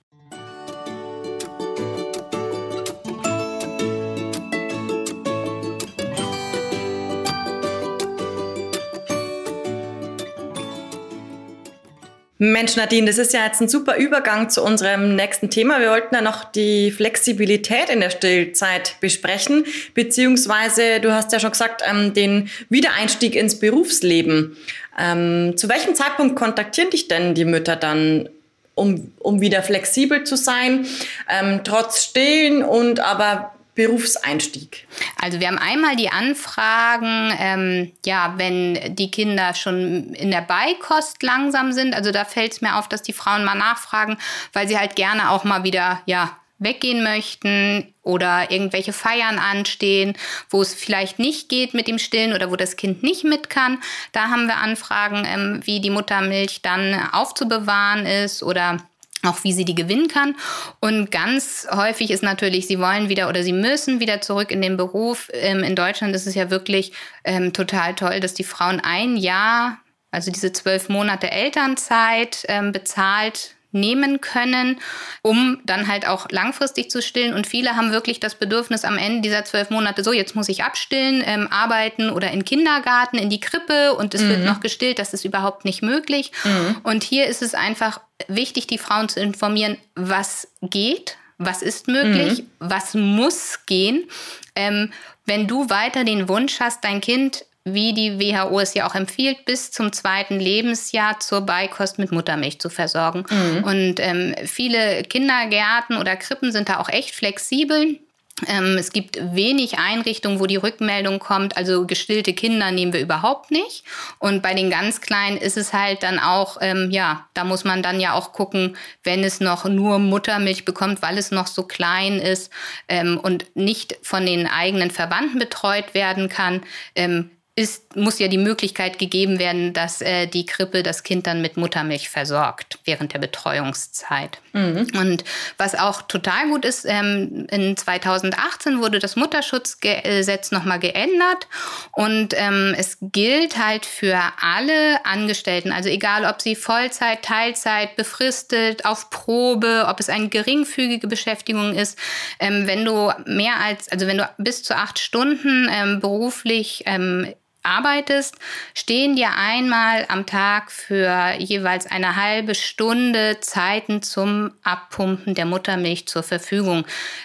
Mensch, 12.43 12.75
Nadine, 12.77 13.07
das 13.07 13.19
ist 13.19 13.35
ja 13.35 13.45
jetzt 13.45 13.61
ein 13.61 13.69
super 13.69 13.99
Übergang 13.99 14.49
zu 14.49 14.65
unserem 14.65 15.15
nächsten 15.15 15.51
Thema. 15.51 15.79
Wir 15.79 15.91
wollten 15.91 16.15
ja 16.15 16.23
noch 16.23 16.45
die 16.45 16.91
Flexibilität 16.91 17.91
in 17.91 18.01
der 18.01 18.09
Stillzeit 18.09 18.97
besprechen, 19.03 19.67
beziehungsweise, 19.93 21.01
du 21.01 21.13
hast 21.13 21.33
ja 21.33 21.39
schon 21.39 21.51
gesagt, 21.51 21.83
ähm, 21.87 22.15
den 22.15 22.49
Wiedereinstieg 22.71 23.35
ins 23.35 23.59
Berufsleben. 23.59 24.57
Ähm, 24.99 25.53
zu 25.59 25.69
welchem 25.69 25.95
Zeitpunkt 25.95 26.35
kontaktieren 26.35 26.89
dich 26.89 27.09
denn 27.09 27.35
die 27.35 27.45
Mütter 27.45 27.77
dann, 27.77 28.31
um, 28.75 29.13
um 29.19 29.43
wieder 29.43 29.63
flexibel 29.63 30.25
zu 30.25 30.37
sein, 30.37 30.87
ähm, 31.29 31.61
trotz 31.63 32.05
Stillen 32.05 32.63
und 32.63 33.01
aber 33.01 33.53
Berufseinstieg? 33.75 34.87
Also 35.21 35.41
wir 35.41 35.49
haben 35.49 35.59
einmal 35.59 35.97
die 35.97 36.11
Anfragen, 36.11 37.33
ähm, 37.39 37.93
ja, 38.05 38.35
wenn 38.37 38.95
die 38.95 39.11
Kinder 39.11 39.55
schon 39.55 40.15
in 40.15 40.31
der 40.31 40.43
Beikost 40.43 41.23
langsam 41.23 41.73
sind. 41.73 41.95
Also 41.95 42.13
da 42.13 42.25
fällt 42.25 42.53
es 42.53 42.61
mir 42.61 42.77
auf, 42.77 42.89
dass 42.89 43.03
die 43.03 43.13
Frauen 43.13 43.45
mal 43.45 43.55
nachfragen, 43.55 44.19
weil 44.53 44.69
sie 44.69 44.79
halt 44.79 44.97
gerne 44.97 45.31
auch 45.31 45.45
mal 45.45 45.65
wieder, 45.65 46.03
ja, 46.07 46.37
weggehen 46.61 47.03
möchten 47.03 47.93
oder 48.03 48.51
irgendwelche 48.51 48.93
Feiern 48.93 49.39
anstehen, 49.39 50.15
wo 50.51 50.63
es 50.63 50.75
vielleicht 50.75 51.19
nicht 51.19 51.49
geht 51.49 51.75
mit 51.75 51.89
dem 51.89 51.99
Stillen 51.99 52.35
oder 52.35 52.51
wo 52.51 52.57
das 52.57 52.77
Kind 52.77 53.03
nicht 53.03 53.25
mit 53.25 53.51
kann. 53.51 53.79
Da 54.13 54.29
haben 54.29 54.47
wir 54.47 54.59
Anfragen, 54.59 55.25
ähm, 55.27 55.61
wie 55.65 55.81
die 55.81 55.91
Muttermilch 55.91 56.61
dann 56.63 56.95
aufzubewahren 57.13 58.07
ist 58.07 58.43
oder 58.43 58.77
auch 59.23 59.45
wie 59.45 59.53
sie 59.53 59.65
die 59.65 59.75
gewinnen 59.75 60.09
kann. 60.09 60.37
Und 60.81 61.11
ganz 61.11 61.67
häufig 61.71 62.11
ist 62.11 62.23
natürlich, 62.23 62.67
sie 62.67 62.79
wollen 62.79 63.09
wieder 63.09 63.29
oder 63.29 63.43
sie 63.43 63.53
müssen 63.53 64.01
wieder 64.01 64.21
zurück 64.21 64.51
in 64.51 64.63
den 64.63 64.77
Beruf. 64.77 65.29
Ähm, 65.33 65.63
in 65.63 65.77
Deutschland 65.77 66.15
ist 66.15 66.27
es 66.27 66.35
ja 66.35 66.51
wirklich 66.51 66.93
ähm, 67.25 67.53
total 67.53 67.95
toll, 67.95 68.21
dass 68.21 68.35
die 68.35 68.45
Frauen 68.45 68.81
ein 68.81 69.17
Jahr, 69.17 69.79
also 70.11 70.31
diese 70.31 70.53
zwölf 70.53 70.89
Monate 70.89 71.31
Elternzeit 71.31 72.45
ähm, 72.49 72.73
bezahlt 72.73 73.57
nehmen 73.73 74.21
können, 74.21 74.81
um 75.23 75.61
dann 75.65 75.89
halt 75.89 76.07
auch 76.07 76.31
langfristig 76.31 76.91
zu 76.91 77.03
stillen. 77.03 77.35
Und 77.35 77.47
viele 77.47 77.77
haben 77.77 77.93
wirklich 77.93 78.21
das 78.21 78.35
Bedürfnis 78.35 78.85
am 78.85 78.99
Ende 78.99 79.23
dieser 79.23 79.45
zwölf 79.45 79.71
Monate, 79.71 80.05
so 80.05 80.13
jetzt 80.13 80.35
muss 80.35 80.49
ich 80.49 80.65
abstillen, 80.65 81.23
ähm, 81.25 81.49
arbeiten 81.51 82.11
oder 82.11 82.31
in 82.31 82.45
Kindergarten, 82.45 83.19
in 83.19 83.31
die 83.31 83.41
Krippe 83.41 83.95
und 83.95 84.15
es 84.15 84.23
mhm. 84.23 84.29
wird 84.29 84.45
noch 84.45 84.61
gestillt. 84.61 84.99
Das 84.99 85.15
ist 85.15 85.25
überhaupt 85.25 85.65
nicht 85.65 85.83
möglich. 85.83 86.33
Mhm. 86.45 86.77
Und 86.83 87.05
hier 87.05 87.27
ist 87.27 87.43
es 87.43 87.55
einfach 87.55 88.01
wichtig, 88.29 88.67
die 88.67 88.79
Frauen 88.79 89.09
zu 89.09 89.21
informieren, 89.21 89.77
was 89.95 90.49
geht, 90.63 91.17
was 91.39 91.63
ist 91.63 91.89
möglich, 91.89 92.41
mhm. 92.41 92.47
was 92.59 92.95
muss 92.95 93.61
gehen. 93.67 94.09
Ähm, 94.55 94.93
wenn 95.27 95.47
du 95.47 95.71
weiter 95.71 96.05
den 96.05 96.29
Wunsch 96.29 96.61
hast, 96.61 96.85
dein 96.85 97.01
Kind, 97.01 97.45
wie 97.65 97.93
die 97.93 98.19
WHO 98.19 98.61
es 98.61 98.75
ja 98.75 98.89
auch 98.89 98.95
empfiehlt, 98.95 99.45
bis 99.45 99.71
zum 99.71 99.93
zweiten 99.93 100.41
Lebensjahr 100.41 101.21
zur 101.21 101.43
Beikost 101.43 101.99
mit 101.99 102.13
Muttermilch 102.13 102.61
zu 102.61 102.71
versorgen. 102.71 103.25
Mhm. 103.29 103.65
Und 103.65 103.95
ähm, 104.01 104.35
viele 104.45 105.03
Kindergärten 105.03 105.97
oder 105.99 106.17
Krippen 106.17 106.53
sind 106.53 106.69
da 106.69 106.79
auch 106.79 106.89
echt 106.89 107.15
flexibel 107.15 107.99
ähm, 108.47 108.77
es 108.79 108.93
gibt 108.93 109.19
wenig 109.35 109.79
Einrichtungen, 109.79 110.41
wo 110.41 110.47
die 110.47 110.57
Rückmeldung 110.57 111.19
kommt, 111.19 111.57
also 111.57 111.87
gestillte 111.87 112.33
Kinder 112.33 112.71
nehmen 112.71 112.93
wir 112.93 113.01
überhaupt 113.01 113.51
nicht. 113.51 113.85
Und 114.19 114.43
bei 114.43 114.55
den 114.55 114.71
ganz 114.71 115.01
Kleinen 115.01 115.37
ist 115.37 115.57
es 115.57 115.73
halt 115.73 116.03
dann 116.03 116.19
auch, 116.19 116.59
ähm, 116.61 116.91
ja, 116.91 117.27
da 117.35 117.45
muss 117.45 117.65
man 117.65 117.83
dann 117.83 118.01
ja 118.01 118.15
auch 118.15 118.33
gucken, 118.33 118.77
wenn 119.03 119.25
es 119.25 119.41
noch 119.41 119.65
nur 119.65 119.99
Muttermilch 119.99 120.65
bekommt, 120.65 121.03
weil 121.03 121.19
es 121.19 121.31
noch 121.31 121.47
so 121.47 121.65
klein 121.65 122.19
ist 122.19 122.51
ähm, 122.89 123.19
und 123.19 123.45
nicht 123.55 123.99
von 124.03 124.25
den 124.25 124.47
eigenen 124.47 124.91
Verwandten 124.91 125.39
betreut 125.39 125.95
werden 125.95 126.29
kann, 126.29 126.63
ähm, 126.95 127.31
ist, 127.61 127.95
muss 127.95 128.19
ja 128.19 128.29
die 128.29 128.39
Möglichkeit 128.39 128.99
gegeben 128.99 129.39
werden, 129.39 129.75
dass 129.75 130.01
äh, 130.01 130.27
die 130.27 130.47
Krippe 130.47 130.83
das 130.83 131.03
Kind 131.03 131.27
dann 131.27 131.43
mit 131.43 131.59
Muttermilch 131.59 132.09
versorgt 132.09 132.79
während 132.85 133.13
der 133.13 133.19
Betreuungszeit. 133.19 134.39
Mhm. 134.53 134.87
Und 134.99 135.25
was 135.59 135.75
auch 135.75 136.03
total 136.03 136.49
gut 136.49 136.65
ist, 136.65 136.87
ähm, 136.89 137.47
in 137.51 137.77
2018 137.77 138.81
wurde 138.81 138.99
das 138.99 139.15
Mutterschutzgesetz 139.17 140.53
nochmal 140.53 140.79
geändert 140.79 141.49
und 141.93 142.35
ähm, 142.35 142.75
es 142.79 142.97
gilt 143.01 143.59
halt 143.59 143.85
für 143.85 144.19
alle 144.41 145.05
Angestellten, 145.05 145.71
also 145.71 145.91
egal 145.91 146.25
ob 146.25 146.41
sie 146.41 146.57
Vollzeit, 146.57 147.23
Teilzeit, 147.23 147.95
befristet, 147.97 148.87
auf 148.87 149.11
Probe, 149.11 149.85
ob 149.87 150.01
es 150.01 150.09
eine 150.09 150.29
geringfügige 150.29 151.09
Beschäftigung 151.09 151.75
ist, 151.75 151.99
ähm, 152.39 152.67
wenn 152.67 152.87
du 152.87 153.13
mehr 153.27 153.57
als, 153.63 153.91
also 153.91 154.07
wenn 154.07 154.17
du 154.17 154.29
bis 154.39 154.63
zu 154.63 154.75
acht 154.75 154.99
Stunden 154.99 155.69
ähm, 155.71 156.01
beruflich 156.01 156.85
ähm, 156.87 157.35
arbeitest, 157.63 158.37
stehen 158.75 159.17
dir 159.17 159.31
einmal 159.37 160.07
am 160.09 160.27
Tag 160.27 160.71
für 160.71 161.35
jeweils 161.39 161.87
eine 161.87 162.17
halbe 162.17 162.55
Stunde 162.55 163.39
Zeiten 163.41 164.03
zum 164.03 164.53
Abpumpen 164.63 165.35
der 165.35 165.47
Muttermilch 165.47 166.07
zur 166.07 166.23
Verfügung. 166.23 166.85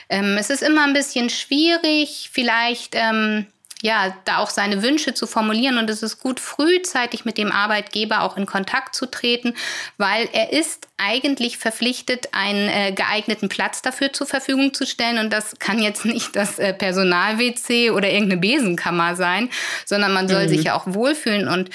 Ähm, 0.10 0.38
es 0.38 0.50
ist 0.50 0.64
immer 0.64 0.84
ein 0.86 0.94
bisschen 0.94 1.30
schwierig, 1.30 2.30
vielleicht 2.32 2.96
ähm, 2.96 3.46
ja, 3.86 4.18
da 4.26 4.40
auch 4.40 4.50
seine 4.50 4.82
Wünsche 4.82 5.14
zu 5.14 5.28
formulieren. 5.28 5.78
Und 5.78 5.92
es 5.92 6.02
ist 6.02 6.20
gut, 6.20 6.40
frühzeitig 6.40 7.24
mit 7.24 7.38
dem 7.38 7.52
Arbeitgeber 7.52 8.24
auch 8.24 8.36
in 8.36 8.48
Kontakt 8.48 8.96
zu 8.96 9.06
treten, 9.06 9.54
weil 10.00 10.28
er 10.34 10.52
ist 10.54 10.88
eigentlich 10.98 11.60
verpflichtet, 11.60 12.30
einen 12.32 12.68
äh, 12.68 12.94
geeigneten 12.94 13.48
Platz 13.48 13.84
dafür 13.84 14.12
zur 14.12 14.26
Verfügung 14.26 14.74
zu 14.74 14.88
stellen. 14.88 15.20
Und 15.20 15.32
das 15.32 15.60
kann 15.60 15.78
jetzt 15.78 16.04
nicht 16.04 16.36
das 16.36 16.58
äh, 16.58 16.74
Personal-WC 16.74 17.92
oder 17.92 18.10
irgendeine 18.10 18.42
Besenkammer 18.42 19.16
sein, 19.16 19.52
sondern 19.86 20.14
man 20.14 20.28
soll 20.28 20.46
mhm. 20.46 20.50
sich 20.50 20.64
ja 20.64 20.74
auch 20.74 20.88
wohlfühlen. 20.88 21.48
Und 21.48 21.70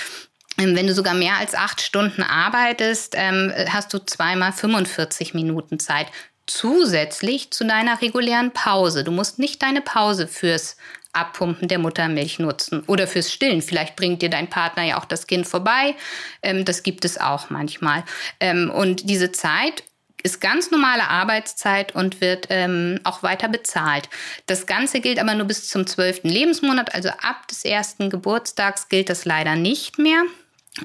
ähm, 0.59 0.75
wenn 0.75 0.89
du 0.89 0.95
sogar 0.95 1.15
mehr 1.15 1.37
als 1.37 1.55
acht 1.55 1.81
Stunden 1.81 2.25
arbeitest, 2.25 3.15
ähm, 3.17 3.53
hast 3.69 3.95
du 3.95 3.99
zweimal 4.05 4.53
45 4.53 5.33
Minuten 5.33 5.79
Zeit 5.79 6.09
zusätzlich 6.49 7.53
zu 7.53 7.65
deiner 7.65 8.03
regulären 8.03 8.51
Pause. 8.51 9.05
Du 9.05 9.13
musst 9.13 9.39
nicht 9.39 9.63
deine 9.63 9.81
Pause 9.81 10.27
fürs 10.27 10.77
Abpumpen 11.13 11.69
der 11.69 11.79
Muttermilch 11.79 12.39
nutzen 12.39 12.83
oder 12.87 13.07
fürs 13.07 13.33
Stillen. 13.33 13.63
Vielleicht 13.63 13.97
bringt 13.97 14.23
dir 14.23 14.31
dein 14.31 14.49
Partner 14.49 14.85
ja 14.85 14.99
auch 14.99 15.05
das 15.05 15.27
Kind 15.27 15.47
vorbei. 15.47 15.95
Ähm, 16.43 16.65
das 16.65 16.83
gibt 16.83 17.05
es 17.05 17.19
auch 17.19 17.51
manchmal. 17.51 18.05
Ähm, 18.39 18.71
und 18.71 19.09
diese 19.09 19.33
Zeit 19.33 19.85
ist 20.23 20.41
ganz 20.41 20.71
normale 20.71 21.09
Arbeitszeit 21.09 21.95
und 21.95 22.21
wird 22.21 22.47
ähm, 22.51 23.01
auch 23.05 23.23
weiter 23.23 23.49
bezahlt. 23.49 24.09
Das 24.47 24.67
Ganze 24.67 25.01
gilt 25.01 25.19
aber 25.19 25.35
nur 25.35 25.47
bis 25.47 25.69
zum 25.69 25.87
zwölften 25.87 26.29
Lebensmonat, 26.29 26.95
also 26.95 27.09
ab 27.09 27.49
des 27.49 27.65
ersten 27.65 28.11
Geburtstags 28.11 28.89
gilt 28.89 29.09
das 29.09 29.25
leider 29.25 29.57
nicht 29.57 29.99
mehr. 29.99 30.23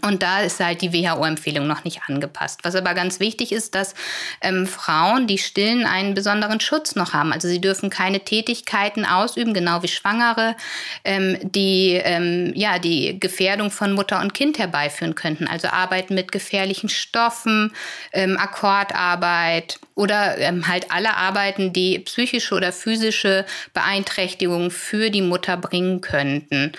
Und 0.02 0.24
da 0.24 0.42
ist 0.42 0.60
halt 0.60 0.82
die 0.82 0.94
WHO-Empfehlung 0.94 1.68
noch 1.68 1.84
nicht 1.84 2.02
angepasst. 2.08 2.62
Was 2.64 2.76
aber 2.76 2.94
ganz 2.94 3.20
wichtig 3.20 3.52
ist, 3.52 3.76
dass 3.76 3.94
ähm, 4.42 4.68
Frauen, 4.68 5.28
die 5.28 5.38
stillen, 5.38 5.86
einen 5.86 6.14
besonderen 6.14 6.60
Schutz 6.60 6.96
noch 6.96 7.14
haben. 7.14 7.32
Also 7.32 7.48
sie 7.48 7.62
dürfen 7.62 7.90
keine 7.90 8.20
Tätigkeiten 8.20 9.06
ausüben, 9.06 9.54
genau 9.54 9.84
wie 9.84 9.88
Schwangere, 9.88 10.56
ähm, 11.04 11.38
die 11.42 12.00
ähm, 12.04 12.52
ja 12.56 12.80
die 12.80 13.20
Gefährdung 13.20 13.72
von 13.72 13.94
Mutter 13.94 14.22
und 14.22 14.34
Kind 14.34 14.60
herbeiführen 14.60 15.16
könnten. 15.16 15.48
Also 15.48 15.68
arbeiten 15.70 16.16
mit 16.16 16.32
gefährlichen 16.32 16.90
Stoffen, 16.90 17.74
ähm, 18.14 18.38
Akkordarbeit 18.38 19.80
oder 19.96 20.38
ähm, 20.38 20.68
halt 20.68 20.92
alle 20.92 21.16
Arbeiten, 21.16 21.74
die 21.74 22.00
psychische 22.00 22.56
oder 22.56 22.72
physische 22.72 23.46
Beeinträchtigungen 23.74 24.72
für 24.72 25.10
die 25.10 25.22
Mutter 25.22 25.58
bringen 25.58 26.02
könnten. 26.02 26.74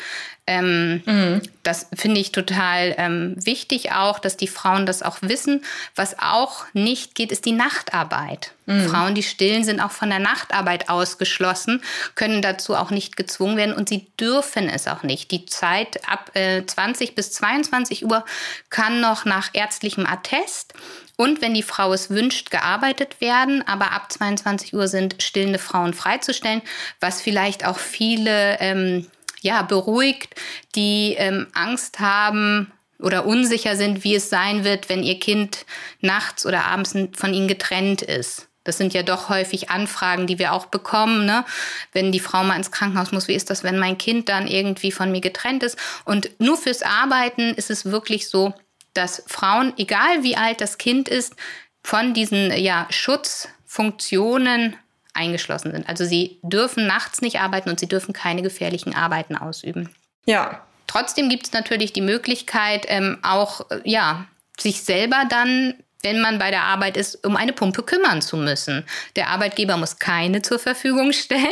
Ähm, 0.47 1.03
mhm. 1.05 1.43
Das 1.65 1.89
finde 1.95 2.21
ich 2.21 2.31
total 2.31 2.95
ähm, 2.99 3.35
wichtig 3.45 3.91
auch, 3.93 4.21
dass 4.21 4.37
die 4.37 4.47
Frauen 4.47 4.87
das 4.87 5.03
auch 5.03 5.19
wissen. 5.21 5.65
Was 5.97 6.19
auch 6.21 6.65
nicht 6.73 7.17
geht, 7.17 7.33
ist 7.33 7.45
die 7.45 7.53
Nachtarbeit. 7.53 8.53
Mhm. 8.67 8.89
Frauen, 8.89 9.15
die 9.17 9.25
stillen, 9.25 9.65
sind 9.65 9.81
auch 9.81 9.91
von 9.91 10.09
der 10.09 10.21
Nachtarbeit 10.21 10.89
ausgeschlossen, 10.89 11.83
können 12.15 12.43
dazu 12.43 12.77
auch 12.77 12.91
nicht 12.91 13.17
gezwungen 13.17 13.57
werden 13.57 13.75
und 13.75 13.89
sie 13.89 14.07
dürfen 14.21 14.69
es 14.69 14.87
auch 14.87 15.03
nicht. 15.03 15.33
Die 15.33 15.47
Zeit 15.47 16.09
ab 16.09 16.31
äh, 16.35 16.65
20 16.65 17.17
bis 17.17 17.33
22 17.33 18.05
Uhr 18.05 18.25
kann 18.71 19.01
noch 19.01 19.25
nach 19.25 19.51
ärztlichem 19.53 20.07
Attest 20.07 20.75
und 21.17 21.41
wenn 21.41 21.55
die 21.55 21.63
Frau 21.63 21.93
es 21.93 22.11
wünscht, 22.11 22.51
gearbeitet 22.51 23.21
werden. 23.21 23.67
Aber 23.67 23.93
ab 23.93 24.13
22 24.13 24.75
Uhr 24.75 24.87
sind 24.87 25.23
stillende 25.23 25.59
Frauen 25.59 25.95
freizustellen, 25.95 26.63
was 27.01 27.23
vielleicht 27.23 27.67
auch 27.67 27.79
viele 27.79 28.59
ähm, 28.61 29.07
ja, 29.41 29.63
beruhigt, 29.63 30.35
die 30.75 31.15
ähm, 31.19 31.47
Angst 31.55 32.01
haben, 32.01 32.73
oder 32.99 33.27
unsicher 33.27 33.77
sind, 33.77 34.05
wie 34.05 34.15
es 34.15 34.31
sein 34.31 34.65
wird, 34.65 34.89
wenn 34.89 35.03
ihr 35.03 35.21
Kind 35.21 35.67
nachts 36.01 36.47
oder 36.47 36.65
abends 36.65 36.95
von 37.15 37.35
ihnen 37.35 37.49
getrennt 37.49 38.03
ist. 38.03 38.49
Das 38.65 38.79
sind 38.79 38.95
ja 38.95 39.03
doch 39.03 39.29
häufig 39.29 39.71
Anfragen, 39.71 40.27
die 40.27 40.41
wir 40.41 40.53
auch 40.53 40.67
bekommen. 40.67 41.25
Ne? 41.25 41.45
Wenn 41.93 42.11
die 42.11 42.21
Frau 42.21 42.43
mal 42.43 42.57
ins 42.57 42.73
Krankenhaus 42.73 43.13
muss, 43.13 43.29
wie 43.29 43.35
ist 43.35 43.49
das, 43.49 43.63
wenn 43.63 43.79
mein 43.79 43.97
Kind 43.97 44.29
dann 44.29 44.49
irgendwie 44.49 44.91
von 44.91 45.13
mir 45.13 45.21
getrennt 45.21 45.63
ist? 45.63 45.79
Und 46.05 46.31
nur 46.41 46.57
fürs 46.57 46.83
Arbeiten 46.83 47.55
ist 47.55 47.71
es 47.71 47.85
wirklich 47.85 48.29
so, 48.29 48.55
dass 48.93 49.23
Frauen, 49.29 49.73
egal 49.77 50.25
wie 50.25 50.37
alt 50.37 50.61
das 50.61 50.79
Kind 50.79 51.09
ist, 51.09 51.37
von 51.83 52.13
diesen 52.13 52.53
ja, 52.53 52.89
Schutzfunktionen 52.91 54.75
eingeschlossen 55.17 55.73
sind. 55.73 55.89
Also 55.89 56.05
sie 56.05 56.39
dürfen 56.43 56.87
nachts 56.87 57.21
nicht 57.21 57.41
arbeiten 57.41 57.71
und 57.71 57.81
sie 57.81 57.89
dürfen 57.89 58.13
keine 58.13 58.43
gefährlichen 58.43 58.95
Arbeiten 58.95 59.37
ausüben. 59.37 59.91
Ja. 60.27 60.63
Trotzdem 60.87 61.29
gibt 61.29 61.47
es 61.47 61.53
natürlich 61.53 61.93
die 61.93 62.01
Möglichkeit, 62.01 62.87
ähm, 62.89 63.19
auch 63.23 63.67
ja, 63.85 64.27
sich 64.59 64.83
selber 64.83 65.25
dann 65.29 65.75
wenn 66.03 66.21
man 66.21 66.39
bei 66.39 66.53
der 66.53 66.63
Arbeit 66.63 66.97
ist, 66.97 67.27
um 67.27 67.37
eine 67.37 67.53
Pumpe 67.53 67.83
kümmern 67.83 68.23
zu 68.23 68.37
müssen. 68.37 68.85
Der 69.17 69.29
Arbeitgeber 69.31 69.77
muss 69.77 69.99
keine 69.99 70.41
zur 70.41 70.61
Verfügung 70.61 71.13
stellen, 71.13 71.43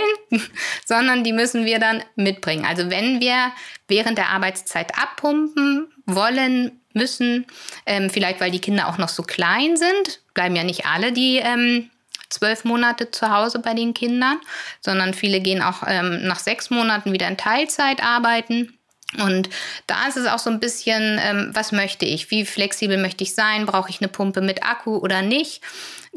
sondern 0.86 1.24
die 1.24 1.32
müssen 1.32 1.64
wir 1.64 1.80
dann 1.80 2.04
mitbringen. 2.14 2.64
Also 2.64 2.88
wenn 2.88 3.20
wir 3.20 3.50
während 3.88 4.16
der 4.16 4.28
Arbeitszeit 4.28 4.96
abpumpen 4.96 5.88
wollen, 6.06 6.80
müssen, 6.92 7.46
ähm, 7.86 8.08
vielleicht 8.08 8.40
weil 8.40 8.52
die 8.52 8.60
Kinder 8.60 8.88
auch 8.88 8.98
noch 8.98 9.08
so 9.08 9.24
klein 9.24 9.76
sind, 9.76 10.20
bleiben 10.32 10.54
ja 10.54 10.62
nicht 10.62 10.86
alle 10.86 11.12
die 11.12 11.38
ähm, 11.38 11.90
zwölf 12.30 12.64
Monate 12.64 13.10
zu 13.10 13.30
Hause 13.30 13.58
bei 13.58 13.74
den 13.74 13.94
Kindern, 13.94 14.40
sondern 14.80 15.14
viele 15.14 15.40
gehen 15.40 15.62
auch 15.62 15.82
ähm, 15.86 16.26
nach 16.26 16.38
sechs 16.38 16.70
Monaten 16.70 17.12
wieder 17.12 17.28
in 17.28 17.36
Teilzeit 17.36 18.02
arbeiten. 18.02 18.78
Und 19.22 19.48
da 19.86 20.08
ist 20.08 20.16
es 20.16 20.26
auch 20.26 20.38
so 20.38 20.50
ein 20.50 20.60
bisschen, 20.60 21.20
ähm, 21.22 21.50
was 21.52 21.72
möchte 21.72 22.04
ich? 22.04 22.30
Wie 22.30 22.44
flexibel 22.44 22.98
möchte 22.98 23.22
ich 23.22 23.34
sein? 23.34 23.66
Brauche 23.66 23.90
ich 23.90 24.00
eine 24.00 24.08
Pumpe 24.08 24.40
mit 24.40 24.64
Akku 24.64 24.96
oder 24.96 25.22
nicht? 25.22 25.62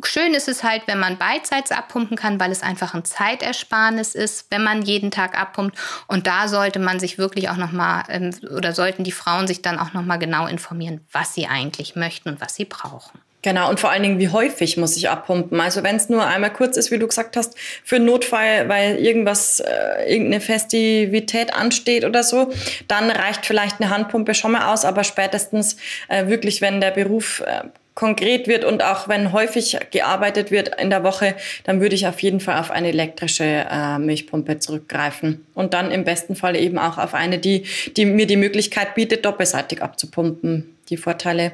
Schön 0.03 0.34
ist 0.34 0.47
es 0.47 0.64
halt, 0.64 0.84
wenn 0.88 0.99
man 0.99 1.18
beidseits 1.18 1.72
abpumpen 1.72 2.18
kann, 2.18 2.39
weil 2.39 2.51
es 2.51 2.64
einfach 2.64 2.93
ein 2.93 3.05
Zeitersparnis 3.05 4.16
ist, 4.16 4.47
wenn 4.51 4.64
man 4.64 4.82
jeden 4.82 5.12
Tag 5.12 5.39
abpumpt. 5.39 5.78
Und 6.08 6.28
da 6.28 6.47
sollte 6.47 6.80
man 6.80 6.99
sich 6.99 7.18
wirklich 7.18 7.49
auch 7.49 7.58
nochmal, 7.58 8.03
ähm, 8.10 8.34
oder 8.55 8.74
sollten 8.74 9.03
die 9.03 9.12
Frauen 9.12 9.47
sich 9.47 9.62
dann 9.62 9.80
auch 9.80 9.93
nochmal 9.93 10.20
genau 10.20 10.47
informieren, 10.47 11.05
was 11.12 11.34
sie 11.34 11.47
eigentlich 11.47 11.95
möchten 11.95 12.30
und 12.30 12.41
was 12.41 12.55
sie 12.55 12.66
brauchen. 12.66 13.20
Genau, 13.44 13.70
und 13.70 13.80
vor 13.80 13.92
allen 13.92 14.02
Dingen, 14.02 14.20
wie 14.20 14.30
häufig 14.30 14.78
muss 14.78 14.98
ich 14.98 15.10
abpumpen? 15.10 15.62
Also 15.62 15.84
wenn 15.84 15.96
es 15.96 16.10
nur 16.10 16.26
einmal 16.26 16.52
kurz 16.52 16.76
ist, 16.76 16.90
wie 16.90 16.98
du 16.98 17.08
gesagt 17.08 17.38
hast, 17.38 17.56
für 17.84 17.98
einen 17.98 18.06
Notfall, 18.06 18.68
weil 18.68 18.98
irgendwas, 18.98 19.60
äh, 19.60 20.12
irgendeine 20.12 20.42
Festivität 20.42 21.54
ansteht 21.54 22.04
oder 22.04 22.24
so, 22.24 22.52
dann 22.88 23.12
reicht 23.12 23.46
vielleicht 23.46 23.80
eine 23.80 23.92
Handpumpe 23.92 24.34
schon 24.34 24.54
mal 24.54 24.74
aus, 24.74 24.86
aber 24.86 25.04
spätestens 25.04 25.78
äh, 26.08 26.28
wirklich, 26.28 26.62
wenn 26.62 26.82
der 26.82 26.92
Beruf 26.92 27.44
äh, 27.46 27.68
konkret 27.98 28.48
wird 28.48 28.64
und 28.64 28.84
auch 28.84 29.08
wenn 29.08 29.32
häufig 29.34 29.78
gearbeitet 29.90 30.52
wird 30.52 30.80
in 30.80 30.92
der 30.92 31.04
Woche, 31.04 31.36
dann 31.64 31.82
würde 31.82 31.96
ich 31.96 32.06
auf 32.06 32.20
jeden 32.20 32.40
Fall 32.40 32.60
auf 32.60 32.70
eine 32.70 32.90
elektrische 32.90 33.44
äh, 33.44 33.98
Milchpumpe 33.98 34.60
zurückgreifen. 34.60 35.48
Und 35.56 35.74
dann 35.74 35.90
im 35.92 36.04
besten 36.04 36.36
Fall 36.36 36.56
eben 36.56 36.78
auch 36.78 37.00
auf 37.00 37.16
eine, 37.16 37.40
die, 37.40 37.66
die 37.96 38.06
mir 38.06 38.28
die 38.28 38.36
Möglichkeit 38.36 38.94
bietet, 38.94 39.26
doppelseitig 39.26 39.82
abzupumpen. 39.82 40.76
Die 40.90 40.98
Vorteile, 40.98 41.54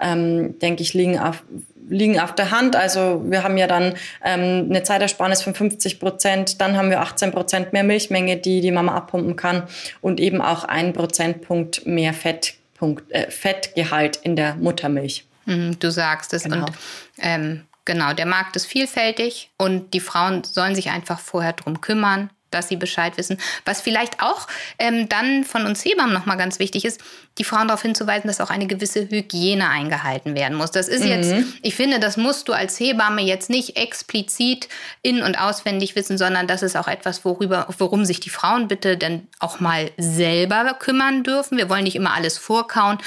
ähm, 0.00 0.58
denke 0.58 0.82
ich, 0.82 0.94
liegen 0.94 1.18
auf, 1.18 1.42
liegen 1.88 2.20
auf 2.20 2.34
der 2.34 2.50
Hand. 2.50 2.76
Also 2.76 3.22
wir 3.26 3.42
haben 3.42 3.56
ja 3.56 3.66
dann 3.66 3.94
ähm, 4.24 4.66
eine 4.70 4.82
Zeitersparnis 4.82 5.42
von 5.42 5.54
50 5.54 6.00
Prozent, 6.00 6.60
dann 6.60 6.76
haben 6.76 6.90
wir 6.90 7.00
18 7.00 7.32
Prozent 7.32 7.72
mehr 7.72 7.84
Milchmenge, 7.84 8.36
die 8.36 8.60
die 8.60 8.72
Mama 8.72 8.94
abpumpen 8.94 9.36
kann 9.36 9.64
und 10.00 10.20
eben 10.20 10.40
auch 10.40 10.64
ein 10.64 10.92
Prozentpunkt 10.92 11.86
mehr 11.86 12.14
Fettpunkt, 12.14 13.10
äh, 13.12 13.30
Fettgehalt 13.30 14.16
in 14.16 14.36
der 14.36 14.54
Muttermilch. 14.56 15.24
Mhm, 15.46 15.78
du 15.78 15.90
sagst 15.90 16.32
es. 16.32 16.44
Genau. 16.44 16.66
Und 16.66 16.72
ähm, 17.18 17.62
genau, 17.84 18.12
der 18.12 18.26
Markt 18.26 18.56
ist 18.56 18.66
vielfältig 18.66 19.50
und 19.58 19.94
die 19.94 20.00
Frauen 20.00 20.44
sollen 20.44 20.74
sich 20.74 20.90
einfach 20.90 21.20
vorher 21.20 21.52
drum 21.52 21.80
kümmern 21.80 22.30
dass 22.54 22.68
sie 22.68 22.76
Bescheid 22.76 23.16
wissen. 23.18 23.38
Was 23.64 23.80
vielleicht 23.80 24.22
auch 24.22 24.46
ähm, 24.78 25.08
dann 25.08 25.44
von 25.44 25.66
uns 25.66 25.84
Hebammen 25.84 26.14
nochmal 26.14 26.36
ganz 26.36 26.58
wichtig 26.58 26.84
ist, 26.84 27.00
die 27.38 27.44
Frauen 27.44 27.66
darauf 27.66 27.82
hinzuweisen, 27.82 28.28
dass 28.28 28.40
auch 28.40 28.50
eine 28.50 28.66
gewisse 28.66 29.08
Hygiene 29.10 29.68
eingehalten 29.68 30.34
werden 30.34 30.56
muss. 30.56 30.70
Das 30.70 30.86
ist 30.86 31.02
mhm. 31.02 31.08
jetzt, 31.08 31.34
ich 31.62 31.74
finde, 31.74 31.98
das 31.98 32.16
musst 32.16 32.48
du 32.48 32.52
als 32.52 32.78
Hebamme 32.78 33.22
jetzt 33.22 33.50
nicht 33.50 33.76
explizit 33.76 34.68
in- 35.02 35.22
und 35.22 35.40
auswendig 35.40 35.96
wissen, 35.96 36.16
sondern 36.16 36.46
das 36.46 36.62
ist 36.62 36.76
auch 36.76 36.86
etwas, 36.86 37.24
worüber, 37.24 37.66
worum 37.78 38.04
sich 38.04 38.20
die 38.20 38.30
Frauen 38.30 38.68
bitte 38.68 38.96
dann 38.96 39.26
auch 39.40 39.58
mal 39.58 39.90
selber 39.96 40.74
kümmern 40.78 41.24
dürfen. 41.24 41.58
Wir 41.58 41.68
wollen 41.68 41.84
nicht 41.84 41.96
immer 41.96 42.14
alles 42.14 42.38
vorkauen. 42.38 42.98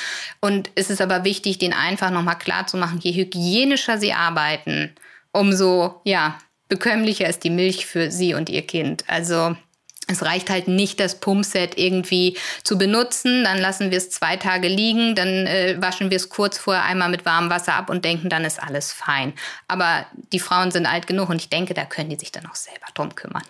Und 0.41 0.71
es 0.75 0.89
ist 0.89 1.01
aber 1.01 1.23
wichtig, 1.23 1.57
denen 1.57 1.73
einfach 1.73 2.11
nochmal 2.11 2.37
klar 2.37 2.67
zu 2.67 2.77
machen, 2.77 2.99
je 3.01 3.13
hygienischer 3.13 3.97
sie 3.97 4.13
arbeiten, 4.13 4.93
umso, 5.31 6.01
ja, 6.03 6.37
bekömmlicher 6.69 7.27
ist 7.27 7.43
die 7.43 7.49
Milch 7.49 7.85
für 7.85 8.11
sie 8.11 8.33
und 8.33 8.49
ihr 8.49 8.65
Kind. 8.65 9.03
Also 9.07 9.55
es 10.07 10.23
reicht 10.23 10.49
halt 10.49 10.67
nicht, 10.67 10.99
das 10.99 11.19
Pumpset 11.19 11.77
irgendwie 11.77 12.37
zu 12.63 12.77
benutzen. 12.77 13.43
Dann 13.43 13.59
lassen 13.59 13.91
wir 13.91 13.97
es 13.97 14.09
zwei 14.09 14.37
Tage 14.37 14.67
liegen, 14.69 15.15
dann 15.15 15.27
äh, 15.27 15.75
waschen 15.79 16.09
wir 16.09 16.17
es 16.17 16.29
kurz 16.29 16.57
vorher 16.57 16.85
einmal 16.85 17.09
mit 17.09 17.25
warmem 17.25 17.49
Wasser 17.49 17.73
ab 17.73 17.89
und 17.89 18.05
denken, 18.05 18.29
dann 18.29 18.45
ist 18.45 18.61
alles 18.61 18.93
fein. 18.93 19.33
Aber 19.67 20.05
die 20.31 20.39
Frauen 20.39 20.71
sind 20.71 20.85
alt 20.85 21.07
genug 21.07 21.29
und 21.29 21.41
ich 21.41 21.49
denke, 21.49 21.73
da 21.73 21.85
können 21.85 22.09
die 22.09 22.15
sich 22.15 22.31
dann 22.31 22.47
auch 22.47 22.55
selber 22.55 22.87
drum 22.93 23.15
kümmern. 23.15 23.43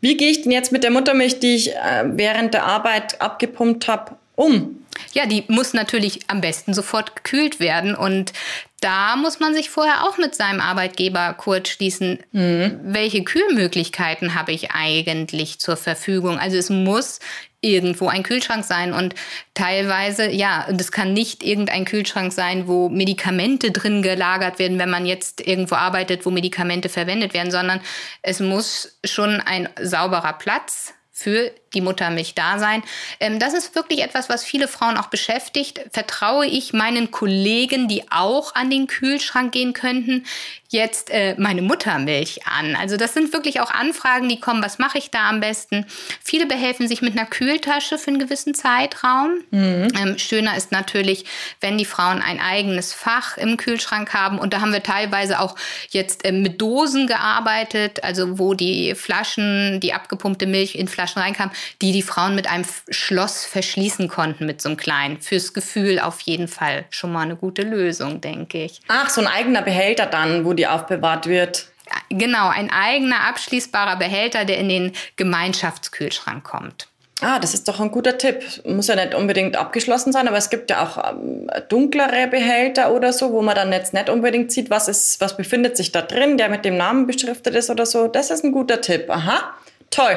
Wie 0.00 0.16
gehe 0.16 0.30
ich 0.30 0.42
denn 0.42 0.52
jetzt 0.52 0.72
mit 0.72 0.82
der 0.82 0.90
Muttermilch, 0.90 1.40
die 1.40 1.54
ich 1.54 1.74
äh, 1.74 2.04
während 2.06 2.54
der 2.54 2.64
Arbeit 2.64 3.20
abgepumpt 3.20 3.86
habe, 3.86 4.16
um? 4.40 4.76
Ja, 5.12 5.26
die 5.26 5.44
muss 5.48 5.72
natürlich 5.72 6.20
am 6.28 6.40
besten 6.40 6.74
sofort 6.74 7.16
gekühlt 7.16 7.60
werden 7.60 7.94
und 7.94 8.32
da 8.80 9.16
muss 9.16 9.40
man 9.40 9.54
sich 9.54 9.68
vorher 9.68 10.04
auch 10.04 10.18
mit 10.18 10.34
seinem 10.34 10.60
Arbeitgeber 10.60 11.34
kurz 11.34 11.68
schließen, 11.68 12.18
mhm. 12.32 12.80
welche 12.82 13.22
Kühlmöglichkeiten 13.22 14.34
habe 14.34 14.52
ich 14.52 14.70
eigentlich 14.70 15.58
zur 15.58 15.76
Verfügung. 15.76 16.38
Also 16.38 16.56
es 16.56 16.70
muss 16.70 17.20
irgendwo 17.60 18.08
ein 18.08 18.22
Kühlschrank 18.22 18.64
sein 18.64 18.94
und 18.94 19.14
teilweise, 19.52 20.30
ja, 20.30 20.66
und 20.68 20.80
es 20.80 20.92
kann 20.92 21.12
nicht 21.12 21.42
irgendein 21.42 21.84
Kühlschrank 21.84 22.32
sein, 22.32 22.66
wo 22.66 22.88
Medikamente 22.88 23.70
drin 23.70 24.00
gelagert 24.00 24.58
werden, 24.58 24.78
wenn 24.78 24.88
man 24.88 25.04
jetzt 25.04 25.46
irgendwo 25.46 25.74
arbeitet, 25.74 26.24
wo 26.24 26.30
Medikamente 26.30 26.88
verwendet 26.88 27.34
werden, 27.34 27.50
sondern 27.50 27.80
es 28.22 28.40
muss 28.40 28.98
schon 29.04 29.40
ein 29.40 29.68
sauberer 29.80 30.32
Platz 30.34 30.94
für 31.20 31.52
die 31.74 31.82
Muttermilch 31.82 32.34
da 32.34 32.58
sein. 32.58 32.82
Ähm, 33.20 33.38
das 33.38 33.52
ist 33.52 33.74
wirklich 33.74 34.02
etwas, 34.02 34.28
was 34.28 34.42
viele 34.42 34.68
Frauen 34.68 34.96
auch 34.96 35.08
beschäftigt. 35.08 35.80
Vertraue 35.92 36.46
ich 36.46 36.72
meinen 36.72 37.10
Kollegen, 37.10 37.88
die 37.88 38.10
auch 38.10 38.54
an 38.54 38.70
den 38.70 38.86
Kühlschrank 38.86 39.52
gehen 39.52 39.72
könnten, 39.72 40.24
jetzt 40.70 41.10
äh, 41.10 41.34
meine 41.36 41.62
Muttermilch 41.62 42.46
an? 42.46 42.76
Also 42.76 42.96
das 42.96 43.12
sind 43.12 43.32
wirklich 43.32 43.60
auch 43.60 43.70
Anfragen, 43.70 44.28
die 44.28 44.40
kommen, 44.40 44.62
was 44.62 44.78
mache 44.78 44.98
ich 44.98 45.10
da 45.10 45.28
am 45.28 45.40
besten? 45.40 45.84
Viele 46.22 46.46
behelfen 46.46 46.86
sich 46.86 47.02
mit 47.02 47.18
einer 47.18 47.26
Kühltasche 47.26 47.98
für 47.98 48.08
einen 48.08 48.20
gewissen 48.20 48.54
Zeitraum. 48.54 49.40
Mhm. 49.50 49.88
Ähm, 50.00 50.18
schöner 50.18 50.56
ist 50.56 50.70
natürlich, 50.70 51.24
wenn 51.60 51.76
die 51.76 51.84
Frauen 51.84 52.22
ein 52.22 52.40
eigenes 52.40 52.92
Fach 52.92 53.36
im 53.36 53.56
Kühlschrank 53.56 54.14
haben. 54.14 54.38
Und 54.38 54.52
da 54.52 54.60
haben 54.60 54.72
wir 54.72 54.82
teilweise 54.82 55.40
auch 55.40 55.56
jetzt 55.90 56.24
äh, 56.24 56.32
mit 56.32 56.60
Dosen 56.60 57.08
gearbeitet, 57.08 58.04
also 58.04 58.38
wo 58.38 58.54
die 58.54 58.94
Flaschen, 58.94 59.80
die 59.80 59.92
abgepumpte 59.92 60.46
Milch 60.46 60.76
in 60.76 60.86
Flaschen 60.86 61.20
reinkam, 61.20 61.50
die 61.82 61.90
die 61.90 62.02
Frauen 62.02 62.36
mit 62.36 62.48
einem 62.48 62.64
Schloss 62.90 63.44
verschließen 63.44 64.06
konnten 64.06 64.46
mit 64.46 64.62
so 64.62 64.68
einem 64.68 64.76
kleinen. 64.76 65.20
Fürs 65.20 65.52
Gefühl 65.52 65.98
auf 65.98 66.20
jeden 66.20 66.46
Fall 66.46 66.84
schon 66.90 67.12
mal 67.12 67.22
eine 67.22 67.34
gute 67.34 67.62
Lösung, 67.62 68.20
denke 68.20 68.64
ich. 68.64 68.80
Ach, 68.86 69.10
so 69.10 69.20
ein 69.20 69.26
eigener 69.26 69.62
Behälter 69.62 70.06
dann, 70.06 70.44
wo 70.44 70.52
die 70.60 70.66
aufbewahrt 70.66 71.26
wird. 71.26 71.66
Genau, 72.10 72.48
ein 72.48 72.70
eigener 72.70 73.26
abschließbarer 73.28 73.96
Behälter, 73.96 74.44
der 74.44 74.58
in 74.58 74.68
den 74.68 74.92
Gemeinschaftskühlschrank 75.16 76.44
kommt. 76.44 76.86
Ah, 77.22 77.38
das 77.38 77.52
ist 77.52 77.68
doch 77.68 77.80
ein 77.80 77.90
guter 77.90 78.16
Tipp. 78.16 78.42
Muss 78.64 78.86
ja 78.86 78.96
nicht 78.96 79.14
unbedingt 79.14 79.56
abgeschlossen 79.56 80.12
sein, 80.12 80.26
aber 80.26 80.38
es 80.38 80.48
gibt 80.48 80.70
ja 80.70 80.82
auch 80.82 81.12
ähm, 81.12 81.50
dunklere 81.68 82.28
Behälter 82.28 82.92
oder 82.92 83.12
so, 83.12 83.32
wo 83.32 83.42
man 83.42 83.54
dann 83.54 83.72
jetzt 83.72 83.92
nicht 83.92 84.08
unbedingt 84.08 84.52
sieht, 84.52 84.70
was 84.70 84.88
ist, 84.88 85.20
was 85.20 85.36
befindet 85.36 85.76
sich 85.76 85.92
da 85.92 86.00
drin, 86.00 86.38
der 86.38 86.48
mit 86.48 86.64
dem 86.64 86.76
Namen 86.76 87.06
beschriftet 87.06 87.54
ist 87.54 87.68
oder 87.68 87.84
so. 87.84 88.08
Das 88.08 88.30
ist 88.30 88.44
ein 88.44 88.52
guter 88.52 88.80
Tipp. 88.80 89.10
Aha, 89.10 89.54
toll. 89.90 90.16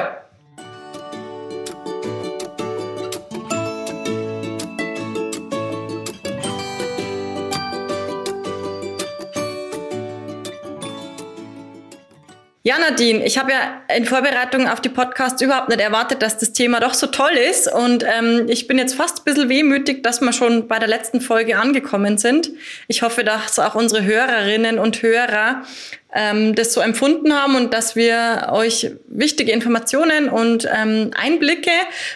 Ja, 12.66 12.78
Nadine, 12.78 13.26
ich 13.26 13.36
habe 13.36 13.52
ja 13.52 13.82
in 13.94 14.06
Vorbereitung 14.06 14.66
auf 14.68 14.80
die 14.80 14.88
Podcasts 14.88 15.42
überhaupt 15.42 15.68
nicht 15.68 15.82
erwartet, 15.82 16.22
dass 16.22 16.38
das 16.38 16.54
Thema 16.54 16.80
doch 16.80 16.94
so 16.94 17.08
toll 17.08 17.32
ist. 17.32 17.70
Und 17.70 18.04
ähm, 18.04 18.46
ich 18.48 18.66
bin 18.66 18.78
jetzt 18.78 18.94
fast 18.94 19.18
ein 19.18 19.24
bisschen 19.24 19.50
wehmütig, 19.50 20.02
dass 20.02 20.22
wir 20.22 20.32
schon 20.32 20.66
bei 20.66 20.78
der 20.78 20.88
letzten 20.88 21.20
Folge 21.20 21.58
angekommen 21.58 22.16
sind. 22.16 22.52
Ich 22.88 23.02
hoffe, 23.02 23.22
dass 23.22 23.58
auch 23.58 23.74
unsere 23.74 24.02
Hörerinnen 24.04 24.78
und 24.78 25.02
Hörer 25.02 25.64
ähm, 26.14 26.54
das 26.54 26.72
so 26.72 26.80
empfunden 26.80 27.34
haben 27.34 27.54
und 27.54 27.74
dass 27.74 27.96
wir 27.96 28.48
euch 28.50 28.92
wichtige 29.08 29.52
Informationen 29.52 30.30
und 30.30 30.66
ähm, 30.74 31.10
Einblicke 31.14 31.70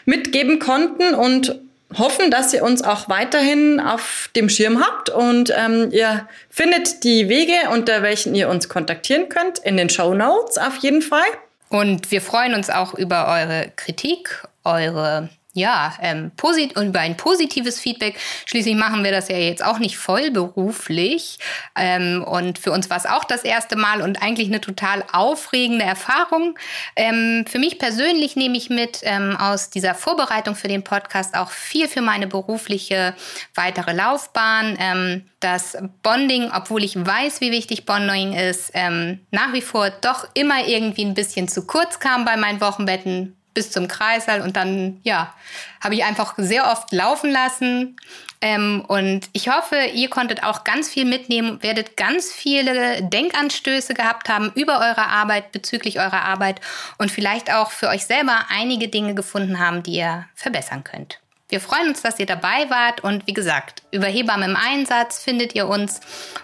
mitgeben 0.07 0.61
konnten 0.61 1.13
und 1.15 1.61
hoffen, 1.97 2.30
dass 2.30 2.53
ihr 2.53 2.62
uns 2.62 2.82
auch 2.82 3.09
weiterhin 3.09 3.80
auf 3.80 4.28
dem 4.36 4.49
Schirm 4.49 4.80
habt 4.84 5.09
und 5.09 5.53
ähm, 5.57 5.89
ihr 5.91 6.28
findet 6.51 7.05
die 7.05 7.28
Wege, 7.28 7.70
unter 7.72 8.03
welchen 8.03 8.34
ihr 8.34 8.49
uns 8.49 8.68
kontaktieren 8.68 9.28
könnt, 9.28 9.59
in 9.61 9.76
den 9.76 9.89
Show 9.89 10.12
Notes 10.14 10.59
auf 10.59 10.76
jeden 10.76 11.03
Fall. 11.03 11.26
Und 11.70 12.11
wir 12.11 12.20
freuen 12.20 12.55
uns 12.55 12.70
auch 12.70 12.95
über 12.95 13.28
eure 13.28 13.70
Kritik, 13.76 14.43
eure 14.64 15.28
ja, 15.55 15.95
ähm, 16.03 16.31
posit 16.37 16.77
und 16.77 16.89
über 16.89 17.01
ein 17.01 17.17
positives 17.17 17.81
Feedback. 17.81 18.19
Schließlich 18.45 18.77
machen 18.77 19.03
wir 19.03 19.11
das 19.11 19.29
ja 19.29 19.37
jetzt 19.37 19.65
auch 19.65 19.79
nicht 19.79 19.97
vollberuflich. 19.97 21.39
Ähm, 21.75 22.23
und 22.23 22.59
für 22.59 22.71
uns 22.71 22.91
war 22.91 22.99
es 22.99 23.07
auch 23.07 23.25
das 23.25 23.45
erste 23.45 23.77
Mal 23.77 24.03
und 24.03 24.23
eigentlich 24.23 24.49
eine 24.49 24.61
total 24.61 25.03
aufregende 25.11 25.85
Erfahrung. 25.85 26.59
Ähm, 26.97 27.45
für 27.49 27.59
mich 27.59 27.79
persönlich 27.79 28.37
nehme 28.37 28.59
ich 28.59 28.69
mit 28.69 29.01
ähm, 29.03 29.37
aus 29.37 29.71
dieser 29.71 29.95
Vorbereitung 29.95 30.55
für 30.55 30.69
den 30.69 30.85
Podcast 30.85 31.35
auch 31.35 31.51
viel 31.51 31.89
für 31.89 32.03
meine 32.03 32.27
berufliche 32.27 33.15
weitere 33.55 33.95
Laufbahn. 33.95 34.77
Ähm, 34.79 35.25
das 35.41 35.79
Bonding, 36.03 36.51
obwohl 36.55 36.85
ich 36.85 36.95
weiß, 36.95 37.41
wie 37.41 37.53
wichtig 37.53 37.87
Bonding 37.87 38.35
ist, 38.35 38.73
ähm, 38.75 39.21
nach 39.31 39.53
wie 39.53 39.63
vor 39.63 39.89
doch 39.89 40.29
immer 40.35 40.67
irgendwie 40.67 41.05
ein 41.05 41.15
bisschen 41.15 41.49
zu 41.49 41.67
kurz 41.67 42.01
kam 42.01 42.25
bei 42.25 42.37
meinen 42.37 42.61
Wochenbetten 42.61 43.38
bis 43.59 43.73
zum 43.73 43.89
Kreißsaal 43.89 44.41
und 44.41 44.57
dann, 44.57 45.01
ja, 45.03 45.35
habe 45.83 45.97
ich 45.97 46.05
einfach 46.05 46.35
sehr 46.37 46.71
oft 46.71 46.93
laufen 46.93 47.33
lassen. 47.33 47.97
Ähm, 48.41 48.85
und 48.87 49.29
ich 49.33 49.49
hoffe, 49.49 49.75
ihr 49.93 50.09
konntet 50.09 50.45
auch 50.45 50.63
ganz 50.63 50.89
viel 50.89 51.05
mitnehmen, 51.05 51.61
werdet 51.61 51.97
ganz 51.97 52.33
viele 52.33 53.03
Denkanstöße 53.03 53.95
gehabt 53.95 54.29
haben 54.29 54.53
über 54.55 54.79
eure 54.79 55.09
Arbeit, 55.09 55.51
bezüglich 55.51 55.99
eurer 55.99 56.23
Arbeit 56.23 56.61
und 56.99 57.11
vielleicht 57.11 57.53
auch 57.53 57.73
für 57.73 57.89
euch 57.89 58.07
selber 58.07 58.47
einige 58.49 58.87
Dinge 58.87 59.17
gefunden 59.17 59.59
haben, 59.59 59.83
die 59.83 59.97
ihr 59.97 60.27
verbessern 60.37 60.85
könnt. 60.85 61.19
Wir 61.49 61.61
freuen 61.61 61.89
uns, 61.89 62.01
dass 62.03 62.21
ihr 62.21 62.27
dabei 62.27 62.71
wart 62.71 63.03
und 63.03 63.27
wie 63.27 63.33
gesagt, 63.33 63.83
über 63.91 64.07
Hebammen 64.07 64.51
im 64.51 64.57
Einsatz 64.57 65.21
findet 65.21 65.57
ihr 65.57 65.67
uns 65.67 65.99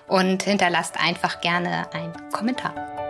und 0.09 0.43
hinterlasst 0.43 0.99
einfach 0.99 1.41
gerne 1.41 1.87
einen 1.93 2.31
Kommentar. 2.33 3.04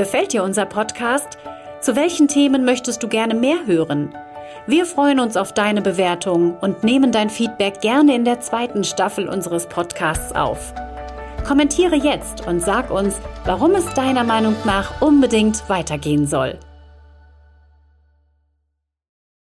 Gefällt 0.00 0.32
dir 0.32 0.44
unser 0.44 0.64
Podcast? 0.64 1.36
Zu 1.82 1.94
welchen 1.94 2.26
Themen 2.26 2.64
möchtest 2.64 3.02
du 3.02 3.08
gerne 3.08 3.34
mehr 3.34 3.66
hören? 3.66 4.14
Wir 4.66 4.86
freuen 4.86 5.20
uns 5.20 5.36
auf 5.36 5.52
deine 5.52 5.82
Bewertung 5.82 6.56
und 6.56 6.82
nehmen 6.82 7.12
dein 7.12 7.28
Feedback 7.28 7.82
gerne 7.82 8.14
in 8.14 8.24
der 8.24 8.40
zweiten 8.40 8.82
Staffel 8.82 9.28
unseres 9.28 9.66
Podcasts 9.66 10.34
auf. 10.34 10.72
Kommentiere 11.46 11.96
jetzt 11.96 12.46
und 12.46 12.62
sag 12.62 12.90
uns, 12.90 13.20
warum 13.44 13.74
es 13.74 13.92
deiner 13.92 14.24
Meinung 14.24 14.56
nach 14.64 15.02
unbedingt 15.02 15.68
weitergehen 15.68 16.26
soll. 16.26 16.58